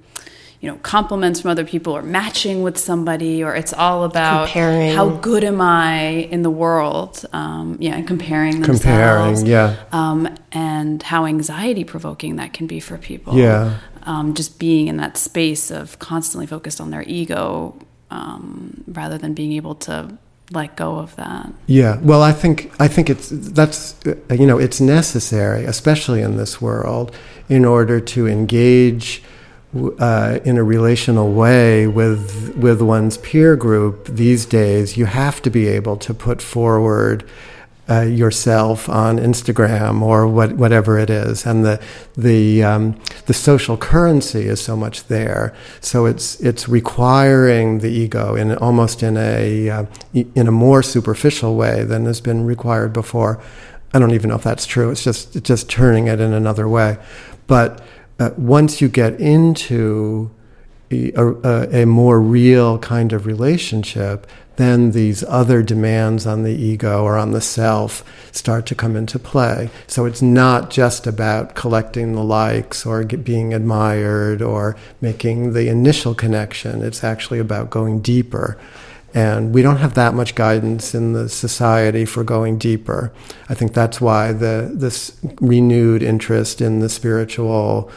you 0.62 0.70
know 0.70 0.78
compliments 0.84 1.42
from 1.42 1.50
other 1.52 1.66
people 1.66 1.92
or 1.98 2.02
matching 2.04 2.62
with 2.64 2.78
somebody 2.78 3.44
or 3.44 3.56
it's 3.56 3.74
all 3.74 4.04
about 4.04 4.48
Comparing. 4.48 4.94
how 4.96 5.10
good 5.10 5.44
am 5.44 5.60
i 5.60 6.28
in 6.32 6.44
the 6.44 6.52
world 6.52 7.26
um, 7.34 7.78
yeah 7.80 7.96
and 7.96 8.08
comparing 8.08 8.62
themselves 8.62 9.42
Comparing, 9.42 9.46
yeah. 9.48 9.76
um, 9.92 10.30
and 10.52 11.02
how 11.04 11.26
anxiety 11.26 11.84
provoking 11.84 12.36
that 12.38 12.54
can 12.54 12.68
be 12.68 12.80
for 12.80 12.98
people 12.98 13.36
Yeah. 13.36 13.78
um, 14.04 14.34
just 14.36 14.60
being 14.60 14.88
in 14.88 14.98
that 14.98 15.18
space 15.18 15.72
of 15.72 15.98
constantly 16.00 16.46
focused 16.46 16.80
on 16.80 16.92
their 16.92 17.04
ego 17.08 17.76
um, 18.12 18.84
rather 18.88 19.18
than 19.18 19.34
being 19.34 19.54
able 19.54 19.76
to 19.76 20.18
let 20.52 20.76
go 20.76 20.98
of 21.00 21.16
that 21.16 21.50
Yeah, 21.66 21.98
well, 22.02 22.22
I 22.22 22.34
think 22.34 22.74
I 22.78 22.90
think 22.90 23.10
it's 23.10 23.30
that's 23.30 23.96
you 24.30 24.46
know 24.46 24.58
it's 24.60 24.82
necessary, 24.82 25.64
especially 25.64 26.22
in 26.22 26.36
this 26.36 26.60
world, 26.62 27.16
in 27.48 27.64
order 27.64 28.02
to 28.02 28.28
engage 28.28 29.24
uh, 29.74 30.40
in 30.44 30.58
a 30.58 30.64
relational 30.64 31.32
way 31.32 31.88
with 31.88 32.56
with 32.58 32.82
one's 32.82 33.18
peer 33.18 33.56
group. 33.56 34.06
These 34.08 34.46
days, 34.46 34.98
you 34.98 35.06
have 35.06 35.42
to 35.44 35.50
be 35.50 35.68
able 35.68 35.98
to 35.98 36.14
put 36.14 36.42
forward. 36.42 37.28
Uh, 37.90 38.02
yourself 38.04 38.88
on 38.88 39.18
Instagram 39.18 40.02
or 40.02 40.26
what, 40.26 40.54
whatever 40.54 40.98
it 40.98 41.10
is, 41.10 41.46
and 41.46 41.66
the 41.66 41.82
the 42.16 42.64
um, 42.64 42.98
the 43.26 43.34
social 43.34 43.76
currency 43.76 44.44
is 44.48 44.62
so 44.62 44.78
much 44.78 45.08
there. 45.08 45.54
So 45.82 46.06
it's 46.06 46.40
it's 46.40 46.70
requiring 46.70 47.80
the 47.80 47.90
ego 47.90 48.36
in 48.36 48.56
almost 48.58 49.04
in 49.04 49.18
a 49.18 49.70
uh, 49.70 49.86
in 50.14 50.48
a 50.48 50.52
more 50.52 50.82
superficial 50.84 51.58
way 51.58 51.84
than 51.84 52.06
has 52.06 52.22
been 52.22 52.46
required 52.46 52.94
before. 52.94 53.42
I 53.94 54.00
don't 54.00 54.14
even 54.14 54.30
know 54.30 54.38
if 54.38 54.44
that's 54.44 54.66
true. 54.66 54.90
It's 54.92 55.04
just 55.04 55.36
it's 55.36 55.48
just 55.48 55.68
turning 55.70 56.08
it 56.08 56.22
in 56.22 56.32
another 56.32 56.70
way. 56.70 56.98
But 57.48 57.82
uh, 58.22 58.30
once 58.38 58.82
you 58.82 58.88
get 58.88 59.20
into 59.20 60.30
a, 60.92 61.82
a, 61.82 61.86
more 61.86 62.22
real 62.22 62.78
kind 62.78 63.14
of 63.14 63.26
relationship, 63.26 64.28
then 64.58 64.92
these 64.92 65.24
other 65.24 65.64
demands 65.64 66.28
on 66.28 66.44
the 66.44 66.52
ego 66.54 67.04
or 67.04 67.18
on 67.18 67.32
the 67.32 67.42
self 67.42 68.04
start 68.32 68.68
to 68.68 68.76
come 68.76 68.96
into 68.96 69.18
play. 69.18 69.72
So 69.88 70.06
it's 70.06 70.22
not 70.22 70.70
just 70.70 71.08
about 71.08 71.56
collecting 71.56 72.14
the 72.14 72.24
likes 72.24 72.86
or 72.86 73.04
being 73.04 73.56
admired 73.56 74.44
or 74.44 74.76
making 75.00 75.54
the 75.54 75.68
initial 75.68 76.14
connection. 76.14 76.84
It's 76.84 77.04
actually 77.04 77.40
about 77.40 77.72
going 77.72 78.02
deeper. 78.02 78.56
And 79.16 79.52
we 79.52 79.64
don't 79.64 79.78
have 79.78 79.96
that 79.96 80.14
much 80.14 80.36
guidance 80.36 80.94
in 80.94 81.14
the 81.14 81.28
society 81.28 82.06
for 82.06 82.24
going 82.24 82.60
deeper. 82.60 83.12
I 83.50 83.56
think 83.56 83.74
that's 83.74 84.00
why 84.00 84.32
the 84.32 84.72
this 84.72 85.18
renewed 85.42 86.04
interest 86.04 86.62
in 86.62 86.82
the 86.82 86.88
spiritual 86.88 87.92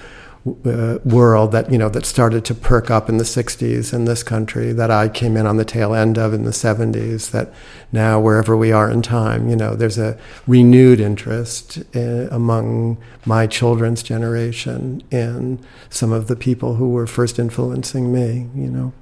uh, 0.47 0.99
world 1.05 1.53
that 1.53 1.72
you 1.72 1.78
know 1.78 1.88
that 1.88 2.05
started 2.05 2.45
to 2.45 2.55
perk 2.55 2.90
up 2.90 3.09
in 3.09 3.16
the 3.16 3.24
60s 3.24 3.95
in 3.95 4.05
this 4.05 4.22
country 4.22 4.72
that 4.72 4.90
I 4.90 5.09
came 5.09 5.38
in 5.38 5.47
on 5.47 5.57
the 5.57 5.64
tail 5.64 5.95
end 5.95 6.18
of 6.18 6.34
in 6.34 6.45
the 6.45 6.51
70s 6.51 7.30
that 7.30 7.51
now 7.92 8.20
wherever 8.20 8.55
we 8.55 8.70
are 8.70 8.90
in 8.90 9.01
time 9.01 9.49
you 9.49 9.57
know 9.57 9.74
there's 9.74 9.97
a 9.97 10.18
renewed 10.47 11.01
interest 11.01 11.78
in, 11.95 12.28
among 12.30 12.99
my 13.24 13.47
children's 13.47 14.03
generation 14.03 15.03
in 15.11 15.64
some 15.88 16.12
of 16.12 16.26
the 16.26 16.36
people 16.36 16.74
who 16.74 16.90
were 16.90 17.07
first 17.07 17.38
influencing 17.38 18.12
me 18.12 18.49
you 18.55 18.68
know. 18.68 18.92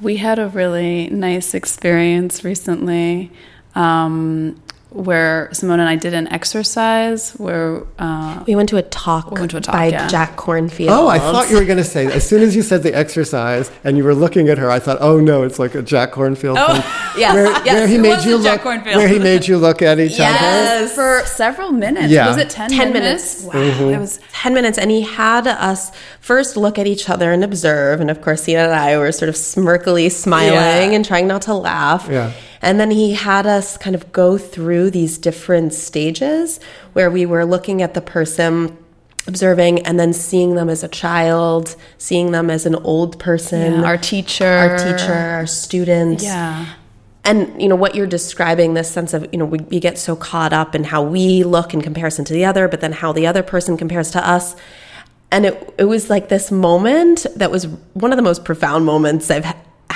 We 0.00 0.16
had 0.16 0.40
a 0.40 0.48
really 0.48 1.08
nice 1.10 1.54
experience 1.54 2.42
recently. 2.42 3.30
Um, 3.76 4.60
where 4.94 5.48
Simone 5.52 5.80
and 5.80 5.88
I 5.88 5.96
did 5.96 6.14
an 6.14 6.28
exercise 6.28 7.32
where 7.32 7.82
uh, 7.98 8.44
We 8.46 8.54
went 8.56 8.68
to 8.70 8.76
a 8.76 8.82
talk, 8.82 9.30
We 9.30 9.40
went 9.40 9.50
to 9.52 9.56
a 9.56 9.60
talk, 9.60 9.74
by 9.74 9.86
yeah. 9.86 10.06
Jack 10.08 10.36
Kornfield. 10.36 10.88
Oh, 10.90 11.08
I 11.08 11.18
thought 11.18 11.50
you 11.50 11.56
were 11.58 11.64
going 11.64 11.78
to 11.78 11.84
say, 11.84 12.06
as 12.06 12.26
soon 12.28 12.42
as 12.42 12.54
you 12.56 12.62
said 12.62 12.82
the 12.82 12.94
exercise 12.94 13.70
and 13.84 13.96
you 13.96 14.04
were 14.04 14.14
looking 14.14 14.48
at 14.48 14.58
her, 14.58 14.70
I 14.70 14.78
thought, 14.78 14.98
oh 15.00 15.18
no, 15.20 15.42
it's 15.42 15.58
like 15.58 15.74
a 15.74 15.82
Jack 15.82 16.12
Kornfield 16.12 16.56
Oh, 16.58 16.74
thing. 16.74 16.82
yes, 17.20 17.34
where, 17.34 17.46
yes, 17.64 17.66
where 17.66 17.86
he 17.88 17.94
it 17.96 18.00
made 18.00 18.24
you 18.24 18.42
Jack 18.42 18.64
look, 18.64 18.74
Kornfield. 18.82 18.96
where 18.96 19.08
he 19.08 19.18
made 19.18 19.46
you 19.48 19.58
look 19.58 19.82
at 19.82 19.98
each 19.98 20.18
other. 20.20 20.88
For 20.88 21.22
several 21.26 21.72
minutes. 21.72 22.10
Yeah. 22.12 22.28
Was 22.28 22.36
it 22.38 22.50
10, 22.50 22.70
10 22.70 22.92
minutes. 22.92 23.42
Wow. 23.44 23.52
Mm-hmm. 23.54 23.94
It 23.94 23.98
was 23.98 24.20
10 24.32 24.54
minutes 24.54 24.78
and 24.78 24.90
he 24.90 25.02
had 25.02 25.46
us 25.46 25.90
first 26.20 26.56
look 26.56 26.78
at 26.78 26.86
each 26.86 27.08
other 27.10 27.32
and 27.32 27.42
observe 27.44 28.00
and 28.00 28.10
of 28.10 28.20
course 28.22 28.42
Sina 28.44 28.60
and 28.64 28.72
I 28.72 28.96
were 28.98 29.10
sort 29.12 29.28
of 29.28 29.34
smirkily 29.34 30.10
smiling 30.10 30.52
Yeah. 30.90 30.96
and 30.96 31.04
trying 31.04 31.26
not 31.26 31.42
to 31.42 31.54
laugh 31.54 32.08
Yeah. 32.10 32.32
And 32.62 32.78
then 32.80 32.90
he 32.90 33.12
had 33.14 33.46
us 33.46 33.76
kind 33.76 33.94
of 33.96 34.12
go 34.12 34.38
through 34.38 34.90
these 34.90 35.18
different 35.18 35.74
stages 35.74 36.60
where 36.92 37.10
we 37.10 37.26
were 37.26 37.44
looking 37.44 37.82
at 37.82 37.94
the 37.94 38.00
person 38.00 38.76
observing 39.28 39.80
and 39.86 40.00
then 40.00 40.12
seeing 40.12 40.54
them 40.56 40.68
as 40.68 40.82
a 40.82 40.88
child 40.88 41.76
seeing 41.98 42.32
them 42.32 42.50
as 42.50 42.66
an 42.66 42.74
old 42.76 43.18
person 43.20 43.74
Yeah, 43.74 43.84
our 43.84 43.96
teacher. 43.96 44.44
our 44.46 44.76
teacher 44.78 45.12
our 45.12 45.46
student 45.46 46.22
Yeah. 46.22 46.66
and 47.24 47.62
you 47.62 47.68
know 47.68 47.76
what 47.76 47.94
you're 47.94 48.08
describing 48.08 48.74
this 48.74 48.90
sense 48.90 49.14
of 49.14 49.28
you 49.32 49.38
know 49.38 49.44
we, 49.44 49.58
we 49.58 49.78
get 49.78 49.96
so 49.96 50.16
caught 50.16 50.52
up 50.52 50.74
in 50.74 50.82
how 50.82 51.02
we 51.04 51.44
look 51.44 51.72
in 51.72 51.82
comparison 51.82 52.24
to 52.24 52.32
the 52.32 52.44
other 52.44 52.66
but 52.66 52.80
then 52.80 52.90
how 52.90 53.12
the 53.12 53.28
other 53.28 53.44
person 53.44 53.76
compares 53.76 54.10
to 54.12 54.28
us 54.28 54.56
and 55.30 55.46
it, 55.46 55.74
it 55.78 55.84
was 55.84 56.10
like 56.10 56.28
this 56.28 56.50
moment 56.50 57.24
that 57.36 57.50
was 57.50 57.66
one 57.94 58.12
of 58.12 58.16
the 58.16 58.22
most 58.24 58.44
profound 58.44 58.84
moments 58.84 59.30
i've 59.30 59.46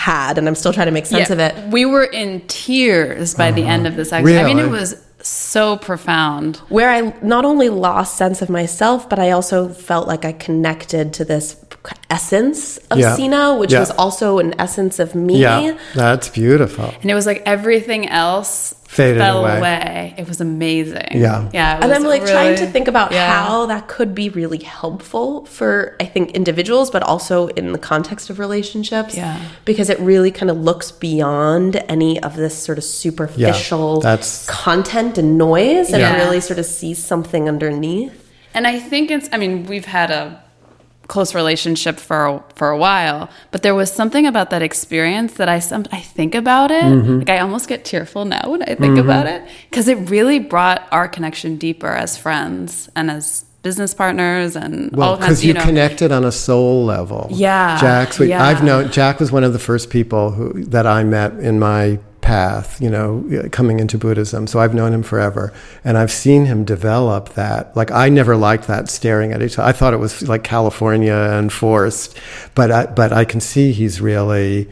had 0.06 0.38
and 0.38 0.46
i'm 0.48 0.54
still 0.54 0.72
trying 0.72 0.86
to 0.86 0.92
make 0.92 1.06
sense 1.06 1.30
of 1.30 1.38
it 1.40 1.52
We 1.72 1.84
were 1.84 2.04
in 2.04 2.30
tears 2.46 3.34
by 3.34 3.50
the 3.50 3.64
end 3.74 3.86
of 3.88 3.96
this 3.96 4.12
exercise. 4.12 4.44
I 4.44 4.44
mean, 4.44 4.60
it 4.60 4.70
was 4.70 4.94
so 5.20 5.76
profound. 5.76 6.56
where 6.68 6.90
i 6.90 7.00
not 7.22 7.44
only 7.44 7.68
lost 7.68 8.16
sense 8.16 8.40
of 8.40 8.48
myself 8.48 9.08
but 9.10 9.18
i 9.18 9.28
also 9.32 9.68
felt 9.68 10.06
like 10.06 10.24
i 10.24 10.32
connected 10.32 11.12
to 11.14 11.24
this 11.24 11.54
essence 12.10 12.78
of 12.90 12.98
Yeah. 12.98 13.16
sina 13.16 13.56
which 13.56 13.72
Yeah. 13.72 13.80
was 13.80 13.90
also 13.92 14.38
an 14.38 14.54
essence 14.58 14.98
of 14.98 15.14
me 15.14 15.38
Yeah, 15.40 15.76
that's 15.94 16.28
beautiful. 16.28 16.92
And 17.02 17.10
it 17.10 17.14
was 17.14 17.26
like 17.26 17.42
everything 17.46 18.08
else 18.08 18.74
Faded 18.88 19.18
fell 19.18 19.40
away. 19.40 19.58
away. 19.58 20.14
It 20.16 20.28
was 20.28 20.40
amazing. 20.40 21.08
Yeah. 21.12 21.48
Yeah. 21.52 21.78
it 21.78 21.84
and 21.84 21.92
I'm 21.92 22.04
like 22.04 22.24
trying 22.24 22.56
to 22.56 22.66
think 22.66 22.86
about 22.88 23.10
yeah. 23.12 23.42
how 23.42 23.66
that 23.66 23.88
could 23.88 24.14
be 24.14 24.28
really 24.30 24.58
helpful 24.62 25.44
for 25.46 25.96
I 26.00 26.04
think 26.04 26.30
individuals, 26.30 26.90
but 26.90 27.02
also 27.02 27.48
in 27.48 27.72
the 27.72 27.78
context 27.78 28.30
of 28.30 28.38
relationships. 28.38 29.16
Yeah. 29.16 29.38
Because 29.64 29.90
it 29.90 29.98
really 30.00 30.30
kind 30.30 30.50
of 30.50 30.58
looks 30.58 30.92
beyond 30.92 31.82
any 31.88 32.22
of 32.22 32.36
this 32.36 32.56
sort 32.56 32.78
of 32.78 32.84
superficial 32.84 34.00
that's- 34.00 34.46
content 34.46 35.18
and 35.18 35.36
noise, 35.36 35.90
and 35.92 36.00
Yeah. 36.00 36.16
really 36.16 36.40
sort 36.40 36.58
of 36.58 36.66
sees 36.66 37.02
something 37.02 37.48
underneath. 37.48 38.12
And 38.54 38.66
I 38.66 38.78
think 38.78 39.10
it's. 39.10 39.28
I 39.32 39.36
mean, 39.36 39.66
we've 39.66 39.84
had 39.84 40.10
a 40.10 40.40
close 41.08 41.34
relationship 41.34 41.98
for 41.98 42.26
a, 42.26 42.44
for 42.54 42.70
a 42.70 42.78
while, 42.78 43.30
but 43.50 43.62
there 43.62 43.74
was 43.74 43.92
something 43.92 44.26
about 44.26 44.50
that 44.50 44.62
experience 44.62 45.34
that 45.34 45.48
I 45.48 45.58
some 45.58 45.84
I 45.92 46.00
think 46.00 46.34
about 46.34 46.70
it. 46.70 46.84
Mm-hmm. 46.84 47.18
Like 47.20 47.30
I 47.30 47.38
almost 47.38 47.68
get 47.68 47.84
tearful 47.84 48.24
now 48.24 48.50
when 48.50 48.62
I 48.62 48.74
think 48.74 48.98
about 48.98 49.26
it 49.26 49.42
because 49.70 49.88
it 49.88 49.96
really 50.10 50.38
brought 50.38 50.86
our 50.90 51.08
connection 51.08 51.56
deeper 51.56 51.88
as 51.88 52.16
friends 52.16 52.88
and 52.96 53.10
as 53.10 53.44
business 53.62 53.94
partners 53.94 54.54
and 54.54 54.94
Well, 54.94 55.16
because 55.16 55.44
you, 55.44 55.52
know, 55.52 55.62
connected 55.62 56.12
on 56.12 56.24
a 56.24 56.30
soul 56.30 56.84
level. 56.84 57.26
Yeah, 57.30 57.80
Jack's. 57.80 58.20
yeah. 58.20 58.44
I've 58.44 58.62
known 58.62 58.92
Jack 58.92 59.18
was 59.18 59.32
one 59.32 59.42
of 59.42 59.52
the 59.52 59.58
first 59.58 59.90
people 59.90 60.30
who 60.30 60.64
that 60.66 60.86
I 60.86 61.02
met 61.02 61.32
in 61.34 61.58
my 61.58 61.98
path. 62.26 62.80
You 62.80 62.90
know, 62.90 63.48
coming 63.52 63.78
into 63.78 63.96
Buddhism. 63.96 64.46
So 64.48 64.58
I've 64.58 64.74
known 64.74 64.92
him 64.92 65.04
forever, 65.04 65.52
and 65.84 65.96
I've 65.96 66.10
seen 66.10 66.46
him 66.46 66.64
develop 66.64 67.30
that. 67.34 67.74
Like 67.76 67.90
I 67.92 68.08
never 68.08 68.36
liked 68.36 68.66
that 68.66 68.88
staring 68.88 69.32
at 69.32 69.42
each 69.42 69.58
other. 69.58 69.68
I 69.68 69.72
thought 69.72 69.94
it 69.94 69.98
was 70.00 70.28
like 70.28 70.42
California 70.42 71.14
and 71.14 71.52
forced, 71.52 72.18
but 72.54 72.70
I, 72.70 72.86
but 72.86 73.12
I 73.12 73.24
can 73.24 73.40
see 73.40 73.72
he's 73.72 74.00
really 74.00 74.68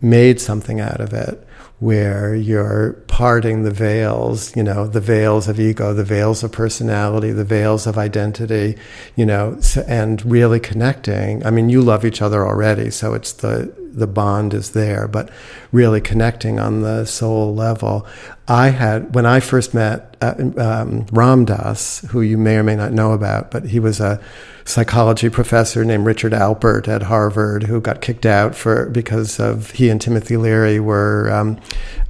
made 0.00 0.40
something 0.40 0.80
out 0.80 1.00
of 1.00 1.12
it 1.12 1.46
where 1.78 2.34
you're 2.34 2.94
parting 3.06 3.62
the 3.62 3.70
veils, 3.70 4.56
you 4.56 4.62
know, 4.62 4.86
the 4.86 5.00
veils 5.00 5.46
of 5.46 5.60
ego, 5.60 5.92
the 5.92 6.04
veils 6.04 6.42
of 6.42 6.50
personality, 6.50 7.30
the 7.32 7.44
veils 7.44 7.86
of 7.86 7.98
identity, 7.98 8.76
you 9.14 9.26
know, 9.26 9.58
and 9.86 10.24
really 10.24 10.58
connecting. 10.58 11.44
I 11.44 11.50
mean, 11.50 11.68
you 11.68 11.82
love 11.82 12.04
each 12.04 12.22
other 12.22 12.46
already, 12.46 12.90
so 12.90 13.12
it's 13.12 13.32
the 13.32 13.72
the 13.96 14.06
bond 14.06 14.52
is 14.54 14.70
there, 14.70 15.08
but 15.08 15.30
really 15.72 16.00
connecting 16.00 16.60
on 16.60 16.82
the 16.82 17.04
soul 17.06 17.54
level. 17.54 18.06
I 18.46 18.68
had 18.68 19.14
when 19.14 19.26
I 19.26 19.40
first 19.40 19.74
met 19.74 20.16
uh, 20.20 20.34
um, 20.58 21.06
Ram 21.10 21.46
who 21.46 22.20
you 22.20 22.38
may 22.38 22.56
or 22.56 22.62
may 22.62 22.76
not 22.76 22.92
know 22.92 23.12
about, 23.12 23.50
but 23.50 23.64
he 23.64 23.80
was 23.80 23.98
a 23.98 24.20
psychology 24.64 25.28
professor 25.28 25.84
named 25.84 26.04
Richard 26.04 26.32
Alpert 26.32 26.88
at 26.88 27.02
Harvard 27.02 27.64
who 27.64 27.80
got 27.80 28.00
kicked 28.00 28.26
out 28.26 28.54
for 28.54 28.88
because 28.90 29.38
of 29.38 29.70
he 29.72 29.88
and 29.88 30.00
Timothy 30.00 30.36
Leary 30.36 30.80
were 30.80 31.30
um, 31.32 31.60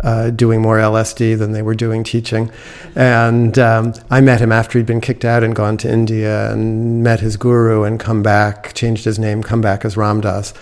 uh, 0.00 0.30
doing 0.30 0.62
more 0.62 0.78
LSD 0.78 1.38
than 1.38 1.52
they 1.52 1.62
were 1.62 1.74
doing 1.74 2.02
teaching, 2.02 2.50
and 2.94 3.58
um, 3.58 3.94
I 4.10 4.20
met 4.20 4.40
him 4.40 4.52
after 4.52 4.78
he'd 4.78 4.86
been 4.86 5.00
kicked 5.00 5.24
out 5.24 5.42
and 5.42 5.54
gone 5.54 5.76
to 5.78 5.90
India 5.90 6.50
and 6.52 7.02
met 7.02 7.20
his 7.20 7.36
guru 7.36 7.84
and 7.84 8.00
come 8.00 8.22
back, 8.22 8.74
changed 8.74 9.04
his 9.04 9.18
name, 9.18 9.42
come 9.42 9.60
back 9.60 9.84
as 9.84 9.96
Ram 9.96 10.20
Dass. 10.20 10.52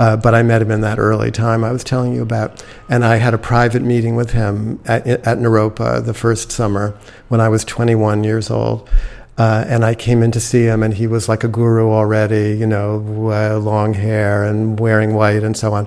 Uh, 0.00 0.16
but 0.16 0.34
I 0.34 0.42
met 0.42 0.62
him 0.62 0.70
in 0.70 0.80
that 0.80 0.98
early 0.98 1.30
time 1.30 1.62
I 1.62 1.72
was 1.72 1.84
telling 1.84 2.14
you 2.14 2.22
about. 2.22 2.64
And 2.88 3.04
I 3.04 3.16
had 3.16 3.34
a 3.34 3.38
private 3.38 3.82
meeting 3.82 4.16
with 4.16 4.30
him 4.30 4.80
at, 4.86 5.06
at 5.06 5.36
Naropa 5.36 6.02
the 6.02 6.14
first 6.14 6.50
summer 6.50 6.98
when 7.28 7.38
I 7.38 7.50
was 7.50 7.66
21 7.66 8.24
years 8.24 8.50
old. 8.50 8.88
Uh, 9.36 9.62
and 9.68 9.84
I 9.84 9.94
came 9.94 10.22
in 10.22 10.30
to 10.32 10.40
see 10.40 10.64
him, 10.64 10.82
and 10.82 10.94
he 10.94 11.06
was 11.06 11.28
like 11.28 11.44
a 11.44 11.48
guru 11.48 11.90
already, 11.90 12.56
you 12.58 12.66
know, 12.66 13.30
uh, 13.30 13.58
long 13.58 13.92
hair 13.92 14.42
and 14.42 14.80
wearing 14.80 15.12
white 15.12 15.42
and 15.42 15.54
so 15.54 15.74
on. 15.74 15.86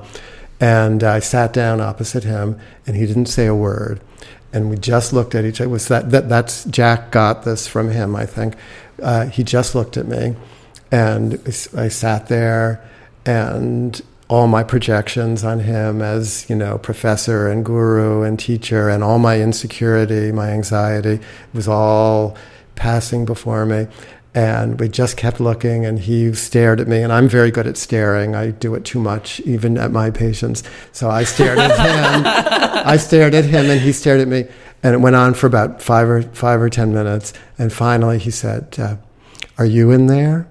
And 0.59 1.03
I 1.03 1.18
sat 1.18 1.51
down 1.51 1.82
opposite 1.82 2.24
him, 2.24 2.59
and 2.86 2.95
he 2.95 3.07
didn't 3.07 3.26
say 3.26 3.47
a 3.47 3.55
word. 3.55 3.99
And 4.53 4.70
we 4.70 4.78
just 4.78 5.11
looked 5.11 5.34
at 5.34 5.43
each 5.43 5.59
other. 5.59 5.70
Was 5.70 5.88
that, 5.88 6.11
that 6.11 6.30
that's 6.30 6.66
Jack 6.66 7.09
got 7.09 7.45
this 7.45 7.66
from 7.66 7.89
him, 7.89 8.16
I 8.16 8.28
think. 8.28 8.57
Uh, 9.01 9.26
he 9.26 9.43
just 9.43 9.74
looked 9.74 9.97
at 9.97 10.07
me, 10.07 10.36
and 10.91 11.34
I 11.76 11.88
sat 11.88 12.28
there 12.28 12.88
and 13.26 14.01
all 14.30 14.47
my 14.47 14.63
projections 14.63 15.43
on 15.43 15.59
him 15.59 16.01
as 16.01 16.49
you 16.49 16.55
know 16.55 16.78
professor 16.78 17.47
and 17.49 17.63
guru 17.65 18.24
and 18.24 18.39
teacher 18.39 18.89
and 18.89 19.03
all 19.03 19.19
my 19.19 19.39
insecurity 19.39 20.32
my 20.32 20.49
anxiety 20.49 21.19
was 21.53 21.67
all 21.67 22.36
passing 22.76 23.26
before 23.26 23.65
me. 23.65 23.88
And 24.36 24.80
we 24.80 24.89
just 24.89 25.15
kept 25.15 25.39
looking 25.39 25.86
and 25.86 25.99
he 25.99 26.34
stared 26.34 26.80
at 26.80 26.88
me 26.88 27.03
and 27.03 27.13
i'm 27.13 27.30
very 27.30 27.51
good 27.51 27.67
at 27.67 27.78
staring. 27.78 28.34
I 28.36 28.49
do 28.49 28.74
it 28.74 28.84
too 28.84 28.99
much 28.99 29.39
even 29.41 29.78
at 29.78 29.91
my 29.91 30.09
patients. 30.09 30.63
So 30.91 31.09
i 31.09 31.24
stared 31.24 31.59
at 31.59 31.71
him. 31.71 32.24
I 32.93 32.97
stared 32.97 33.36
at 33.36 33.45
him 33.45 33.69
and 33.69 33.80
he 33.80 33.91
stared 33.91 34.21
at 34.21 34.28
me. 34.28 34.45
And 34.82 34.95
it 34.95 34.97
went 34.97 35.15
on 35.15 35.34
for 35.34 35.47
about 35.47 35.82
five 35.82 36.09
or 36.09 36.24
five 36.24 36.61
or 36.61 36.69
ten 36.69 36.93
minutes. 36.93 37.34
And 37.59 37.71
finally 37.71 38.17
he 38.17 38.32
said 38.32 38.76
uh, 38.80 38.95
are 39.57 39.65
you 39.65 39.91
in 39.91 40.07
there? 40.07 40.47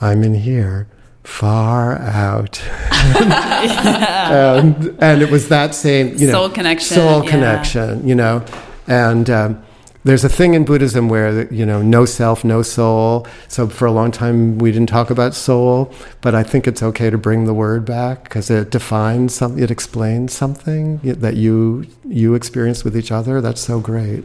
I'm 0.00 0.22
in 0.22 0.34
here 0.34 0.86
far 1.26 1.98
out. 1.98 2.62
and, 2.90 4.96
and, 5.00 5.22
it 5.22 5.30
was 5.30 5.48
that 5.48 5.74
same, 5.74 6.16
you 6.16 6.26
know, 6.26 6.32
soul 6.32 6.50
connection. 6.50 6.96
Soul 6.96 7.24
yeah. 7.24 7.30
connection, 7.30 8.06
you 8.06 8.14
know. 8.14 8.44
And 8.86 9.28
um, 9.28 9.62
there's 10.06 10.22
a 10.22 10.28
thing 10.28 10.54
in 10.54 10.64
Buddhism 10.64 11.08
where 11.08 11.52
you 11.52 11.66
know 11.66 11.82
no 11.82 12.04
self, 12.04 12.44
no 12.44 12.62
soul. 12.62 13.26
So 13.48 13.68
for 13.68 13.86
a 13.86 13.92
long 13.92 14.12
time 14.12 14.58
we 14.58 14.70
didn't 14.70 14.88
talk 14.88 15.10
about 15.10 15.34
soul, 15.34 15.92
but 16.20 16.32
I 16.32 16.44
think 16.44 16.68
it's 16.68 16.80
okay 16.80 17.10
to 17.10 17.18
bring 17.18 17.44
the 17.44 17.52
word 17.52 17.84
back 17.84 18.22
because 18.22 18.48
it 18.48 18.70
defines 18.70 19.34
something, 19.34 19.60
it 19.60 19.70
explains 19.70 20.32
something 20.32 20.98
that 20.98 21.34
you 21.34 21.86
you 22.04 22.34
experience 22.34 22.84
with 22.84 22.96
each 22.96 23.10
other. 23.10 23.40
That's 23.40 23.60
so 23.60 23.80
great. 23.80 24.24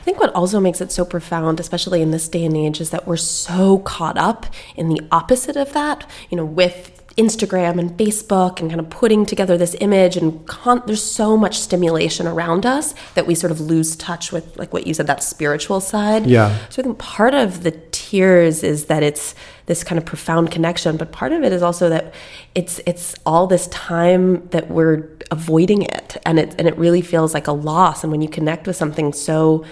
I 0.00 0.02
think 0.02 0.18
what 0.18 0.34
also 0.34 0.58
makes 0.58 0.80
it 0.80 0.90
so 0.90 1.04
profound, 1.04 1.60
especially 1.60 2.02
in 2.02 2.10
this 2.10 2.28
day 2.28 2.44
and 2.44 2.56
age, 2.56 2.80
is 2.80 2.90
that 2.90 3.06
we're 3.06 3.16
so 3.16 3.78
caught 3.78 4.18
up 4.18 4.46
in 4.74 4.88
the 4.88 5.00
opposite 5.12 5.56
of 5.56 5.72
that. 5.74 6.10
You 6.30 6.38
know, 6.38 6.44
with 6.44 6.99
Instagram 7.20 7.78
and 7.78 7.90
Facebook 7.98 8.60
and 8.60 8.70
kind 8.70 8.80
of 8.80 8.88
putting 8.88 9.26
together 9.26 9.58
this 9.58 9.76
image 9.80 10.16
and 10.16 10.46
con- 10.46 10.82
there's 10.86 11.02
so 11.02 11.36
much 11.36 11.58
stimulation 11.58 12.26
around 12.26 12.64
us 12.64 12.94
that 13.14 13.26
we 13.26 13.34
sort 13.34 13.50
of 13.50 13.60
lose 13.60 13.94
touch 13.96 14.32
with 14.32 14.56
like 14.56 14.72
what 14.72 14.86
you 14.86 14.94
said 14.94 15.06
that 15.06 15.22
spiritual 15.22 15.80
side. 15.80 16.26
Yeah. 16.26 16.56
So 16.70 16.80
I 16.80 16.84
think 16.84 16.98
part 16.98 17.34
of 17.34 17.62
the 17.62 17.72
tears 17.92 18.62
is 18.62 18.86
that 18.86 19.02
it's 19.02 19.34
this 19.66 19.84
kind 19.84 19.98
of 19.98 20.06
profound 20.06 20.50
connection, 20.50 20.96
but 20.96 21.12
part 21.12 21.32
of 21.32 21.42
it 21.44 21.52
is 21.52 21.62
also 21.62 21.90
that 21.90 22.14
it's 22.54 22.80
it's 22.86 23.14
all 23.26 23.46
this 23.46 23.66
time 23.68 24.48
that 24.48 24.70
we're 24.70 25.06
avoiding 25.30 25.82
it 25.82 26.16
and 26.24 26.38
it 26.38 26.54
and 26.58 26.66
it 26.66 26.76
really 26.78 27.02
feels 27.02 27.34
like 27.34 27.46
a 27.46 27.52
loss 27.52 28.02
and 28.02 28.10
when 28.10 28.22
you 28.22 28.28
connect 28.28 28.66
with 28.66 28.74
something 28.74 29.12
so 29.12 29.64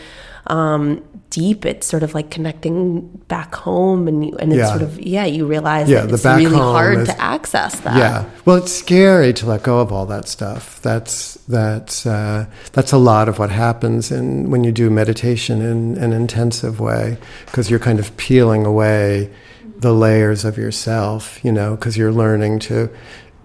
um, 0.46 1.02
deep, 1.38 1.64
it's 1.64 1.86
sort 1.86 2.02
of 2.02 2.14
like 2.14 2.30
connecting 2.30 3.06
back 3.28 3.54
home, 3.54 4.08
and 4.08 4.24
and 4.40 4.52
it's 4.52 4.58
yeah. 4.58 4.68
sort 4.68 4.82
of 4.82 5.00
yeah, 5.00 5.24
you 5.24 5.46
realize 5.46 5.88
yeah, 5.88 6.04
it's 6.04 6.24
really 6.24 6.56
hard 6.56 6.98
is, 6.98 7.08
to 7.08 7.20
access 7.20 7.80
that. 7.80 7.96
Yeah, 7.96 8.24
well, 8.44 8.56
it's 8.56 8.72
scary 8.72 9.32
to 9.34 9.46
let 9.46 9.62
go 9.62 9.80
of 9.80 9.92
all 9.92 10.06
that 10.06 10.28
stuff. 10.28 10.82
That's 10.82 11.34
that's 11.46 12.06
uh, 12.06 12.46
that's 12.72 12.92
a 12.92 12.98
lot 12.98 13.28
of 13.28 13.38
what 13.38 13.50
happens 13.50 14.10
in 14.10 14.50
when 14.50 14.64
you 14.64 14.72
do 14.72 14.90
meditation 14.90 15.62
in 15.62 15.96
an 15.98 16.12
intensive 16.12 16.80
way, 16.80 17.16
because 17.46 17.70
you're 17.70 17.78
kind 17.78 18.00
of 18.00 18.16
peeling 18.16 18.66
away 18.66 19.30
the 19.76 19.92
layers 19.92 20.44
of 20.44 20.58
yourself, 20.58 21.38
you 21.44 21.52
know, 21.52 21.76
because 21.76 21.96
you're 21.96 22.12
learning 22.12 22.58
to 22.58 22.90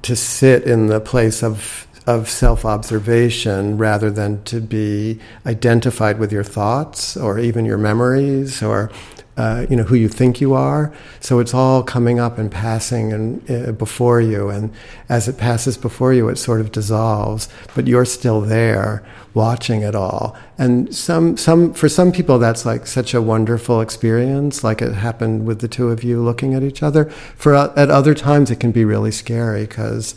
to 0.02 0.16
sit 0.16 0.64
in 0.64 0.88
the 0.88 1.00
place 1.00 1.44
of 1.44 1.88
of 2.06 2.30
self 2.30 2.66
observation 2.66 3.78
rather 3.78 4.12
than 4.12 4.44
to 4.44 4.60
be 4.60 5.20
identified 5.46 6.20
with 6.20 6.32
your 6.32 6.44
thoughts 6.44 7.16
or 7.16 7.40
even 7.40 7.66
your 7.66 7.78
memories 7.78 8.62
or 8.62 8.92
uh, 9.36 9.66
you 9.70 9.76
know 9.76 9.84
who 9.84 9.96
you 9.96 10.08
think 10.08 10.40
you 10.40 10.54
are. 10.54 10.94
So 11.20 11.40
it's 11.40 11.54
all 11.54 11.82
coming 11.82 12.20
up 12.20 12.38
and 12.38 12.52
passing 12.52 13.12
and 13.12 13.52
uh, 13.52 13.72
before 13.72 14.22
you, 14.22 14.50
and 14.50 14.72
as 15.10 15.28
it 15.28 15.38
passes 15.38 15.78
before 15.78 16.14
you, 16.14 16.30
it 16.30 16.38
sort 16.38 16.62
of 16.62 16.72
dissolves. 16.72 17.50
But 17.74 17.88
you're 17.88 18.06
still 18.06 18.42
there, 18.42 19.04
watching 19.34 19.82
it 19.82 19.96
all. 19.96 20.38
And 20.60 20.94
some, 20.94 21.36
some 21.38 21.74
for 21.74 21.90
some 21.90 22.12
people, 22.12 22.38
that's 22.38 22.66
like 22.66 22.86
such 22.86 23.16
a 23.16 23.22
wonderful 23.22 23.82
experience, 23.82 24.64
like 24.64 24.82
it 24.82 24.94
happened 24.94 25.48
with 25.48 25.62
the 25.62 25.68
two 25.68 25.90
of 25.90 26.04
you 26.04 26.22
looking 26.22 26.54
at 26.54 26.62
each 26.62 26.84
other. 26.84 27.06
For 27.36 27.56
at 27.56 27.90
other 27.90 28.14
times, 28.14 28.52
it 28.52 28.60
can 28.60 28.72
be 28.72 28.86
really 28.86 29.12
scary 29.12 29.66
because 29.66 30.14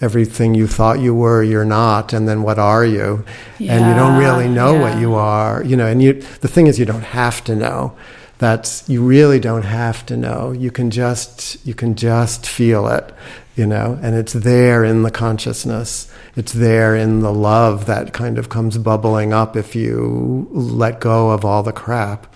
everything 0.00 0.54
you 0.54 0.66
thought 0.66 1.00
you 1.00 1.14
were 1.14 1.42
you're 1.42 1.64
not 1.64 2.12
and 2.12 2.28
then 2.28 2.42
what 2.42 2.58
are 2.58 2.84
you? 2.84 3.24
Yeah, 3.58 3.74
and 3.74 3.86
you 3.86 3.94
don't 3.94 4.18
really 4.18 4.48
know 4.48 4.74
yeah. 4.74 4.80
what 4.80 5.00
you 5.00 5.14
are 5.14 5.62
you 5.64 5.76
know 5.76 5.86
and 5.86 6.02
you 6.02 6.14
the 6.40 6.48
thing 6.48 6.66
is 6.66 6.78
you 6.78 6.84
don't 6.84 7.02
have 7.02 7.42
to 7.44 7.54
know. 7.54 7.96
That's 8.38 8.88
you 8.88 9.02
really 9.02 9.40
don't 9.40 9.64
have 9.64 10.06
to 10.06 10.16
know. 10.16 10.52
You 10.52 10.70
can 10.70 10.90
just 10.90 11.64
you 11.66 11.74
can 11.74 11.94
just 11.94 12.46
feel 12.46 12.86
it 12.88 13.12
you 13.56 13.66
know 13.66 13.98
and 14.02 14.14
it's 14.14 14.32
there 14.32 14.84
in 14.84 15.02
the 15.02 15.10
consciousness. 15.10 16.10
It's 16.36 16.52
there 16.52 16.94
in 16.94 17.20
the 17.20 17.32
love 17.32 17.86
that 17.86 18.12
kind 18.12 18.38
of 18.38 18.48
comes 18.48 18.78
bubbling 18.78 19.32
up 19.32 19.56
if 19.56 19.74
you 19.74 20.48
let 20.52 21.00
go 21.00 21.30
of 21.30 21.44
all 21.44 21.62
the 21.62 21.72
crap 21.72 22.32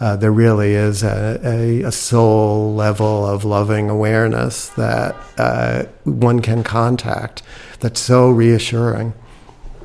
uh, 0.00 0.16
there 0.16 0.32
really 0.32 0.72
is 0.74 1.02
a, 1.02 1.38
a, 1.44 1.82
a, 1.82 1.92
soul 1.92 2.74
level 2.74 3.26
of 3.26 3.44
loving 3.44 3.90
awareness 3.90 4.70
that 4.70 5.14
uh, 5.36 5.84
one 6.04 6.40
can 6.40 6.62
contact 6.62 7.42
that's 7.80 8.00
so 8.00 8.30
reassuring. 8.30 9.12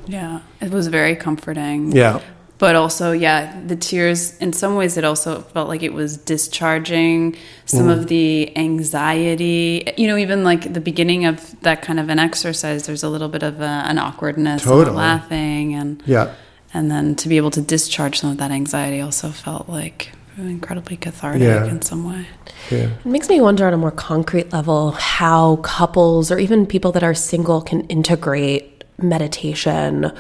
Yeah, 0.08 0.40
it 0.62 0.72
was 0.72 0.88
very 0.88 1.16
comforting. 1.16 1.92
Yeah. 1.92 2.22
But 2.58 2.78
also, 2.78 3.12
yeah, 3.12 3.62
the 3.68 3.76
tears, 3.76 4.38
in 4.38 4.54
some 4.54 4.76
ways, 4.76 4.96
it 4.96 5.04
also 5.04 5.42
felt 5.42 5.68
like 5.68 5.84
it 5.84 5.92
was 5.92 6.16
discharging 6.16 7.36
some 7.66 7.88
mm. 7.88 8.00
of 8.00 8.08
the 8.08 8.56
anxiety. 8.58 9.84
You 9.98 10.08
know, 10.08 10.16
even 10.16 10.46
like 10.46 10.72
the 10.72 10.80
beginning 10.80 11.26
of 11.26 11.60
that 11.62 11.82
kind 11.82 12.00
of 12.00 12.08
an 12.08 12.18
exercise, 12.18 12.86
there's 12.86 13.04
a 13.04 13.10
little 13.10 13.28
bit 13.28 13.44
of 13.44 13.60
a, 13.60 13.64
an 13.64 13.98
awkwardness, 13.98 14.64
totally. 14.64 14.96
laughing, 14.96 15.74
and 15.74 16.02
yeah 16.06 16.34
and 16.76 16.92
then 16.92 17.16
to 17.16 17.30
be 17.30 17.38
able 17.38 17.52
to 17.52 17.62
discharge 17.62 18.20
some 18.20 18.32
of 18.32 18.38
that 18.38 18.52
anxiety 18.52 19.02
also 19.02 19.30
felt 19.30 19.70
like 19.70 20.12
incredibly 20.38 20.98
cathartic 20.98 21.42
yeah. 21.42 21.66
in 21.66 21.82
some 21.82 22.04
way. 22.04 22.28
Yeah. 22.70 22.90
It 22.90 23.06
makes 23.06 23.30
me 23.30 23.40
wonder 23.40 23.66
on 23.66 23.74
a 23.74 23.78
more 23.78 23.92
concrete 23.92 24.52
level 24.52 24.92
how 24.92 25.56
couples 25.58 26.32
or 26.32 26.38
even 26.38 26.66
people 26.66 26.92
that 26.92 27.04
are 27.04 27.14
single 27.14 27.62
can 27.62 27.82
integrate 27.88 28.84
meditation 28.98 30.12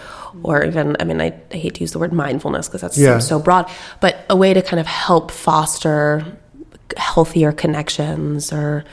or 0.44 0.64
even, 0.64 0.96
I 1.00 1.04
mean, 1.04 1.20
I, 1.20 1.34
I 1.52 1.58
hate 1.58 1.76
to 1.76 1.82
use 1.82 1.92
the 1.92 2.00
word 2.00 2.14
mindfulness 2.14 2.68
because 2.68 2.82
that's 2.82 2.98
yeah. 2.98 3.20
so 3.20 3.40
broad, 3.40 3.70
but 4.00 4.26
a 4.30 4.36
way 4.38 4.54
to 4.54 4.62
kind 4.62 4.80
of 4.80 4.88
help 4.88 5.32
foster 5.32 6.26
healthier 6.96 7.52
connections 7.52 8.54
or 8.54 8.86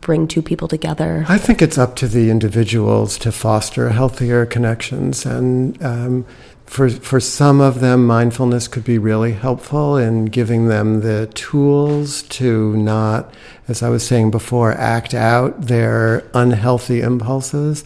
bring 0.00 0.26
two 0.26 0.42
people 0.42 0.68
together? 0.68 1.24
I 1.28 1.38
think 1.38 1.60
it's 1.60 1.78
up 1.78 1.96
to 1.96 2.08
the 2.08 2.30
individuals 2.30 3.18
to 3.18 3.32
foster 3.32 3.90
healthier 3.90 4.46
connections. 4.46 5.26
And 5.26 5.82
um, 5.82 6.26
for, 6.66 6.88
for 6.88 7.20
some 7.20 7.60
of 7.60 7.80
them, 7.80 8.06
mindfulness 8.06 8.68
could 8.68 8.84
be 8.84 8.98
really 8.98 9.32
helpful 9.32 9.96
in 9.96 10.26
giving 10.26 10.68
them 10.68 11.00
the 11.00 11.26
tools 11.34 12.22
to 12.22 12.76
not, 12.76 13.32
as 13.68 13.82
I 13.82 13.90
was 13.90 14.06
saying 14.06 14.30
before, 14.30 14.72
act 14.72 15.14
out 15.14 15.62
their 15.62 16.28
unhealthy 16.34 17.00
impulses. 17.00 17.84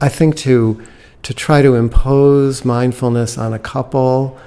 I 0.00 0.08
think 0.08 0.36
to, 0.38 0.82
to 1.22 1.34
try 1.34 1.62
to 1.62 1.74
impose 1.76 2.64
mindfulness 2.64 3.38
on 3.38 3.54
a 3.54 3.58
couple, 3.58 4.38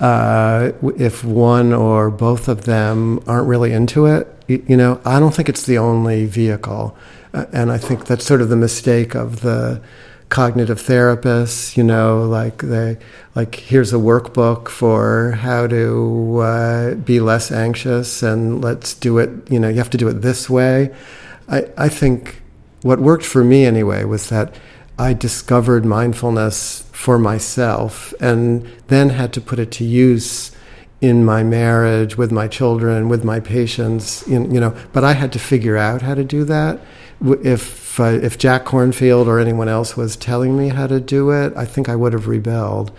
uh, 0.00 0.72
if 0.96 1.22
one 1.22 1.72
or 1.72 2.10
both 2.10 2.48
of 2.48 2.64
them 2.64 3.22
aren't 3.26 3.48
really 3.48 3.72
into 3.72 4.06
it, 4.06 4.28
you 4.48 4.76
know, 4.76 5.00
I 5.04 5.20
don't 5.20 5.34
think 5.34 5.48
it's 5.48 5.66
the 5.66 5.78
only 5.78 6.26
vehicle. 6.26 6.96
Uh, 7.32 7.46
and 7.52 7.70
I 7.70 7.78
think 7.78 8.06
that's 8.06 8.24
sort 8.24 8.40
of 8.40 8.48
the 8.48 8.56
mistake 8.56 9.14
of 9.14 9.40
the 9.40 9.80
cognitive 10.28 10.80
therapists, 10.80 11.76
you 11.76 11.84
know, 11.84 12.22
like 12.22 12.62
they 12.62 12.98
like 13.34 13.54
here's 13.54 13.92
a 13.92 13.96
workbook 13.96 14.68
for 14.68 15.32
how 15.32 15.66
to 15.66 16.38
uh, 16.40 16.94
be 16.94 17.20
less 17.20 17.52
anxious, 17.52 18.22
and 18.22 18.62
let's 18.62 18.94
do 18.94 19.18
it. 19.18 19.30
You 19.50 19.60
know, 19.60 19.68
you 19.68 19.76
have 19.76 19.90
to 19.90 19.98
do 19.98 20.08
it 20.08 20.22
this 20.22 20.50
way. 20.50 20.94
I 21.48 21.68
I 21.76 21.88
think 21.88 22.42
what 22.82 23.00
worked 23.00 23.24
for 23.24 23.44
me 23.44 23.64
anyway 23.64 24.04
was 24.04 24.28
that 24.28 24.54
I 24.98 25.12
discovered 25.12 25.84
mindfulness 25.84 26.88
for 26.92 27.18
myself, 27.18 28.12
and 28.20 28.68
then 28.88 29.10
had 29.10 29.32
to 29.34 29.40
put 29.40 29.58
it 29.58 29.70
to 29.72 29.84
use 29.84 30.52
in 31.00 31.24
my 31.24 31.42
marriage 31.42 32.16
with 32.16 32.32
my 32.32 32.48
children 32.48 33.06
with 33.06 33.22
my 33.22 33.38
patients 33.38 34.26
you 34.26 34.40
know 34.40 34.74
but 34.94 35.04
i 35.04 35.12
had 35.12 35.30
to 35.30 35.38
figure 35.38 35.76
out 35.76 36.00
how 36.00 36.14
to 36.14 36.24
do 36.24 36.42
that 36.42 36.80
if 37.20 37.98
uh, 37.98 38.04
if 38.04 38.38
Jack 38.38 38.64
Kornfield 38.64 39.26
or 39.26 39.38
anyone 39.38 39.68
else 39.68 39.96
was 39.96 40.16
telling 40.16 40.56
me 40.56 40.68
how 40.68 40.86
to 40.86 41.00
do 41.00 41.30
it, 41.30 41.52
I 41.56 41.64
think 41.64 41.88
I 41.88 41.96
would 41.96 42.12
have 42.12 42.26
rebelled. 42.26 42.92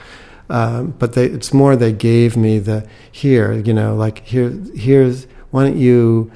Um, 0.49 0.91
but 0.97 1.13
they, 1.13 1.25
it's 1.25 1.53
more 1.53 1.75
they 1.75 1.91
gave 1.91 2.37
me 2.37 2.59
the 2.59 2.87
here, 3.11 3.51
you 3.51 3.73
know, 3.73 3.95
like 3.95 4.25
here, 4.25 4.49
here's 4.75 5.25
why 5.51 5.65
don't 5.65 5.77
you 5.77 6.31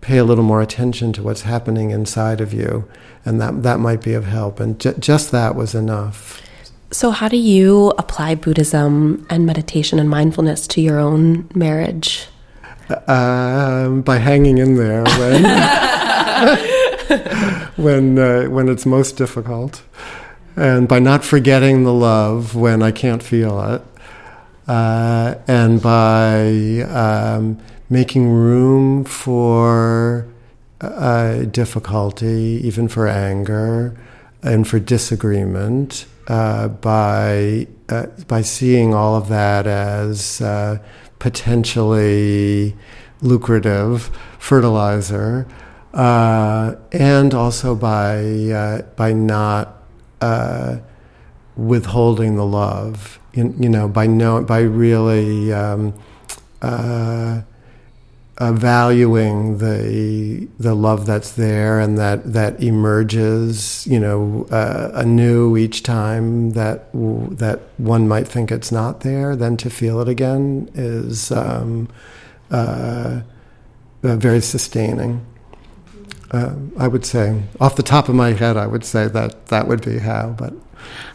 pay 0.00 0.18
a 0.18 0.24
little 0.24 0.44
more 0.44 0.60
attention 0.60 1.12
to 1.12 1.22
what's 1.22 1.42
happening 1.42 1.90
inside 1.90 2.40
of 2.40 2.52
you, 2.52 2.88
and 3.24 3.40
that 3.40 3.62
that 3.62 3.78
might 3.78 4.02
be 4.02 4.14
of 4.14 4.24
help. 4.26 4.58
And 4.60 4.78
ju- 4.80 4.94
just 4.94 5.30
that 5.30 5.54
was 5.54 5.74
enough. 5.74 6.42
So, 6.90 7.10
how 7.10 7.28
do 7.28 7.36
you 7.38 7.94
apply 7.98 8.34
Buddhism 8.34 9.26
and 9.30 9.46
meditation 9.46 9.98
and 9.98 10.10
mindfulness 10.10 10.66
to 10.68 10.80
your 10.80 10.98
own 10.98 11.48
marriage? 11.54 12.26
Um, 13.06 14.02
by 14.02 14.18
hanging 14.18 14.58
in 14.58 14.76
there 14.76 15.04
when. 17.76 18.18
uh, 18.18 18.44
when 18.44 18.68
it's 18.68 18.86
most 18.86 19.16
difficult, 19.16 19.82
and 20.56 20.88
by 20.88 20.98
not 20.98 21.24
forgetting 21.24 21.84
the 21.84 21.92
love 21.92 22.54
when 22.54 22.82
I 22.82 22.90
can't 22.90 23.22
feel 23.22 23.60
it, 23.74 23.82
uh, 24.68 25.34
and 25.48 25.82
by 25.82 26.80
um, 26.88 27.58
making 27.90 28.30
room 28.30 29.04
for 29.04 30.26
uh, 30.80 31.42
difficulty, 31.44 32.60
even 32.64 32.88
for 32.88 33.08
anger, 33.08 33.96
and 34.42 34.66
for 34.66 34.78
disagreement, 34.78 36.06
uh, 36.28 36.68
by 36.68 37.66
uh, 37.88 38.06
by 38.28 38.42
seeing 38.42 38.94
all 38.94 39.16
of 39.16 39.28
that 39.28 39.66
as 39.66 40.40
uh, 40.40 40.78
potentially 41.18 42.76
lucrative 43.20 44.10
fertilizer 44.38 45.46
uh, 45.94 46.74
and 46.90 47.34
also 47.34 47.74
by 47.74 48.18
uh, 48.50 48.82
by 48.96 49.12
not 49.12 49.82
uh, 50.20 50.78
withholding 51.56 52.36
the 52.36 52.46
love. 52.46 53.18
You, 53.34 53.54
you, 53.58 53.68
know, 53.68 53.88
by 53.88 54.06
know, 54.06 54.42
by 54.42 54.60
really 54.60 55.52
um, 55.52 55.94
uh, 56.60 57.42
uh, 58.38 58.52
valuing 58.52 59.58
the 59.58 60.48
the 60.58 60.74
love 60.74 61.06
that's 61.06 61.32
there 61.32 61.78
and 61.78 61.98
that 61.98 62.32
that 62.32 62.62
emerges. 62.62 63.86
You 63.86 64.00
know, 64.00 64.46
uh, 64.50 64.92
anew 64.94 65.56
each 65.56 65.82
time 65.82 66.50
that 66.50 66.90
that 66.92 67.60
one 67.76 68.08
might 68.08 68.28
think 68.28 68.50
it's 68.50 68.72
not 68.72 69.00
there. 69.00 69.36
Then 69.36 69.56
to 69.58 69.68
feel 69.68 70.00
it 70.00 70.08
again 70.08 70.70
is 70.74 71.30
um, 71.32 71.88
very 74.02 74.40
sustaining 74.40 75.26
uh, 76.32 76.54
I 76.78 76.88
would 76.88 77.04
say, 77.04 77.42
off 77.60 77.76
the 77.76 77.82
top 77.82 78.08
of 78.08 78.14
my 78.14 78.32
head, 78.32 78.56
I 78.56 78.66
would 78.66 78.84
say 78.84 79.06
that 79.08 79.46
that 79.46 79.68
would 79.68 79.84
be 79.84 79.98
how. 79.98 80.34
But 80.36 80.54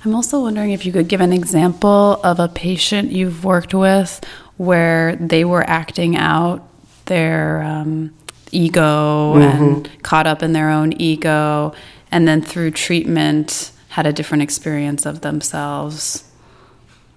I'm 0.06 0.14
also 0.14 0.42
wondering 0.42 0.72
if 0.72 0.86
you 0.86 0.92
could 0.92 1.08
give 1.08 1.22
an 1.22 1.34
example 1.34 2.20
of 2.24 2.40
a 2.40 2.48
patient 2.48 3.12
you've 3.12 3.44
worked 3.44 3.74
with 3.74 4.24
where 4.58 5.16
they 5.16 5.46
were 5.46 5.68
acting 5.68 6.16
out 6.16 6.68
their 7.06 7.62
um, 7.62 8.14
ego 8.52 9.36
mm-hmm. 9.36 9.64
and 9.64 10.04
caught 10.04 10.28
up 10.28 10.44
in 10.44 10.54
their 10.54 10.70
own 10.70 10.94
ego, 10.94 11.74
and 12.12 12.28
then 12.28 12.42
through 12.42 12.72
treatment 12.72 13.72
had 13.90 14.06
a 14.06 14.14
different 14.14 14.44
experience 14.44 15.06
of 15.06 15.22
themselves 15.22 16.24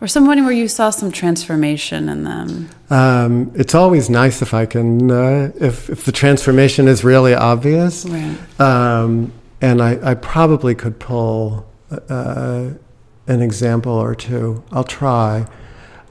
or 0.01 0.07
someone 0.07 0.43
where 0.45 0.53
you 0.53 0.69
saw 0.69 0.91
some 0.91 1.13
transformation 1.13 2.09
in 2.09 2.25
them? 2.25 2.71
Um, 2.89 3.53
it's 3.55 3.75
always 3.75 4.09
nice 4.09 4.43
if 4.43 4.55
I 4.55 4.67
can, 4.67 5.11
uh, 5.11 5.53
if, 5.61 5.91
if 5.91 6.05
the 6.05 6.13
transformation 6.13 6.89
is 6.89 7.05
really 7.05 7.35
obvious. 7.35 8.05
Right. 8.05 8.37
Um, 8.61 9.33
and 9.61 9.83
I, 9.83 10.11
I, 10.11 10.15
probably 10.15 10.75
could 10.75 10.99
pull 10.99 11.67
uh, 11.91 12.71
an 13.27 13.43
example 13.43 13.93
or 13.93 14.15
two. 14.15 14.65
I'll 14.73 14.85
try. 14.85 15.47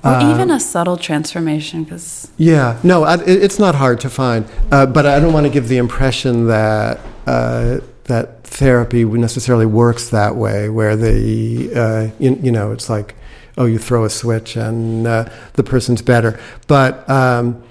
Or 0.04 0.12
um, 0.12 0.32
even 0.32 0.52
a 0.52 0.60
subtle 0.60 0.98
transformation, 0.98 1.84
because. 1.84 2.32
Yeah, 2.38 2.80
no, 2.84 3.04
I, 3.04 3.22
it's 3.26 3.60
not 3.60 3.76
hard 3.76 4.00
to 4.02 4.10
find. 4.10 4.46
Uh, 4.72 4.86
but 4.86 5.06
I 5.06 5.20
don't 5.20 5.34
want 5.34 5.46
to 5.46 5.52
give 5.52 5.68
the 5.68 5.78
impression 5.78 6.48
that 6.48 7.00
uh, 7.28 7.80
that 8.06 8.44
therapy 8.44 9.04
necessarily 9.04 9.66
works 9.66 10.10
that 10.10 10.36
way, 10.36 10.70
where 10.70 10.96
the 10.96 11.72
uh, 11.76 12.08
you, 12.18 12.40
you, 12.42 12.52
know 12.52 12.72
it's 12.72 12.90
like 12.90 13.16
oh, 13.60 13.66
you 13.66 13.78
throw 13.78 14.06
a 14.06 14.10
switch 14.10 14.56
and 14.56 15.06
uh, 15.06 15.30
the 15.54 15.64
person's 15.64 16.02
better. 16.02 16.40
But 16.68 17.08
um, 17.10 17.62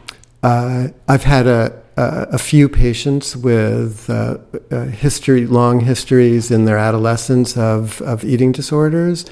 uh, 0.43 0.89
I've 1.09 1.25
had 1.25 1.47
a, 1.47 1.83
a, 1.97 2.39
few 2.39 2.69
patients 2.69 3.35
with 3.35 4.09
uh, 4.09 4.39
uh, 4.71 4.85
history, 4.85 5.47
long 5.47 5.81
histories 5.81 6.51
in 6.51 6.67
their 6.67 6.79
adolescence 6.79 7.57
of, 7.57 8.01
of 8.03 8.23
eating 8.23 8.53
disorders. 8.53 9.25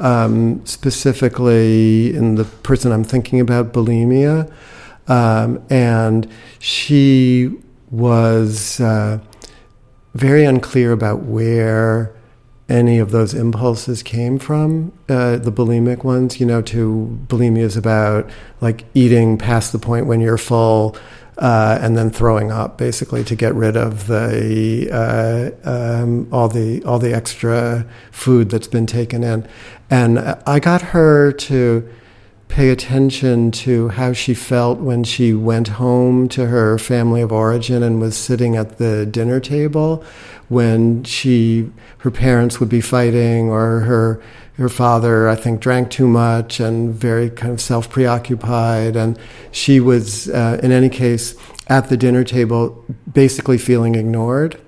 Um, 0.00 0.64
specifically, 0.66 2.14
in 2.14 2.34
the 2.34 2.44
person 2.44 2.90
I'm 2.90 3.04
thinking 3.04 3.38
about, 3.38 3.72
bulimia. 3.72 4.52
Um, 5.08 5.62
and 5.70 6.26
she 6.58 7.54
was 7.90 8.80
uh, 8.80 9.18
very 10.14 10.44
unclear 10.44 10.92
about 10.92 11.22
where 11.22 12.14
any 12.70 12.98
of 12.98 13.10
those 13.10 13.34
impulses 13.34 14.02
came 14.02 14.38
from, 14.38 14.92
uh, 15.08 15.36
the 15.36 15.52
bulimic 15.52 16.04
ones, 16.04 16.38
you 16.38 16.46
know, 16.46 16.62
to 16.62 17.18
bulimia 17.26 17.62
is 17.62 17.76
about 17.76 18.30
like 18.60 18.84
eating 18.94 19.36
past 19.36 19.72
the 19.72 19.78
point 19.78 20.06
when 20.06 20.20
you're 20.20 20.38
full 20.38 20.96
uh, 21.38 21.78
and 21.80 21.96
then 21.96 22.10
throwing 22.10 22.52
up 22.52 22.78
basically 22.78 23.24
to 23.24 23.34
get 23.34 23.54
rid 23.54 23.76
of 23.76 24.06
the 24.06 24.88
uh, 24.92 25.68
um, 25.68 26.28
all 26.30 26.48
the 26.48 26.84
all 26.84 26.98
the 26.98 27.14
extra 27.14 27.86
food 28.12 28.50
that's 28.50 28.68
been 28.68 28.86
taken 28.86 29.24
in. 29.24 29.46
And 29.88 30.18
I 30.46 30.60
got 30.60 30.82
her 30.82 31.32
to 31.32 31.88
pay 32.48 32.70
attention 32.70 33.50
to 33.52 33.88
how 33.88 34.12
she 34.12 34.34
felt 34.34 34.80
when 34.80 35.04
she 35.04 35.32
went 35.32 35.68
home 35.68 36.28
to 36.28 36.46
her 36.46 36.78
family 36.78 37.22
of 37.22 37.32
origin 37.32 37.82
and 37.82 38.00
was 38.00 38.16
sitting 38.16 38.56
at 38.56 38.78
the 38.78 39.06
dinner 39.06 39.40
table 39.40 40.04
when 40.50 41.02
she 41.04 41.70
her 41.98 42.10
parents 42.10 42.60
would 42.60 42.68
be 42.68 42.80
fighting 42.82 43.48
or 43.48 43.80
her 43.80 44.22
her 44.58 44.68
father 44.68 45.28
I 45.28 45.36
think 45.36 45.60
drank 45.60 45.90
too 45.90 46.06
much 46.06 46.60
and 46.60 46.92
very 46.92 47.30
kind 47.30 47.52
of 47.52 47.60
self 47.60 47.88
preoccupied 47.88 48.96
and 48.96 49.18
she 49.52 49.80
was 49.80 50.28
uh, 50.28 50.60
in 50.62 50.72
any 50.72 50.90
case 50.90 51.34
at 51.68 51.88
the 51.88 51.96
dinner 51.96 52.24
table 52.24 52.84
basically 53.10 53.56
feeling 53.56 53.94
ignored 53.94 54.60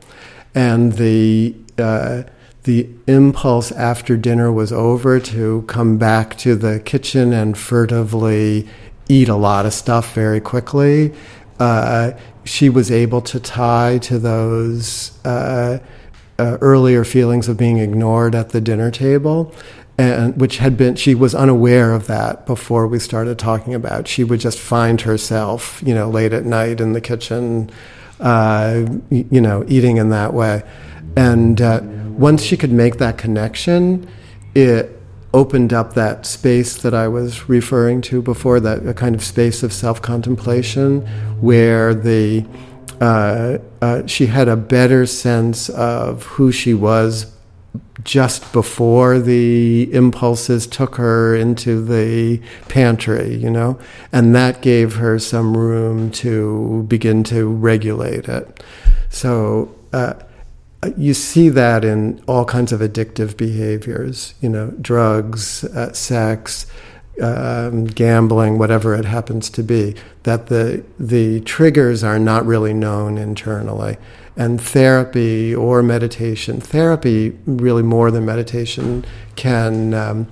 and 0.55 0.93
the 0.93 1.55
uh, 1.79 2.23
the 2.63 2.89
impulse 3.09 3.73
after 3.73 4.17
dinner 4.17 4.53
was 4.53 4.73
over 4.73 5.19
to 5.19 5.63
come 5.63 5.99
back 5.99 6.39
to 6.39 6.55
the 6.55 6.79
kitchen 6.81 7.33
and 7.33 7.59
furtively 7.59 8.69
eat 9.09 9.29
a 9.29 9.35
lot 9.35 9.67
of 9.67 9.75
stuff 9.75 10.15
very 10.15 10.41
quickly. 10.41 11.13
Uh, 11.59 12.13
she 12.45 12.69
was 12.69 12.91
able 12.91 13.21
to 13.23 13.41
tie 13.41 13.99
to 13.99 14.19
those 14.19 15.19
uh, 15.25 15.79
uh, 16.39 16.59
earlier 16.61 17.05
feelings 17.05 17.49
of 17.49 17.57
being 17.57 17.79
ignored 17.79 18.35
at 18.35 18.51
the 18.51 18.61
dinner 18.61 18.91
table. 18.91 19.55
And 19.99 20.41
which 20.41 20.57
had 20.57 20.77
been, 20.77 20.97
she 20.97 21.15
was 21.15 21.35
unaware 21.35 21.93
of 21.93 22.07
that 22.07 22.47
before 22.47 22.87
we 22.87 22.99
started 22.99 23.39
talking 23.39 23.75
about. 23.75 24.09
She 24.09 24.25
would 24.25 24.41
just 24.41 24.59
find 24.59 25.01
herself, 25.03 25.83
you 25.85 25.95
know, 25.95 26.09
late 26.09 26.33
at 26.33 26.45
night 26.45 26.81
in 26.81 26.95
the 26.95 27.01
kitchen, 27.01 27.71
uh, 28.19 28.87
you 29.11 29.41
know, 29.41 29.65
eating 29.69 29.99
in 29.99 30.09
that 30.09 30.33
way. 30.33 30.63
And 31.15 31.61
uh, 31.61 31.81
once 31.83 32.43
she 32.43 32.57
could 32.57 32.73
make 32.73 32.97
that 32.99 33.19
connection, 33.19 34.09
it 34.55 35.02
opened 35.35 35.73
up 35.73 35.95
that 35.95 36.27
space 36.27 36.77
that 36.83 36.95
I 36.95 37.09
was 37.09 37.49
referring 37.49 38.03
to 38.03 38.21
before, 38.21 38.61
that 38.61 38.87
a 38.87 38.95
kind 38.95 39.15
of 39.15 39.23
space 39.25 39.63
of 39.63 39.73
self 39.73 40.03
contemplation, 40.03 41.03
where 41.41 41.95
the 41.95 42.47
uh, 43.01 43.59
uh, 43.81 44.07
she 44.07 44.27
had 44.27 44.49
a 44.49 44.57
better 44.57 45.07
sense 45.07 45.69
of 45.71 46.25
who 46.25 46.53
she 46.53 46.75
was 46.75 47.33
just 48.05 48.53
before 48.53 49.19
the 49.19 49.93
impulses 49.93 50.67
took 50.67 50.97
her 50.97 51.35
into 51.35 51.85
the 51.85 52.41
pantry, 52.69 53.35
you 53.35 53.51
know, 53.51 53.79
and 54.13 54.35
that 54.35 54.61
gave 54.61 54.97
her 54.97 55.19
some 55.19 55.57
room 55.57 56.11
to 56.11 56.85
begin 56.89 57.25
to 57.25 57.49
regulate 57.49 58.29
it. 58.29 58.63
So. 59.09 59.75
Uh, 59.93 60.15
you 60.97 61.15
see 61.15 61.49
that 61.49 61.85
in 61.85 62.23
all 62.27 62.45
kinds 62.45 62.73
of 62.73 62.81
addictive 62.81 63.37
behaviors, 63.37 64.35
you 64.41 64.49
know, 64.49 64.71
drugs, 64.81 65.65
uh, 65.65 65.93
sex, 65.93 66.67
um, 67.21 67.85
gambling, 67.85 68.59
whatever 68.59 68.95
it 68.95 69.05
happens 69.05 69.51
to 69.51 69.63
be, 69.63 69.95
that 70.25 70.47
the, 70.47 70.85
the 70.99 71.41
triggers 71.43 72.03
are 72.03 72.19
not 72.19 72.45
really 72.47 72.73
known 72.73 73.19
internally. 73.19 73.97
And 74.37 74.61
therapy 74.61 75.55
or 75.55 75.83
meditation, 75.83 76.61
therapy 76.61 77.39
really 77.47 77.83
more 77.83 78.11
than 78.11 78.25
meditation, 78.25 79.05
can 79.37 79.95
um, 79.95 80.27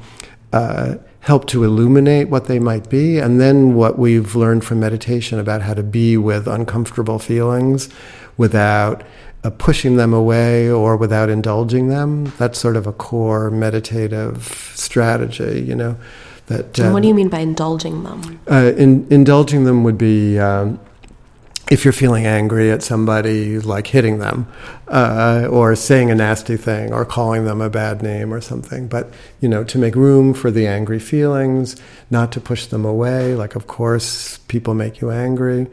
uh, 0.53 0.97
help 1.21 1.47
to 1.49 1.65
illuminate 1.65 2.29
what 2.29 2.47
they 2.47 2.59
might 2.59 2.89
be. 2.89 3.19
And 3.19 3.41
then 3.41 3.75
what 3.75 3.99
we've 3.99 4.35
learned 4.35 4.65
from 4.65 4.81
meditation 4.81 5.39
about 5.39 5.63
how 5.63 5.75
to 5.75 5.83
be 5.83 6.17
with 6.17 6.49
uncomfortable 6.49 7.19
feelings 7.19 7.91
without 8.39 9.03
pushing 9.49 9.97
them 9.97 10.13
away 10.13 10.69
or 10.69 10.97
without 10.97 11.31
indulging 11.31 11.89
them. 11.89 12.33
That's 12.37 12.59
sort 12.59 12.77
of 12.77 12.87
a 12.87 12.93
core 12.93 13.51
meditative 13.51 14.73
strategy, 14.75 15.63
you 15.63 15.75
know. 15.75 15.97
That, 16.49 16.79
and 16.81 16.93
what 16.93 17.03
do 17.03 17.09
you 17.09 17.15
um, 17.15 17.17
mean 17.17 17.29
by 17.29 17.39
indulging 17.39 18.03
them? 18.03 18.41
Uh, 18.51 18.73
in, 18.77 19.07
indulging 19.09 19.65
them 19.65 19.85
would 19.85 19.97
be 19.97 20.39
um, 20.39 20.81
if 21.71 21.85
you're 21.85 21.93
feeling 21.93 22.27
angry 22.27 22.73
at 22.73 22.83
somebody, 22.83 23.61
like 23.61 23.87
hitting 23.87 24.19
them, 24.19 24.49
uh, 24.89 25.47
or 25.49 25.77
saying 25.77 26.11
a 26.11 26.15
nasty 26.17 26.57
thing, 26.57 26.93
or 26.93 27.05
calling 27.05 27.45
them 27.45 27.61
a 27.61 27.71
bad 27.71 28.03
name 28.03 28.35
or 28.35 28.41
something. 28.41 28.89
But 28.89 29.11
you 29.41 29.49
know, 29.49 29.63
to 29.63 29.79
make 29.79 29.95
room 29.95 30.35
for 30.35 30.51
the 30.51 30.67
angry 30.67 30.99
feelings, 30.99 31.77
not 32.11 32.33
to 32.33 32.41
push 32.41 32.67
them 32.67 32.85
away. 32.85 33.37
Like, 33.37 33.55
of 33.55 33.69
course, 33.69 34.39
people 34.49 34.75
make 34.75 35.01
you 35.01 35.11
angry 35.13 35.69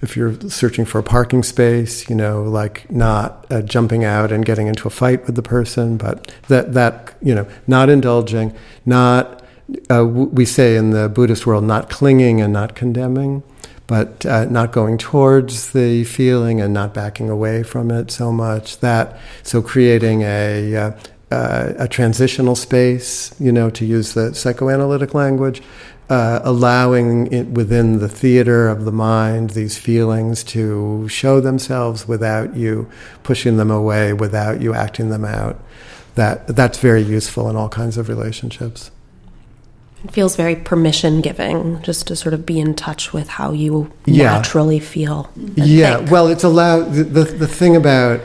if 0.00 0.16
you're 0.16 0.38
searching 0.48 0.84
for 0.84 0.98
a 0.98 1.02
parking 1.02 1.42
space, 1.42 2.08
you 2.08 2.14
know, 2.14 2.42
like 2.42 2.90
not 2.90 3.46
uh, 3.50 3.62
jumping 3.62 4.04
out 4.04 4.30
and 4.30 4.44
getting 4.44 4.68
into 4.68 4.86
a 4.86 4.90
fight 4.90 5.26
with 5.26 5.34
the 5.34 5.42
person, 5.42 5.96
but 5.96 6.32
that 6.48 6.74
that 6.74 7.16
you 7.20 7.34
know, 7.34 7.46
not 7.66 7.88
indulging, 7.88 8.54
not 8.86 9.42
uh, 9.90 10.04
we 10.06 10.44
say 10.44 10.76
in 10.76 10.90
the 10.90 11.08
Buddhist 11.08 11.46
world, 11.46 11.64
not 11.64 11.90
clinging 11.90 12.40
and 12.40 12.52
not 12.52 12.74
condemning, 12.74 13.42
but 13.86 14.24
uh, 14.24 14.44
not 14.44 14.72
going 14.72 14.98
towards 14.98 15.72
the 15.72 16.04
feeling 16.04 16.60
and 16.60 16.72
not 16.72 16.94
backing 16.94 17.28
away 17.28 17.62
from 17.62 17.90
it 17.90 18.10
so 18.10 18.32
much. 18.32 18.78
That 18.78 19.18
so 19.42 19.60
creating 19.60 20.22
a 20.22 20.76
uh, 20.76 20.90
uh, 21.30 21.74
a 21.78 21.88
transitional 21.88 22.56
space, 22.56 23.34
you 23.38 23.52
know, 23.52 23.68
to 23.68 23.84
use 23.84 24.14
the 24.14 24.34
psychoanalytic 24.34 25.12
language, 25.12 25.60
uh, 26.08 26.40
allowing 26.42 27.32
it 27.32 27.48
within 27.48 27.98
the 27.98 28.08
theater 28.08 28.68
of 28.68 28.84
the 28.84 28.92
mind 28.92 29.50
these 29.50 29.76
feelings 29.76 30.42
to 30.42 31.06
show 31.08 31.40
themselves 31.40 32.08
without 32.08 32.56
you 32.56 32.88
pushing 33.22 33.58
them 33.58 33.70
away, 33.70 34.12
without 34.12 34.60
you 34.60 34.74
acting 34.74 35.10
them 35.10 35.24
out. 35.24 35.60
That 36.14 36.48
that's 36.48 36.78
very 36.78 37.02
useful 37.02 37.48
in 37.48 37.56
all 37.56 37.68
kinds 37.68 37.96
of 37.96 38.08
relationships. 38.08 38.90
It 40.04 40.12
feels 40.12 40.36
very 40.36 40.56
permission 40.56 41.20
giving, 41.20 41.82
just 41.82 42.06
to 42.06 42.16
sort 42.16 42.32
of 42.32 42.46
be 42.46 42.58
in 42.58 42.74
touch 42.74 43.12
with 43.12 43.28
how 43.28 43.50
you 43.52 43.92
yeah. 44.06 44.32
naturally 44.32 44.78
feel. 44.78 45.30
Yeah, 45.56 45.98
think. 45.98 46.10
well, 46.10 46.28
it's 46.28 46.44
allowed. 46.44 46.92
The, 46.92 47.04
the, 47.04 47.24
the 47.24 47.48
thing 47.48 47.74
about 47.76 48.20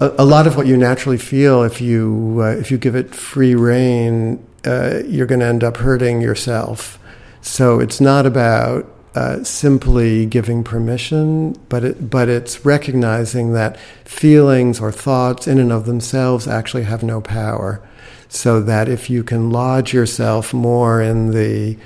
a, 0.00 0.12
a, 0.18 0.24
lot 0.24 0.46
of 0.46 0.56
what 0.56 0.66
you 0.66 0.78
naturally 0.78 1.18
feel, 1.18 1.62
if 1.62 1.80
you 1.80 2.38
uh, 2.40 2.56
if 2.56 2.70
you 2.70 2.78
give 2.78 2.96
it 2.96 3.14
free 3.14 3.54
rein, 3.54 4.44
uh, 4.64 5.00
you're 5.06 5.26
going 5.26 5.40
to 5.40 5.46
end 5.46 5.64
up 5.64 5.78
hurting 5.78 6.20
yourself. 6.20 6.98
So 7.40 7.80
it's 7.80 8.00
not 8.00 8.26
about 8.26 8.86
uh, 9.14 9.42
simply 9.42 10.26
giving 10.26 10.62
permission, 10.62 11.52
but 11.68 11.84
it, 11.84 12.10
but 12.10 12.28
it's 12.28 12.64
recognizing 12.64 13.52
that 13.54 13.78
feelings 14.04 14.80
or 14.80 14.92
thoughts 14.92 15.48
in 15.48 15.58
and 15.58 15.72
of 15.72 15.86
themselves 15.86 16.46
actually 16.46 16.84
have 16.84 17.02
no 17.02 17.20
power 17.20 17.82
so 18.28 18.60
that 18.60 18.88
if 18.88 19.10
you 19.10 19.24
can 19.24 19.50
lodge 19.50 19.92
yourself 19.92 20.54
more 20.54 21.02
in 21.02 21.32
the 21.32 21.76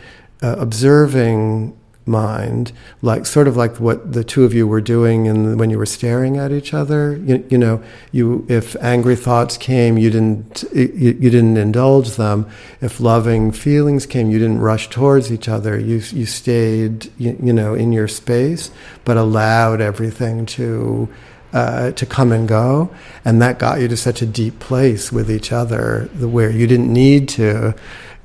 uh, 0.43 0.57
observing 0.59 1.75
mind, 2.07 2.72
like 3.02 3.24
sort 3.26 3.48
of 3.48 3.57
like 3.57 3.80
what 3.80 4.12
the 4.12 4.22
two 4.22 4.44
of 4.44 4.52
you 4.52 4.66
were 4.66 4.80
doing 4.80 5.26
and 5.26 5.59
when 5.59 5.70
you 5.70 5.78
were 5.78 5.86
staring 5.86 6.36
at 6.36 6.52
each 6.52 6.74
other. 6.74 7.16
You, 7.24 7.44
you 7.50 7.59
know, 7.59 7.82
you 8.12 8.46
if 8.48 8.76
angry 8.76 9.16
thoughts 9.16 9.57
came, 9.57 9.96
you 9.96 10.11
didn't 10.11 10.64
you, 10.74 11.16
you, 11.18 11.30
didn't 11.30 11.57
indulge 11.57 12.16
them. 12.16 12.46
If 12.80 13.00
loving 13.00 13.52
feelings 13.52 14.07
came, 14.07 14.30
you 14.30 14.38
didn't 14.38 14.61
rush 14.61 14.90
towards 14.90 15.32
each 15.32 15.48
other. 15.48 15.78
You 15.78 15.96
you 15.96 16.26
stayed 16.26 17.11
you, 17.18 17.36
you 17.42 17.52
know 17.52 17.74
in 17.74 17.92
your 17.92 18.09
space, 18.09 18.70
but 19.05 19.16
allowed 19.16 19.80
everything 19.80 20.46
to 20.46 21.09
uh, 21.55 21.92
to 21.92 22.05
come 22.05 22.32
and 22.32 22.48
go, 22.48 22.90
and 23.24 23.40
that 23.40 23.59
got 23.61 23.80
you 23.80 23.86
to 23.86 23.96
such 23.96 24.20
a 24.20 24.26
deep 24.26 24.59
place 24.59 25.12
with 25.12 25.30
each 25.30 25.52
other 25.52 26.11
the, 26.12 26.28
where 26.28 26.50
you 26.50 26.66
didn't 26.66 26.92
need 26.92 27.28
to. 27.28 27.74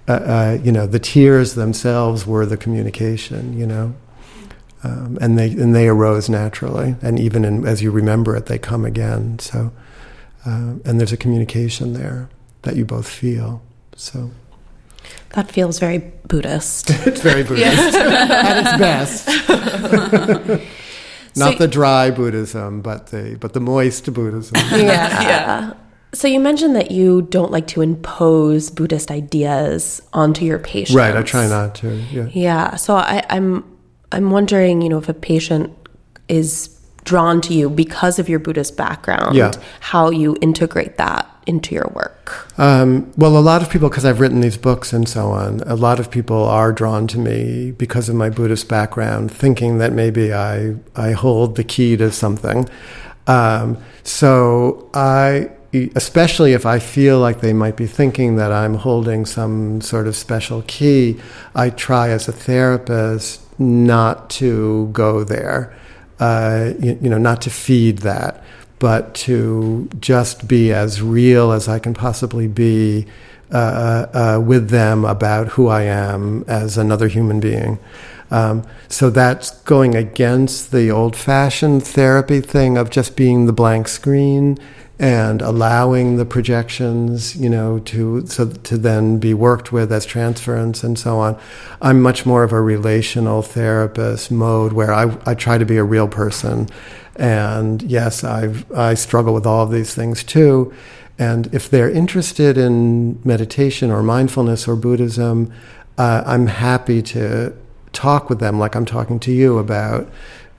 Uh, 0.10 0.12
uh, 0.12 0.58
you 0.64 0.72
know, 0.72 0.88
the 0.88 0.98
tears 1.00 1.54
themselves 1.54 2.26
were 2.26 2.44
the 2.46 2.58
communication. 2.58 3.58
You 3.58 3.68
know, 3.68 3.96
um, 4.84 5.18
and 5.22 5.38
they 5.38 5.52
and 5.52 5.76
they 5.76 5.88
arose 5.88 6.30
naturally, 6.30 6.96
and 7.02 7.20
even 7.20 7.46
in, 7.46 7.66
as 7.68 7.84
you 7.84 7.92
remember 7.92 8.36
it, 8.36 8.48
they 8.48 8.58
come 8.58 8.86
again. 8.86 9.38
So, 9.38 9.72
uh, 10.46 10.74
and 10.84 11.00
there's 11.00 11.14
a 11.14 11.18
communication 11.18 11.94
there 11.94 12.28
that 12.64 12.76
you 12.76 12.86
both 12.86 13.08
feel. 13.08 13.62
So. 13.96 14.32
That 15.34 15.52
feels 15.52 15.80
very 15.80 16.00
Buddhist. 16.28 16.90
it's 17.08 17.22
very 17.22 17.44
Buddhist 17.44 17.96
at 17.96 18.58
its 18.58 18.78
best. 18.80 19.28
Not 21.36 21.54
so, 21.54 21.60
the 21.60 21.68
dry 21.68 22.10
Buddhism, 22.10 22.82
but 22.82 23.08
the 23.08 23.38
but 23.40 23.54
the 23.54 23.60
moist 23.60 24.12
Buddhism. 24.12 24.56
Yeah. 24.72 25.22
yeah. 25.22 25.74
So 26.14 26.28
you 26.28 26.40
mentioned 26.40 26.76
that 26.76 26.92
you 26.92 27.24
don't 27.24 27.52
like 27.52 27.68
to 27.68 27.82
impose 27.82 28.70
Buddhist 28.70 29.12
ideas 29.12 30.02
onto 30.12 30.44
your 30.44 30.60
patients. 30.60 30.96
Right, 30.96 31.16
I 31.16 31.22
try 31.22 31.48
not 31.48 31.76
to. 31.76 31.96
Yeah. 32.12 32.30
Yeah. 32.34 32.76
So 32.76 32.96
I, 32.96 33.24
I'm 33.30 33.64
I'm 34.12 34.32
wondering, 34.32 34.82
you 34.82 34.90
know, 34.90 34.98
if 34.98 35.08
a 35.08 35.14
patient 35.14 35.72
is 36.28 36.76
drawn 37.04 37.42
to 37.42 37.54
you 37.54 37.70
because 37.70 38.20
of 38.20 38.28
your 38.28 38.40
Buddhist 38.40 38.76
background, 38.78 39.36
yeah. 39.36 39.52
how 39.80 40.10
you 40.10 40.36
integrate 40.42 40.98
that 40.98 41.28
into 41.46 41.74
your 41.74 41.92
work? 41.96 42.48
Um, 42.60 43.12
well, 43.18 43.38
a 43.38 43.40
lot 43.40 43.62
of 43.64 43.70
people, 43.70 43.90
because 43.90 44.06
I've 44.06 44.20
written 44.20 44.42
these 44.42 44.58
books 44.58 44.94
and 44.94 45.10
so 45.10 45.32
on, 45.32 45.62
a 45.62 45.76
lot 45.76 46.00
of 46.00 46.12
people 46.12 46.44
are 46.44 46.72
drawn 46.72 47.08
to 47.08 47.18
me 47.18 47.72
because 47.72 48.10
of 48.10 48.16
my 48.16 48.30
Buddhist 48.30 48.68
background, 48.70 49.32
thinking 49.32 49.80
that 49.80 49.94
maybe 49.94 50.34
I, 50.34 50.76
I 50.96 51.12
hold 51.12 51.56
the 51.56 51.64
key 51.64 51.98
to 51.98 52.12
something. 52.12 52.70
Um, 53.26 53.78
so 54.04 54.90
I, 54.94 55.50
especially 55.74 56.54
if 56.54 56.66
I 56.66 56.80
feel 56.80 57.20
like 57.20 57.42
they 57.42 57.54
might 57.54 57.76
be 57.76 57.88
thinking 57.88 58.36
that 58.38 58.52
I'm 58.52 58.76
holding 58.76 59.26
some 59.26 59.82
sort 59.82 60.08
of 60.08 60.16
special 60.16 60.64
key, 60.68 61.20
I 61.54 61.70
try 61.70 62.10
as 62.10 62.28
a 62.28 62.32
therapist 62.32 63.42
not 63.60 64.30
to 64.32 64.90
go 64.94 65.24
there, 65.24 65.76
uh, 66.20 66.72
you, 66.80 66.98
you 67.02 67.10
know, 67.10 67.18
not 67.18 67.42
to 67.44 67.50
feed 67.50 68.00
that 68.00 68.44
but 68.80 69.14
to 69.14 69.90
just 70.00 70.48
be 70.48 70.72
as 70.72 71.02
real 71.02 71.52
as 71.52 71.68
I 71.68 71.80
can 71.80 71.94
possibly 71.94 72.48
be 72.48 73.06
uh, 73.52 73.58
uh, 73.58 74.18
uh, 74.18 74.40
with 74.40 74.70
them 74.70 75.04
about 75.04 75.50
who 75.50 75.68
I 75.68 75.84
am 75.84 76.46
as 76.48 76.78
another 76.78 77.08
human 77.08 77.40
being. 77.40 77.78
Um, 78.32 78.66
so 78.88 79.10
that's 79.10 79.52
going 79.62 79.96
against 79.96 80.72
the 80.72 80.92
old 80.92 81.16
fashioned 81.16 81.84
therapy 81.84 82.42
thing 82.42 82.78
of 82.78 82.90
just 82.90 83.16
being 83.16 83.46
the 83.46 83.54
blank 83.54 83.88
screen 83.88 84.58
and 85.00 85.42
allowing 85.42 86.18
the 86.18 86.26
projections, 86.26 87.36
you 87.36 87.50
know, 87.50 87.80
to 87.80 88.28
so 88.28 88.50
to 88.50 88.78
then 88.78 89.18
be 89.18 89.34
worked 89.34 89.72
with 89.72 89.92
as 89.94 90.06
transference 90.06 90.84
and 90.84 91.00
so 91.00 91.18
on. 91.20 91.40
I'm 91.82 92.02
much 92.02 92.26
more 92.26 92.44
of 92.44 92.52
a 92.52 92.62
relational 92.62 93.42
therapist 93.42 94.30
mode 94.30 94.74
where 94.74 94.94
I, 94.94 95.18
I 95.26 95.36
try 95.36 95.58
to 95.58 95.66
be 95.66 95.78
a 95.78 95.84
real 95.84 96.10
person 96.10 96.68
and 97.16 97.82
yes, 97.84 98.24
I 98.24 98.54
I 98.76 98.94
struggle 98.94 99.34
with 99.34 99.46
all 99.46 99.64
of 99.64 99.72
these 99.72 99.94
things 99.94 100.24
too. 100.24 100.74
And 101.18 101.54
if 101.54 101.70
they're 101.70 101.90
interested 101.90 102.58
in 102.58 103.20
meditation 103.26 103.92
or 103.92 104.02
mindfulness 104.02 104.68
or 104.68 104.78
Buddhism, 104.78 105.52
uh, 105.98 106.24
I'm 106.26 106.48
happy 106.48 107.02
to 107.02 107.54
talk 107.94 108.30
with 108.30 108.40
them 108.40 108.60
like 108.60 108.76
I'm 108.76 108.86
talking 108.86 109.20
to 109.22 109.32
you 109.32 109.58
about 109.58 110.08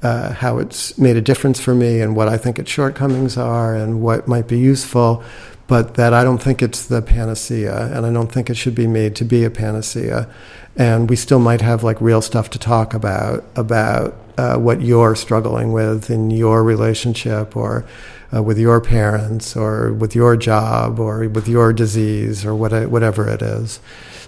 uh, 0.03 0.33
how 0.33 0.59
it's 0.59 0.97
made 0.99 1.17
a 1.17 1.21
difference 1.21 1.61
for 1.61 1.75
me 1.75 2.01
and 2.01 2.17
what 2.17 2.29
I 2.29 2.39
think 2.39 2.59
its 2.59 2.71
shortcomings 2.71 3.37
are 3.37 3.75
and 3.75 4.01
what 4.01 4.27
might 4.27 4.49
be 4.49 4.59
useful, 4.59 5.23
but 5.67 5.95
that 5.95 6.15
I 6.15 6.25
don't 6.25 6.43
think 6.43 6.63
it's 6.63 6.87
the 6.87 7.03
panacea 7.03 7.95
and 7.95 8.07
I 8.07 8.13
don't 8.13 8.33
think 8.33 8.49
it 8.49 8.57
should 8.57 8.75
be 8.75 8.87
made 8.87 9.15
to 9.17 9.25
be 9.25 9.45
a 9.45 9.51
panacea. 9.51 10.29
And 10.77 11.11
we 11.11 11.17
still 11.17 11.39
might 11.39 11.61
have 11.61 11.83
like 11.83 12.01
real 12.01 12.23
stuff 12.23 12.49
to 12.51 12.59
talk 12.59 12.95
about 12.95 13.45
about 13.57 14.17
uh, 14.39 14.57
what 14.57 14.81
you're 14.81 15.15
struggling 15.15 15.73
with 15.73 16.11
in 16.11 16.31
your 16.31 16.65
relationship 16.65 17.55
or 17.55 17.85
uh, 18.35 18.43
with 18.43 18.59
your 18.59 18.81
parents 18.81 19.55
or 19.57 19.93
with 19.93 20.15
your 20.15 20.37
job 20.37 20.99
or 20.99 21.29
with 21.29 21.47
your 21.47 21.73
disease 21.73 22.45
or 22.45 22.55
what, 22.55 22.73
whatever 22.89 23.29
it 23.29 23.43
is. 23.43 23.81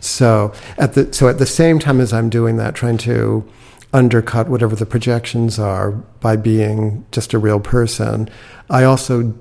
So 0.02 0.52
at 0.78 0.94
the 0.94 1.12
so 1.12 1.28
at 1.28 1.38
the 1.38 1.46
same 1.46 1.78
time 1.78 2.00
as 2.00 2.12
I'm 2.12 2.28
doing 2.28 2.56
that, 2.56 2.74
trying 2.74 2.98
to 2.98 3.48
undercut 3.92 4.48
whatever 4.48 4.74
the 4.74 4.84
projections 4.84 5.58
are 5.60 5.92
by 5.92 6.34
being 6.34 7.06
just 7.12 7.32
a 7.32 7.38
real 7.38 7.60
person, 7.60 8.28
I 8.68 8.82
also 8.82 9.32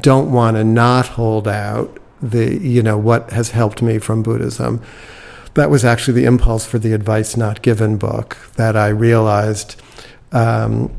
don't 0.00 0.32
want 0.32 0.56
to 0.56 0.64
not 0.64 1.08
hold 1.08 1.46
out 1.46 1.98
the 2.22 2.58
you 2.58 2.82
know 2.82 2.96
what 2.96 3.30
has 3.32 3.50
helped 3.50 3.82
me 3.82 3.98
from 3.98 4.22
Buddhism. 4.22 4.80
That 5.54 5.68
was 5.68 5.84
actually 5.84 6.14
the 6.14 6.24
impulse 6.24 6.64
for 6.64 6.78
the 6.78 6.94
Advice 6.94 7.36
Not 7.36 7.60
Given 7.60 7.98
book 7.98 8.38
that 8.56 8.76
I 8.76 8.88
realized. 8.88 9.80
Um, 10.32 10.90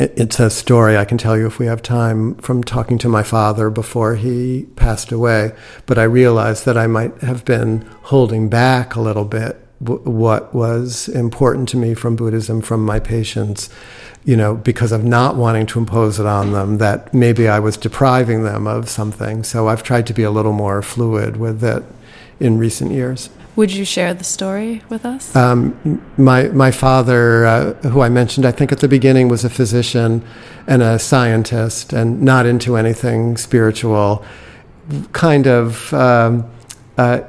it's 0.00 0.40
a 0.40 0.48
story 0.48 0.96
I 0.96 1.04
can 1.04 1.18
tell 1.18 1.36
you 1.36 1.46
if 1.46 1.58
we 1.58 1.66
have 1.66 1.82
time 1.82 2.34
from 2.36 2.64
talking 2.64 2.96
to 2.98 3.08
my 3.08 3.22
father 3.22 3.68
before 3.68 4.14
he 4.14 4.66
passed 4.76 5.12
away. 5.12 5.52
But 5.84 5.98
I 5.98 6.04
realized 6.04 6.64
that 6.64 6.78
I 6.78 6.86
might 6.86 7.18
have 7.18 7.44
been 7.44 7.82
holding 8.04 8.48
back 8.48 8.94
a 8.94 9.00
little 9.00 9.26
bit 9.26 9.56
what 9.80 10.54
was 10.54 11.08
important 11.08 11.68
to 11.70 11.76
me 11.76 11.94
from 11.94 12.16
Buddhism 12.16 12.60
from 12.60 12.84
my 12.84 12.98
patients, 12.98 13.70
you 14.24 14.36
know, 14.36 14.54
because 14.54 14.92
of 14.92 15.04
not 15.04 15.36
wanting 15.36 15.66
to 15.66 15.78
impose 15.78 16.18
it 16.18 16.26
on 16.26 16.52
them, 16.52 16.78
that 16.78 17.12
maybe 17.14 17.48
I 17.48 17.58
was 17.58 17.76
depriving 17.76 18.42
them 18.42 18.66
of 18.66 18.88
something. 18.88 19.42
So 19.42 19.68
I've 19.68 19.82
tried 19.82 20.06
to 20.08 20.14
be 20.14 20.22
a 20.22 20.30
little 20.30 20.52
more 20.52 20.82
fluid 20.82 21.36
with 21.36 21.62
it 21.62 21.82
in 22.38 22.58
recent 22.58 22.92
years. 22.92 23.30
Would 23.60 23.72
you 23.72 23.84
share 23.84 24.14
the 24.14 24.24
story 24.24 24.82
with 24.88 25.04
us? 25.04 25.36
Um, 25.36 26.02
my 26.16 26.44
my 26.44 26.70
father, 26.70 27.44
uh, 27.44 27.74
who 27.90 28.00
I 28.00 28.08
mentioned, 28.08 28.46
I 28.46 28.52
think 28.52 28.72
at 28.72 28.78
the 28.78 28.88
beginning, 28.88 29.28
was 29.28 29.44
a 29.44 29.50
physician 29.50 30.24
and 30.66 30.80
a 30.80 30.98
scientist, 30.98 31.92
and 31.92 32.22
not 32.22 32.46
into 32.46 32.78
anything 32.78 33.36
spiritual. 33.36 34.24
Kind 35.12 35.46
of 35.46 35.92
um, 35.92 36.50
uh, 36.96 37.20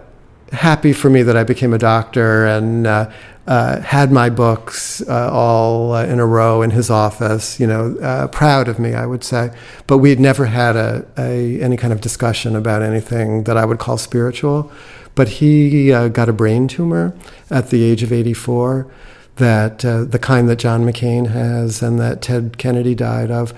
happy 0.54 0.94
for 0.94 1.10
me 1.10 1.22
that 1.22 1.36
I 1.36 1.44
became 1.44 1.74
a 1.74 1.78
doctor 1.78 2.46
and. 2.46 2.88
Uh, 2.88 3.12
uh, 3.48 3.82
had 3.82 4.12
my 4.12 4.30
books 4.30 5.02
uh, 5.10 5.30
all 5.32 5.94
uh, 5.94 6.06
in 6.06 6.20
a 6.20 6.26
row 6.26 6.62
in 6.62 6.70
his 6.70 6.92
office, 6.92 7.60
you 7.60 7.66
know, 7.66 8.30
proud 8.32 8.68
of 8.68 8.78
me, 8.78 8.94
I 8.94 9.08
would 9.08 9.24
say. 9.24 9.50
But 9.88 9.98
we 9.98 10.12
had 10.12 10.20
never 10.20 10.46
had 10.46 10.76
a, 10.76 11.06
a, 11.18 11.60
any 11.60 11.76
kind 11.76 11.92
of 11.92 12.02
discussion 12.02 12.56
about 12.56 12.84
anything 12.84 13.44
that 13.46 13.58
I 13.58 13.66
would 13.66 13.80
call 13.80 13.98
spiritual. 13.98 14.72
But 15.16 15.28
he 15.28 15.92
uh, 15.92 16.08
got 16.08 16.30
a 16.30 16.34
brain 16.34 16.68
tumor 16.68 17.14
at 17.50 17.70
the 17.70 17.84
age 17.84 18.04
of 18.04 18.14
84, 18.14 18.92
that 19.36 19.84
uh, 19.84 20.04
the 20.04 20.20
kind 20.20 20.48
that 20.50 20.58
John 20.58 20.84
McCain 20.86 21.28
has 21.28 21.82
and 21.82 22.00
that 22.00 22.22
Ted 22.22 22.58
Kennedy 22.58 22.96
died 22.96 23.32
of. 23.32 23.54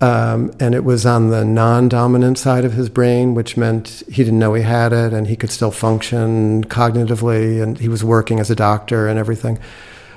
Um, 0.00 0.52
and 0.60 0.74
it 0.74 0.84
was 0.84 1.06
on 1.06 1.30
the 1.30 1.44
non 1.44 1.88
dominant 1.88 2.38
side 2.38 2.64
of 2.64 2.74
his 2.74 2.88
brain, 2.88 3.34
which 3.34 3.56
meant 3.56 4.02
he 4.08 4.24
didn't 4.24 4.38
know 4.38 4.52
he 4.54 4.62
had 4.62 4.92
it 4.92 5.12
and 5.12 5.26
he 5.26 5.36
could 5.36 5.50
still 5.50 5.70
function 5.70 6.64
cognitively. 6.64 7.62
And 7.62 7.78
he 7.78 7.88
was 7.88 8.04
working 8.04 8.38
as 8.38 8.50
a 8.50 8.54
doctor 8.54 9.08
and 9.08 9.18
everything. 9.18 9.58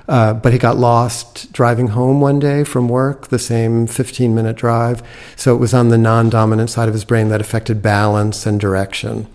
Uh, 0.10 0.34
but 0.34 0.52
he 0.52 0.58
got 0.58 0.76
lost 0.76 1.54
driving 1.54 1.90
home 1.90 2.20
one 2.20 2.40
day 2.40 2.64
from 2.64 2.90
work, 2.90 3.28
the 3.28 3.38
same 3.38 3.86
15 3.86 4.34
minute 4.34 4.56
drive. 4.56 5.04
So 5.36 5.56
it 5.56 5.60
was 5.60 5.74
on 5.74 5.90
the 5.90 5.98
non 5.98 6.30
dominant 6.30 6.72
side 6.72 6.88
of 6.88 6.94
his 6.94 7.06
brain 7.06 7.30
that 7.30 7.40
affected 7.40 7.82
balance 7.82 8.46
and 8.46 8.60
direction. 8.60 9.28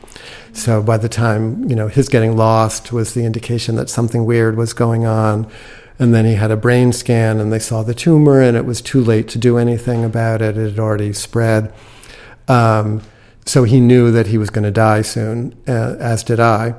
So 0.55 0.83
by 0.83 0.97
the 0.97 1.09
time, 1.09 1.69
you 1.69 1.75
know, 1.75 1.89
his 1.89 2.09
getting 2.09 2.37
lost 2.37 2.93
was 2.93 3.13
the 3.13 3.25
indication 3.25 3.75
that 3.75 3.91
something 3.91 4.25
weird 4.25 4.57
was 4.57 4.73
going 4.73 5.05
on. 5.05 5.51
And 5.99 6.15
then 6.15 6.25
he 6.25 6.35
had 6.35 6.51
a 6.51 6.57
brain 6.57 6.93
scan 6.93 7.39
and 7.39 7.53
they 7.53 7.59
saw 7.59 7.83
the 7.83 7.95
tumor 7.95 8.41
and 8.41 8.57
it 8.57 8.65
was 8.65 8.81
too 8.81 9.03
late 9.03 9.29
to 9.29 9.39
do 9.39 9.59
anything 9.59 10.05
about 10.05 10.43
it. 10.43 10.57
It 10.57 10.71
had 10.71 10.79
already 10.79 11.13
spread. 11.13 11.73
Um, 12.49 13.03
so 13.45 13.65
he 13.65 13.81
knew 13.81 14.11
that 14.11 14.29
he 14.29 14.39
was 14.39 14.51
going 14.51 14.65
to 14.65 14.71
die 14.71 15.03
soon, 15.03 15.55
uh, 15.69 15.97
as 15.99 16.23
did 16.23 16.41
I. 16.41 16.75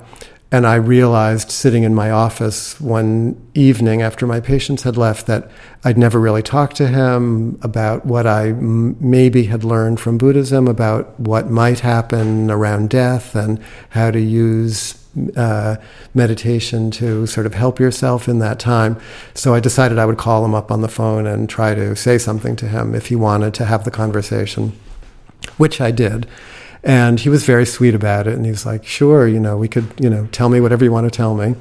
And 0.56 0.66
I 0.66 0.76
realized 0.76 1.52
sitting 1.52 1.84
in 1.84 1.94
my 1.94 2.12
office 2.12 2.80
one 2.80 3.36
evening 3.56 4.02
after 4.02 4.26
my 4.26 4.40
patients 4.40 4.84
had 4.84 4.96
left 4.96 5.28
that 5.28 5.52
I'd 5.84 5.98
never 5.98 6.18
really 6.18 6.42
talked 6.42 6.78
to 6.78 6.88
him 6.88 7.60
about 7.62 8.06
what 8.06 8.26
I 8.26 8.52
m- 8.52 8.96
maybe 9.02 9.48
had 9.48 9.66
learned 9.66 10.00
from 10.00 10.18
Buddhism 10.18 10.70
about 10.70 11.20
what 11.20 11.50
might 11.50 11.82
happen 11.82 12.50
around 12.50 12.90
death 12.90 13.36
and 13.36 13.60
how 13.90 14.12
to 14.12 14.22
use 14.22 15.06
uh, 15.36 15.76
meditation 16.14 16.90
to 16.92 17.28
sort 17.28 17.46
of 17.46 17.54
help 17.54 17.78
yourself 17.78 18.30
in 18.30 18.40
that 18.40 18.58
time. 18.58 18.98
So 19.34 19.54
I 19.54 19.60
decided 19.60 20.00
I 20.00 20.06
would 20.06 20.18
call 20.18 20.46
him 20.46 20.56
up 20.56 20.72
on 20.72 20.80
the 20.80 20.88
phone 20.88 21.28
and 21.28 21.50
try 21.50 21.76
to 21.76 21.98
say 21.98 22.18
something 22.18 22.56
to 22.56 22.70
him 22.70 22.96
if 22.96 23.08
he 23.08 23.18
wanted 23.18 23.54
to 23.56 23.66
have 23.66 23.84
the 23.84 23.92
conversation, 23.92 24.72
which 25.58 25.82
I 25.82 25.92
did. 25.92 26.28
And 26.86 27.20
he 27.20 27.30
was 27.30 27.44
very 27.44 27.66
sweet 27.66 27.96
about 27.96 28.28
it. 28.28 28.36
And 28.36 28.46
he 28.46 28.52
was 28.52 28.66
like, 28.66 28.86
sure, 28.86 29.28
you 29.28 29.40
know, 29.40 29.58
we 29.58 29.68
could, 29.68 29.92
you 30.00 30.10
know, 30.10 30.28
tell 30.28 30.50
me 30.50 30.62
whatever 30.62 30.86
you 30.86 30.92
want 30.92 31.12
to 31.12 31.18
tell 31.18 31.36
me. 31.36 31.56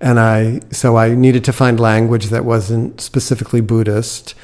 And 0.00 0.18
I, 0.18 0.60
so 0.70 0.96
I 0.96 1.14
needed 1.14 1.44
to 1.44 1.52
find 1.52 1.78
language 1.78 2.26
that 2.26 2.44
wasn't 2.44 3.00
specifically 3.00 3.60
Buddhist 3.60 4.34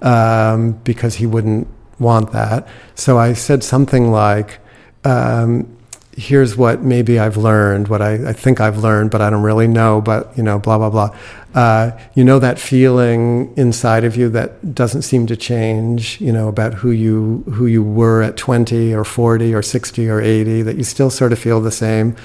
um, 0.00 0.72
because 0.84 1.16
he 1.16 1.26
wouldn't 1.26 1.68
want 1.98 2.32
that. 2.32 2.66
So 2.94 3.18
I 3.18 3.34
said 3.34 3.62
something 3.62 4.10
like, 4.10 4.58
um, 5.04 5.76
here's 6.16 6.56
what 6.56 6.82
maybe 6.82 7.18
I've 7.18 7.36
learned, 7.36 7.88
what 7.88 8.00
I, 8.00 8.30
I, 8.30 8.32
think 8.32 8.60
I've 8.60 8.78
learned, 8.78 9.10
but 9.10 9.20
I 9.20 9.30
don't 9.30 9.42
really 9.42 9.66
know, 9.66 10.00
but, 10.00 10.36
you 10.36 10.42
know, 10.42 10.58
blah, 10.58 10.78
blah, 10.78 10.90
blah. 10.90 11.16
Uh, 11.54 11.98
you 12.14 12.24
know 12.24 12.38
that 12.38 12.58
feeling 12.58 13.52
inside 13.56 14.04
of 14.04 14.16
you 14.16 14.28
that 14.30 14.74
doesn't 14.74 15.02
seem 15.02 15.26
to 15.26 15.36
change, 15.36 16.20
you 16.20 16.32
know, 16.32 16.48
about 16.48 16.74
who 16.74 16.90
you, 16.90 17.44
who 17.52 17.66
you 17.66 17.82
were 17.82 18.22
at 18.22 18.36
20 18.36 18.92
or 18.94 19.04
40 19.04 19.54
or 19.54 19.62
60 19.62 20.08
or 20.08 20.20
80, 20.20 20.62
that 20.62 20.76
you 20.76 20.84
still 20.84 21.10
sort 21.10 21.32
of 21.32 21.38
feel 21.38 21.60
the 21.60 21.72
same. 21.72 22.16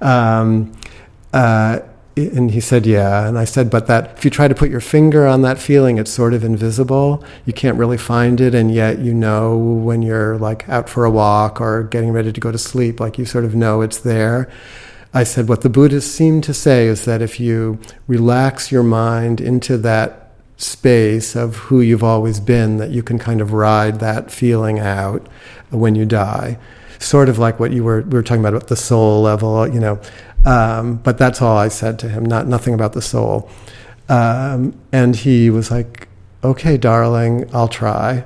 Um, 0.00 0.72
uh, 1.32 1.80
and 2.16 2.50
he 2.50 2.60
said, 2.60 2.86
Yeah. 2.86 3.26
And 3.26 3.38
I 3.38 3.44
said, 3.44 3.70
But 3.70 3.86
that 3.88 4.16
if 4.16 4.24
you 4.24 4.30
try 4.30 4.48
to 4.48 4.54
put 4.54 4.70
your 4.70 4.80
finger 4.80 5.26
on 5.26 5.42
that 5.42 5.58
feeling, 5.58 5.98
it's 5.98 6.10
sort 6.10 6.34
of 6.34 6.44
invisible. 6.44 7.24
You 7.44 7.52
can't 7.52 7.76
really 7.76 7.98
find 7.98 8.40
it. 8.40 8.54
And 8.54 8.72
yet 8.72 9.00
you 9.00 9.12
know 9.12 9.56
when 9.56 10.02
you're 10.02 10.38
like 10.38 10.68
out 10.68 10.88
for 10.88 11.04
a 11.04 11.10
walk 11.10 11.60
or 11.60 11.82
getting 11.84 12.12
ready 12.12 12.32
to 12.32 12.40
go 12.40 12.52
to 12.52 12.58
sleep, 12.58 13.00
like 13.00 13.18
you 13.18 13.24
sort 13.24 13.44
of 13.44 13.54
know 13.54 13.80
it's 13.80 13.98
there. 13.98 14.50
I 15.12 15.24
said, 15.24 15.48
What 15.48 15.62
the 15.62 15.68
Buddhists 15.68 16.12
seem 16.12 16.40
to 16.42 16.54
say 16.54 16.86
is 16.86 17.04
that 17.04 17.20
if 17.20 17.40
you 17.40 17.78
relax 18.06 18.70
your 18.70 18.82
mind 18.82 19.40
into 19.40 19.76
that 19.78 20.30
space 20.56 21.34
of 21.34 21.56
who 21.56 21.80
you've 21.80 22.04
always 22.04 22.40
been, 22.40 22.76
that 22.78 22.90
you 22.90 23.02
can 23.02 23.18
kind 23.18 23.40
of 23.40 23.52
ride 23.52 24.00
that 24.00 24.30
feeling 24.30 24.78
out 24.78 25.26
when 25.70 25.94
you 25.94 26.06
die. 26.06 26.58
Sort 27.00 27.28
of 27.28 27.38
like 27.38 27.58
what 27.58 27.72
you 27.72 27.82
were, 27.82 28.02
we 28.02 28.10
were 28.10 28.22
talking 28.22 28.40
about, 28.40 28.54
about 28.54 28.68
the 28.68 28.76
soul 28.76 29.22
level, 29.22 29.66
you 29.66 29.80
know. 29.80 30.00
Um, 30.44 30.96
but 30.96 31.18
that's 31.18 31.40
all 31.40 31.56
I 31.56 31.68
said 31.68 31.98
to 32.00 32.08
him, 32.08 32.24
not 32.24 32.46
nothing 32.46 32.74
about 32.74 32.92
the 32.92 33.02
soul. 33.02 33.50
Um, 34.08 34.78
and 34.92 35.16
he 35.16 35.50
was 35.50 35.70
like, 35.70 36.08
"Okay, 36.42 36.76
darling, 36.76 37.48
I'll 37.54 37.68
try." 37.68 38.24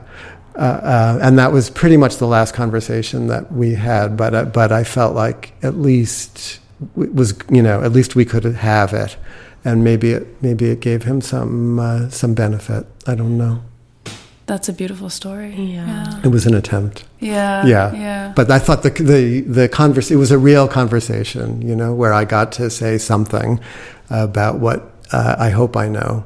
Uh, 0.57 0.59
uh, 0.59 1.19
and 1.23 1.39
that 1.39 1.53
was 1.53 1.71
pretty 1.71 1.97
much 1.97 2.16
the 2.16 2.27
last 2.27 2.53
conversation 2.53 3.29
that 3.29 3.53
we 3.53 3.75
had. 3.75 4.16
But 4.16 4.35
uh, 4.35 4.45
but 4.47 4.73
I 4.73 4.83
felt 4.83 5.14
like 5.14 5.53
at 5.62 5.77
least 5.77 6.59
it 6.97 7.14
was 7.14 7.35
you 7.49 7.62
know 7.62 7.83
at 7.83 7.93
least 7.93 8.16
we 8.16 8.25
could 8.25 8.45
have 8.45 8.93
it, 8.93 9.16
and 9.64 9.85
maybe 9.85 10.12
it 10.12 10.43
maybe 10.43 10.66
it 10.66 10.81
gave 10.81 11.05
him 11.05 11.21
some 11.21 11.79
uh, 11.79 12.09
some 12.09 12.35
benefit. 12.35 12.87
I 13.07 13.14
don't 13.14 13.39
know. 13.39 13.62
That's 14.49 14.67
a 14.67 14.73
beautiful 14.73 15.11
story. 15.11 15.55
Yeah. 15.55 15.87
yeah. 15.87 16.21
It 16.25 16.29
was 16.29 16.47
an 16.47 16.55
attempt. 16.55 17.05
Yeah. 17.21 17.67
Yeah. 17.67 17.93
Yeah. 17.93 18.33
But 18.35 18.51
I 18.51 18.59
thought 18.59 18.83
the 18.83 18.89
the 18.89 19.43
the 19.43 19.69
converse 19.69 20.11
it 20.11 20.17
was 20.17 20.31
a 20.31 20.39
real 20.39 20.67
conversation, 20.67 21.61
you 21.61 21.77
know, 21.77 21.93
where 21.95 22.15
I 22.15 22.25
got 22.25 22.51
to 22.53 22.71
say 22.71 22.97
something 22.97 23.61
about 24.09 24.59
what 24.59 24.91
uh, 25.13 25.37
I 25.39 25.51
hope 25.51 25.77
I 25.77 25.89
know. 25.89 26.25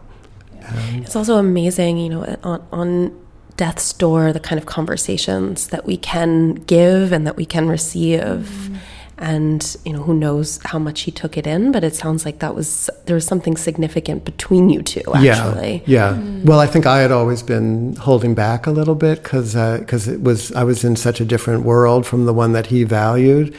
Um, 0.64 1.02
it's 1.02 1.16
also 1.16 1.36
amazing, 1.36 1.98
you 1.98 2.10
know, 2.10 2.36
on, 2.44 2.64
on 2.70 3.20
death's 3.56 3.92
door, 3.92 4.32
the 4.32 4.40
kind 4.40 4.60
of 4.60 4.66
conversations 4.66 5.66
that 5.68 5.84
we 5.84 5.96
can 5.96 6.54
give 6.54 7.12
and 7.12 7.26
that 7.26 7.36
we 7.36 7.44
can 7.44 7.68
receive. 7.68 8.20
Mm-hmm 8.20 8.76
and 9.18 9.76
you 9.84 9.92
know 9.92 10.02
who 10.02 10.14
knows 10.14 10.58
how 10.64 10.78
much 10.78 11.02
he 11.02 11.10
took 11.10 11.36
it 11.36 11.46
in 11.46 11.70
but 11.70 11.84
it 11.84 11.94
sounds 11.94 12.24
like 12.24 12.38
that 12.40 12.54
was 12.54 12.90
there 13.06 13.14
was 13.14 13.26
something 13.26 13.56
significant 13.56 14.24
between 14.24 14.70
you 14.70 14.82
two 14.82 15.02
actually 15.14 15.82
yeah, 15.86 16.12
yeah. 16.12 16.16
Mm. 16.16 16.44
well 16.44 16.60
i 16.60 16.66
think 16.66 16.86
i 16.86 16.98
had 16.98 17.12
always 17.12 17.42
been 17.42 17.94
holding 17.96 18.34
back 18.34 18.66
a 18.66 18.70
little 18.70 18.94
bit 18.94 19.22
because 19.22 19.54
because 19.54 20.08
uh, 20.08 20.12
it 20.12 20.22
was 20.22 20.52
i 20.52 20.64
was 20.64 20.82
in 20.82 20.96
such 20.96 21.20
a 21.20 21.24
different 21.24 21.62
world 21.64 22.06
from 22.06 22.26
the 22.26 22.32
one 22.32 22.52
that 22.52 22.66
he 22.66 22.84
valued 22.84 23.54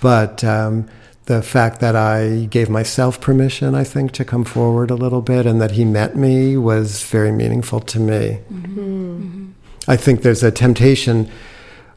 but 0.00 0.44
um, 0.44 0.88
the 1.26 1.42
fact 1.42 1.80
that 1.80 1.96
I 1.96 2.46
gave 2.50 2.70
myself 2.70 3.20
permission, 3.20 3.74
I 3.74 3.82
think, 3.82 4.12
to 4.12 4.24
come 4.24 4.44
forward 4.44 4.90
a 4.90 4.94
little 4.94 5.22
bit 5.22 5.44
and 5.44 5.60
that 5.60 5.72
he 5.72 5.84
met 5.84 6.16
me 6.16 6.56
was 6.56 7.02
very 7.02 7.32
meaningful 7.32 7.80
to 7.80 7.98
me. 8.00 8.38
Mm-hmm. 8.52 8.80
Mm-hmm. 8.80 9.46
I 9.88 9.96
think 9.96 10.22
there's 10.22 10.42
a 10.42 10.50
temptation 10.50 11.30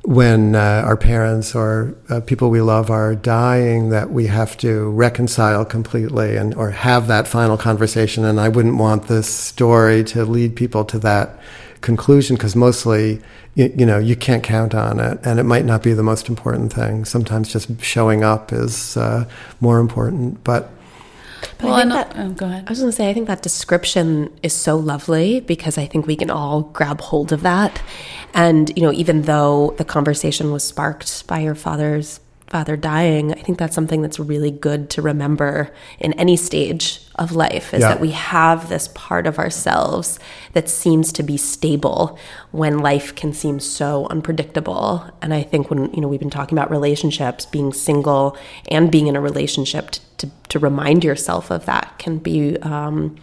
when 0.09 0.55
uh, 0.55 0.81
our 0.87 0.97
parents 0.97 1.53
or 1.53 1.93
uh, 2.09 2.19
people 2.21 2.49
we 2.49 2.61
love 2.61 2.89
are 2.89 3.13
dying 3.13 3.89
that 3.89 4.09
we 4.09 4.25
have 4.25 4.57
to 4.57 4.89
reconcile 4.89 5.63
completely 5.63 6.35
and 6.35 6.55
or 6.55 6.71
have 6.71 7.05
that 7.05 7.27
final 7.27 7.55
conversation. 7.55 8.25
And 8.25 8.39
I 8.39 8.49
wouldn't 8.49 8.77
want 8.77 9.07
this 9.07 9.29
story 9.29 10.03
to 10.05 10.25
lead 10.25 10.55
people 10.55 10.83
to 10.85 10.97
that 10.97 11.39
conclusion 11.81 12.37
because 12.37 12.55
mostly 12.55 13.21
you, 13.53 13.71
you, 13.77 13.85
know 13.85 13.99
you 13.99 14.15
can't 14.15 14.41
count 14.41 14.73
on 14.73 14.99
it. 14.99 15.19
And 15.23 15.39
it 15.39 15.43
might 15.43 15.65
not 15.65 15.83
be 15.83 15.93
the 15.93 16.01
most 16.01 16.27
important 16.27 16.73
thing. 16.73 17.05
Sometimes 17.05 17.53
just 17.53 17.79
showing 17.79 18.23
up 18.23 18.51
is 18.51 18.97
uh, 18.97 19.25
more 19.59 19.77
important. 19.77 20.43
But 20.43 20.71
But 21.59 21.67
well, 21.67 21.73
I 21.75 21.81
think 21.81 21.91
uh, 21.91 22.03
that, 22.03 22.13
oh, 22.17 22.29
go 22.31 22.45
ahead. 22.45 22.63
I 22.67 22.71
was 22.71 22.79
going 22.79 22.89
to 22.91 22.95
say, 22.95 23.09
I 23.09 23.13
think 23.13 23.27
that 23.27 23.41
description 23.41 24.31
is 24.41 24.53
so 24.53 24.77
lovely 24.77 25.41
because 25.41 25.77
I 25.77 25.85
think 25.85 26.07
we 26.07 26.15
can 26.15 26.31
all 26.31 26.61
grab 26.61 27.01
hold 27.01 27.33
of 27.33 27.41
that. 27.41 27.81
And, 28.33 28.71
you 28.77 28.81
know, 28.81 28.93
even 28.93 29.23
though 29.23 29.75
the 29.77 29.83
conversation 29.83 30.51
was 30.51 30.63
sparked 30.63 31.27
by 31.27 31.39
your 31.39 31.55
father's 31.55 32.21
father 32.49 32.75
dying, 32.75 33.31
I 33.31 33.41
think 33.41 33.59
that's 33.59 33.75
something 33.75 34.01
that's 34.01 34.19
really 34.19 34.49
good 34.49 34.89
to 34.91 35.01
remember 35.01 35.71
in 35.99 36.13
any 36.13 36.35
stage 36.35 37.01
of 37.15 37.31
life 37.33 37.73
is 37.73 37.81
Yeah. 37.81 37.89
that 37.89 38.01
we 38.01 38.11
have 38.11 38.69
this 38.69 38.89
part 38.95 39.27
of 39.27 39.37
ourselves 39.37 40.17
that 40.53 40.67
seems 40.67 41.11
to 41.13 41.23
be 41.23 41.37
stable 41.37 42.17
when 42.51 42.79
life 42.79 43.13
can 43.13 43.33
seem 43.33 43.59
so 43.59 44.07
unpredictable. 44.09 45.03
And 45.21 45.33
I 45.33 45.43
think 45.43 45.69
when, 45.69 45.93
you 45.93 46.01
know, 46.01 46.07
we've 46.07 46.19
been 46.19 46.29
talking 46.31 46.57
about 46.57 46.71
relationships, 46.71 47.45
being 47.45 47.71
single 47.71 48.35
and 48.69 48.91
being 48.91 49.07
in 49.07 49.15
a 49.15 49.21
relationship 49.21 49.91
to, 49.91 49.99
to, 50.17 50.31
to 50.49 50.59
remind 50.59 51.03
yourself 51.03 51.51
of 51.51 51.65
that 51.65 51.93
can 51.99 52.17
be, 52.17 52.57
um, 52.61 53.15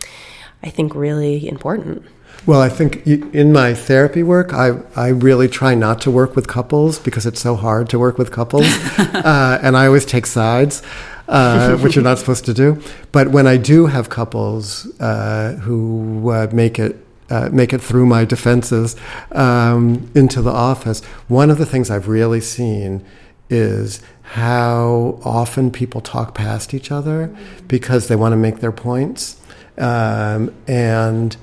I 0.62 0.70
think, 0.70 0.94
really 0.94 1.48
important. 1.48 2.04
Well, 2.46 2.60
I 2.60 2.68
think 2.68 3.04
in 3.08 3.52
my 3.52 3.74
therapy 3.74 4.22
work, 4.22 4.54
I, 4.54 4.78
I 4.94 5.08
really 5.08 5.48
try 5.48 5.74
not 5.74 6.00
to 6.02 6.12
work 6.12 6.36
with 6.36 6.46
couples 6.46 7.00
because 7.00 7.26
it's 7.26 7.40
so 7.40 7.56
hard 7.56 7.90
to 7.90 7.98
work 7.98 8.18
with 8.18 8.30
couples. 8.30 8.66
uh, 8.98 9.58
and 9.60 9.76
I 9.76 9.86
always 9.86 10.06
take 10.06 10.26
sides, 10.26 10.80
uh, 11.26 11.76
which 11.78 11.96
you're 11.96 12.04
not 12.04 12.18
supposed 12.18 12.44
to 12.44 12.54
do. 12.54 12.80
But 13.10 13.32
when 13.32 13.48
I 13.48 13.56
do 13.56 13.86
have 13.86 14.10
couples 14.10 14.86
uh, 15.00 15.54
who 15.62 16.30
uh, 16.30 16.46
make 16.52 16.78
it 16.78 17.04
uh, 17.28 17.48
make 17.52 17.72
it 17.72 17.80
through 17.80 18.06
my 18.06 18.24
defenses 18.24 18.94
um, 19.32 20.08
into 20.14 20.40
the 20.40 20.52
office, 20.52 21.04
one 21.26 21.50
of 21.50 21.58
the 21.58 21.66
things 21.66 21.90
I've 21.90 22.06
really 22.06 22.40
seen 22.40 23.04
is 23.50 24.00
how 24.22 25.20
often 25.24 25.72
people 25.72 26.00
talk 26.00 26.36
past 26.36 26.72
each 26.72 26.92
other 26.92 27.36
because 27.66 28.06
they 28.06 28.14
want 28.14 28.34
to 28.34 28.36
make 28.36 28.60
their 28.60 28.70
points. 28.70 29.40
Um, 29.76 30.54
and 30.68 31.36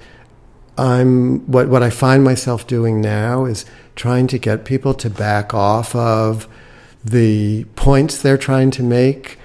I'm 0.77 1.39
what 1.51 1.69
what 1.69 1.83
I 1.83 1.89
find 1.89 2.23
myself 2.23 2.65
doing 2.65 3.01
now 3.01 3.45
is 3.45 3.65
trying 3.95 4.27
to 4.27 4.37
get 4.37 4.65
people 4.65 4.93
to 4.95 5.09
back 5.09 5.53
off 5.53 5.95
of 5.95 6.47
the 7.05 7.65
points 7.75 8.21
they're 8.21 8.37
trying 8.37 8.71
to 8.71 8.83
make, 8.83 9.37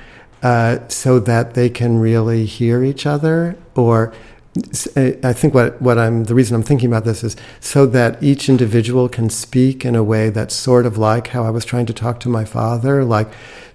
uh, 0.42 0.78
so 0.88 1.18
that 1.20 1.54
they 1.54 1.68
can 1.68 1.98
really 1.98 2.46
hear 2.46 2.82
each 2.82 3.04
other. 3.06 3.56
Or 3.74 4.12
I 4.96 5.32
think 5.32 5.54
what 5.54 5.80
what 5.82 5.98
I'm 5.98 6.24
the 6.24 6.34
reason 6.34 6.54
I'm 6.56 6.62
thinking 6.62 6.88
about 6.88 7.04
this 7.04 7.22
is 7.22 7.36
so 7.60 7.86
that 7.86 8.22
each 8.22 8.48
individual 8.48 9.08
can 9.08 9.30
speak 9.30 9.84
in 9.84 9.94
a 9.94 10.02
way 10.02 10.30
that's 10.30 10.54
sort 10.54 10.86
of 10.86 10.96
like 10.96 11.28
how 11.28 11.44
I 11.44 11.50
was 11.50 11.64
trying 11.64 11.86
to 11.86 11.92
talk 11.92 12.20
to 12.20 12.28
my 12.28 12.44
father, 12.44 13.04
like 13.04 13.28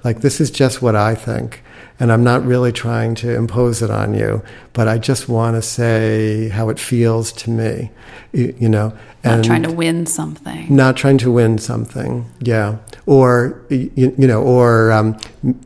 like 0.04 0.22
this 0.22 0.42
is 0.42 0.52
just 0.52 0.82
what 0.82 0.96
I 0.96 1.16
think 1.16 1.62
and 2.04 2.12
I'm 2.12 2.22
not 2.22 2.44
really 2.44 2.74
trying 2.74 3.16
to 3.16 3.34
impose 3.34 3.82
it 3.82 3.90
on 3.90 4.14
you, 4.14 4.44
but 4.74 4.90
I 4.90 4.98
just 4.98 5.30
want 5.30 5.56
to 5.56 5.62
say 5.62 6.50
how 6.50 6.68
it 6.68 6.78
feels 6.78 7.32
to 7.32 7.50
me, 7.50 7.92
you, 8.34 8.54
you 8.60 8.68
know. 8.68 8.92
Not 9.24 9.46
trying 9.46 9.64
to 9.64 9.72
win 9.72 10.06
something. 10.06 10.76
not 10.76 10.98
trying 10.98 11.18
to 11.20 11.32
win 11.32 11.60
something, 11.60 12.30
yeah, 12.42 12.80
or 13.06 13.64
you, 13.70 14.14
you 14.18 14.28
know, 14.28 14.44
or 14.44 14.92
um, 14.92 15.18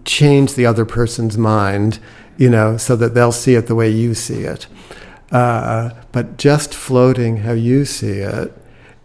change 0.05 0.53
the 0.53 0.67
other 0.67 0.85
person's 0.85 1.39
mind, 1.39 1.97
you 2.37 2.51
know, 2.51 2.77
so 2.77 2.95
that 2.95 3.15
they'll 3.15 3.31
see 3.31 3.55
it 3.55 3.65
the 3.65 3.73
way 3.73 3.89
you 3.89 4.13
see 4.13 4.41
it. 4.41 4.67
Uh, 5.31 5.89
but 6.11 6.37
just 6.37 6.71
floating 6.71 7.37
how 7.37 7.53
you 7.53 7.83
see 7.83 8.19
it 8.19 8.53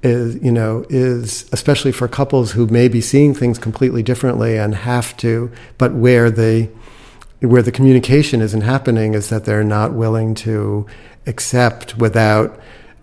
is, 0.03 0.35
you 0.43 0.53
know, 0.53 0.85
is 0.91 1.49
especially 1.51 1.93
for 1.93 2.09
couples 2.09 2.53
who 2.53 2.67
may 2.67 2.89
be 2.89 3.01
seeing 3.01 3.33
things 3.33 3.59
completely 3.59 4.03
differently 4.03 4.59
and 4.59 4.75
have 4.75 5.17
to, 5.17 5.51
but 5.79 5.95
where 5.95 6.31
the 6.31 6.69
where 7.43 7.63
the 7.63 7.73
communication 7.73 8.41
isn't 8.41 8.61
happening 8.61 9.15
is 9.15 9.29
that 9.29 9.45
they're 9.45 9.65
not 9.65 9.93
willing 9.93 10.35
to 10.35 10.87
accept 11.27 11.99
without 11.99 12.59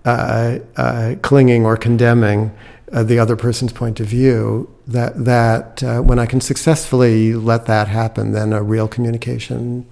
uh, 0.05 0.59
uh, 0.77 1.15
clinging 1.21 1.65
or 1.65 1.75
condemning 1.75 2.51
uh, 2.91 3.03
the 3.03 3.19
other 3.19 3.35
person's 3.35 3.73
point 3.73 3.99
of 3.99 4.07
view. 4.07 4.73
That 4.87 5.25
that 5.25 5.83
uh, 5.83 6.01
when 6.01 6.19
I 6.19 6.25
can 6.25 6.41
successfully 6.41 7.33
let 7.33 7.65
that 7.65 7.87
happen, 7.87 8.31
then 8.31 8.53
a 8.53 8.63
real 8.63 8.87
communication 8.87 9.85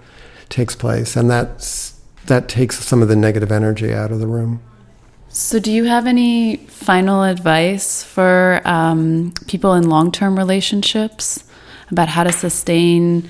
takes 0.50 0.76
place, 0.76 1.16
and 1.16 1.30
that's 1.30 2.00
that 2.26 2.48
takes 2.48 2.84
some 2.84 3.02
of 3.02 3.08
the 3.08 3.16
negative 3.16 3.52
energy 3.52 3.94
out 3.94 4.12
of 4.12 4.20
the 4.20 4.28
room. 4.28 4.62
So, 5.30 5.60
do 5.60 5.72
you 5.72 5.84
have 5.84 6.08
any 6.08 6.58
final 6.58 7.24
advice 7.24 8.02
for 8.04 8.62
um, 8.66 9.34
people 9.48 9.74
in 9.74 9.90
long 9.90 10.12
term 10.12 10.38
relationships 10.38 11.44
about 11.92 12.08
how 12.08 12.24
to 12.24 12.32
sustain 12.32 13.30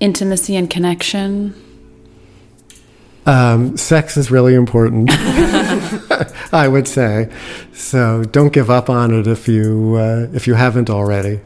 intimacy 0.00 0.56
and 0.56 0.68
connection? 0.68 1.54
Um, 3.26 3.76
sex 3.76 4.16
is 4.16 4.30
really 4.30 4.54
important, 4.54 5.10
I 6.52 6.68
would 6.70 6.86
say. 6.86 7.32
So 7.72 8.22
don't 8.22 8.52
give 8.52 8.70
up 8.70 8.88
on 8.88 9.12
it 9.12 9.26
if 9.26 9.48
you 9.48 9.96
uh, 9.96 10.28
if 10.32 10.46
you 10.46 10.54
haven't 10.54 10.90
already. 10.90 11.40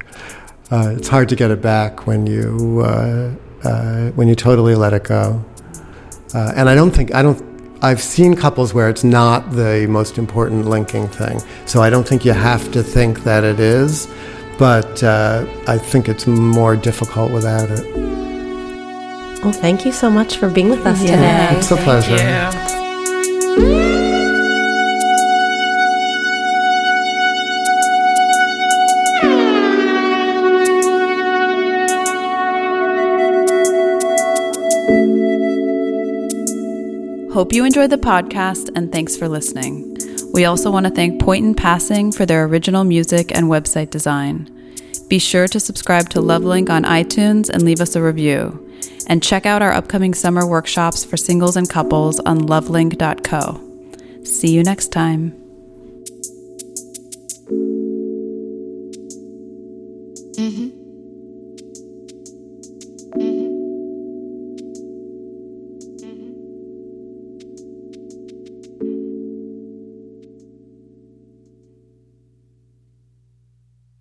Uh, 0.70 0.94
it's 0.96 1.08
hard 1.08 1.28
to 1.30 1.36
get 1.36 1.50
it 1.50 1.62
back 1.62 2.06
when 2.06 2.26
you 2.26 2.82
uh, 2.84 3.34
uh, 3.64 4.10
when 4.10 4.28
you 4.28 4.34
totally 4.34 4.74
let 4.74 4.92
it 4.92 5.04
go. 5.04 5.42
Uh, 6.34 6.52
and 6.54 6.68
I 6.68 6.74
don't 6.74 6.90
think 6.90 7.14
I 7.14 7.22
don't. 7.22 7.48
I've 7.82 8.02
seen 8.02 8.36
couples 8.36 8.74
where 8.74 8.90
it's 8.90 9.02
not 9.02 9.52
the 9.52 9.86
most 9.88 10.18
important 10.18 10.66
linking 10.66 11.08
thing. 11.08 11.40
So 11.64 11.80
I 11.80 11.88
don't 11.88 12.06
think 12.06 12.26
you 12.26 12.32
have 12.32 12.70
to 12.72 12.82
think 12.82 13.24
that 13.24 13.42
it 13.42 13.58
is, 13.58 14.06
but 14.58 15.02
uh, 15.02 15.46
I 15.66 15.78
think 15.78 16.10
it's 16.10 16.26
more 16.26 16.76
difficult 16.76 17.32
without 17.32 17.70
it. 17.70 18.29
Well, 19.42 19.52
thank 19.52 19.86
you 19.86 19.92
so 19.92 20.10
much 20.10 20.36
for 20.36 20.50
being 20.50 20.68
with 20.68 20.84
us 20.84 21.00
today. 21.00 21.48
It's 21.52 21.70
a 21.70 21.76
pleasure. 21.76 22.16
Hope 37.32 37.54
you 37.54 37.64
enjoyed 37.64 37.88
the 37.88 37.96
podcast 37.96 38.68
and 38.76 38.92
thanks 38.92 39.16
for 39.16 39.26
listening. 39.26 39.96
We 40.34 40.44
also 40.44 40.70
want 40.70 40.84
to 40.84 40.90
thank 40.92 41.18
Point 41.18 41.46
in 41.46 41.54
Passing 41.54 42.12
for 42.12 42.26
their 42.26 42.44
original 42.44 42.84
music 42.84 43.34
and 43.34 43.46
website 43.46 43.88
design. 43.88 44.50
Be 45.10 45.18
sure 45.18 45.48
to 45.48 45.58
subscribe 45.58 46.08
to 46.10 46.20
Lovelink 46.20 46.70
on 46.70 46.84
iTunes 46.84 47.48
and 47.48 47.64
leave 47.64 47.80
us 47.80 47.96
a 47.96 48.02
review. 48.02 48.64
And 49.08 49.20
check 49.20 49.44
out 49.44 49.60
our 49.60 49.72
upcoming 49.72 50.14
summer 50.14 50.46
workshops 50.46 51.04
for 51.04 51.16
singles 51.16 51.56
and 51.56 51.68
couples 51.68 52.20
on 52.20 52.42
lovelink.co. 52.42 53.60
See 54.24 54.54
you 54.54 54.62
next 54.62 54.92
time. 54.92 55.32
Mm-hmm. 60.38 60.79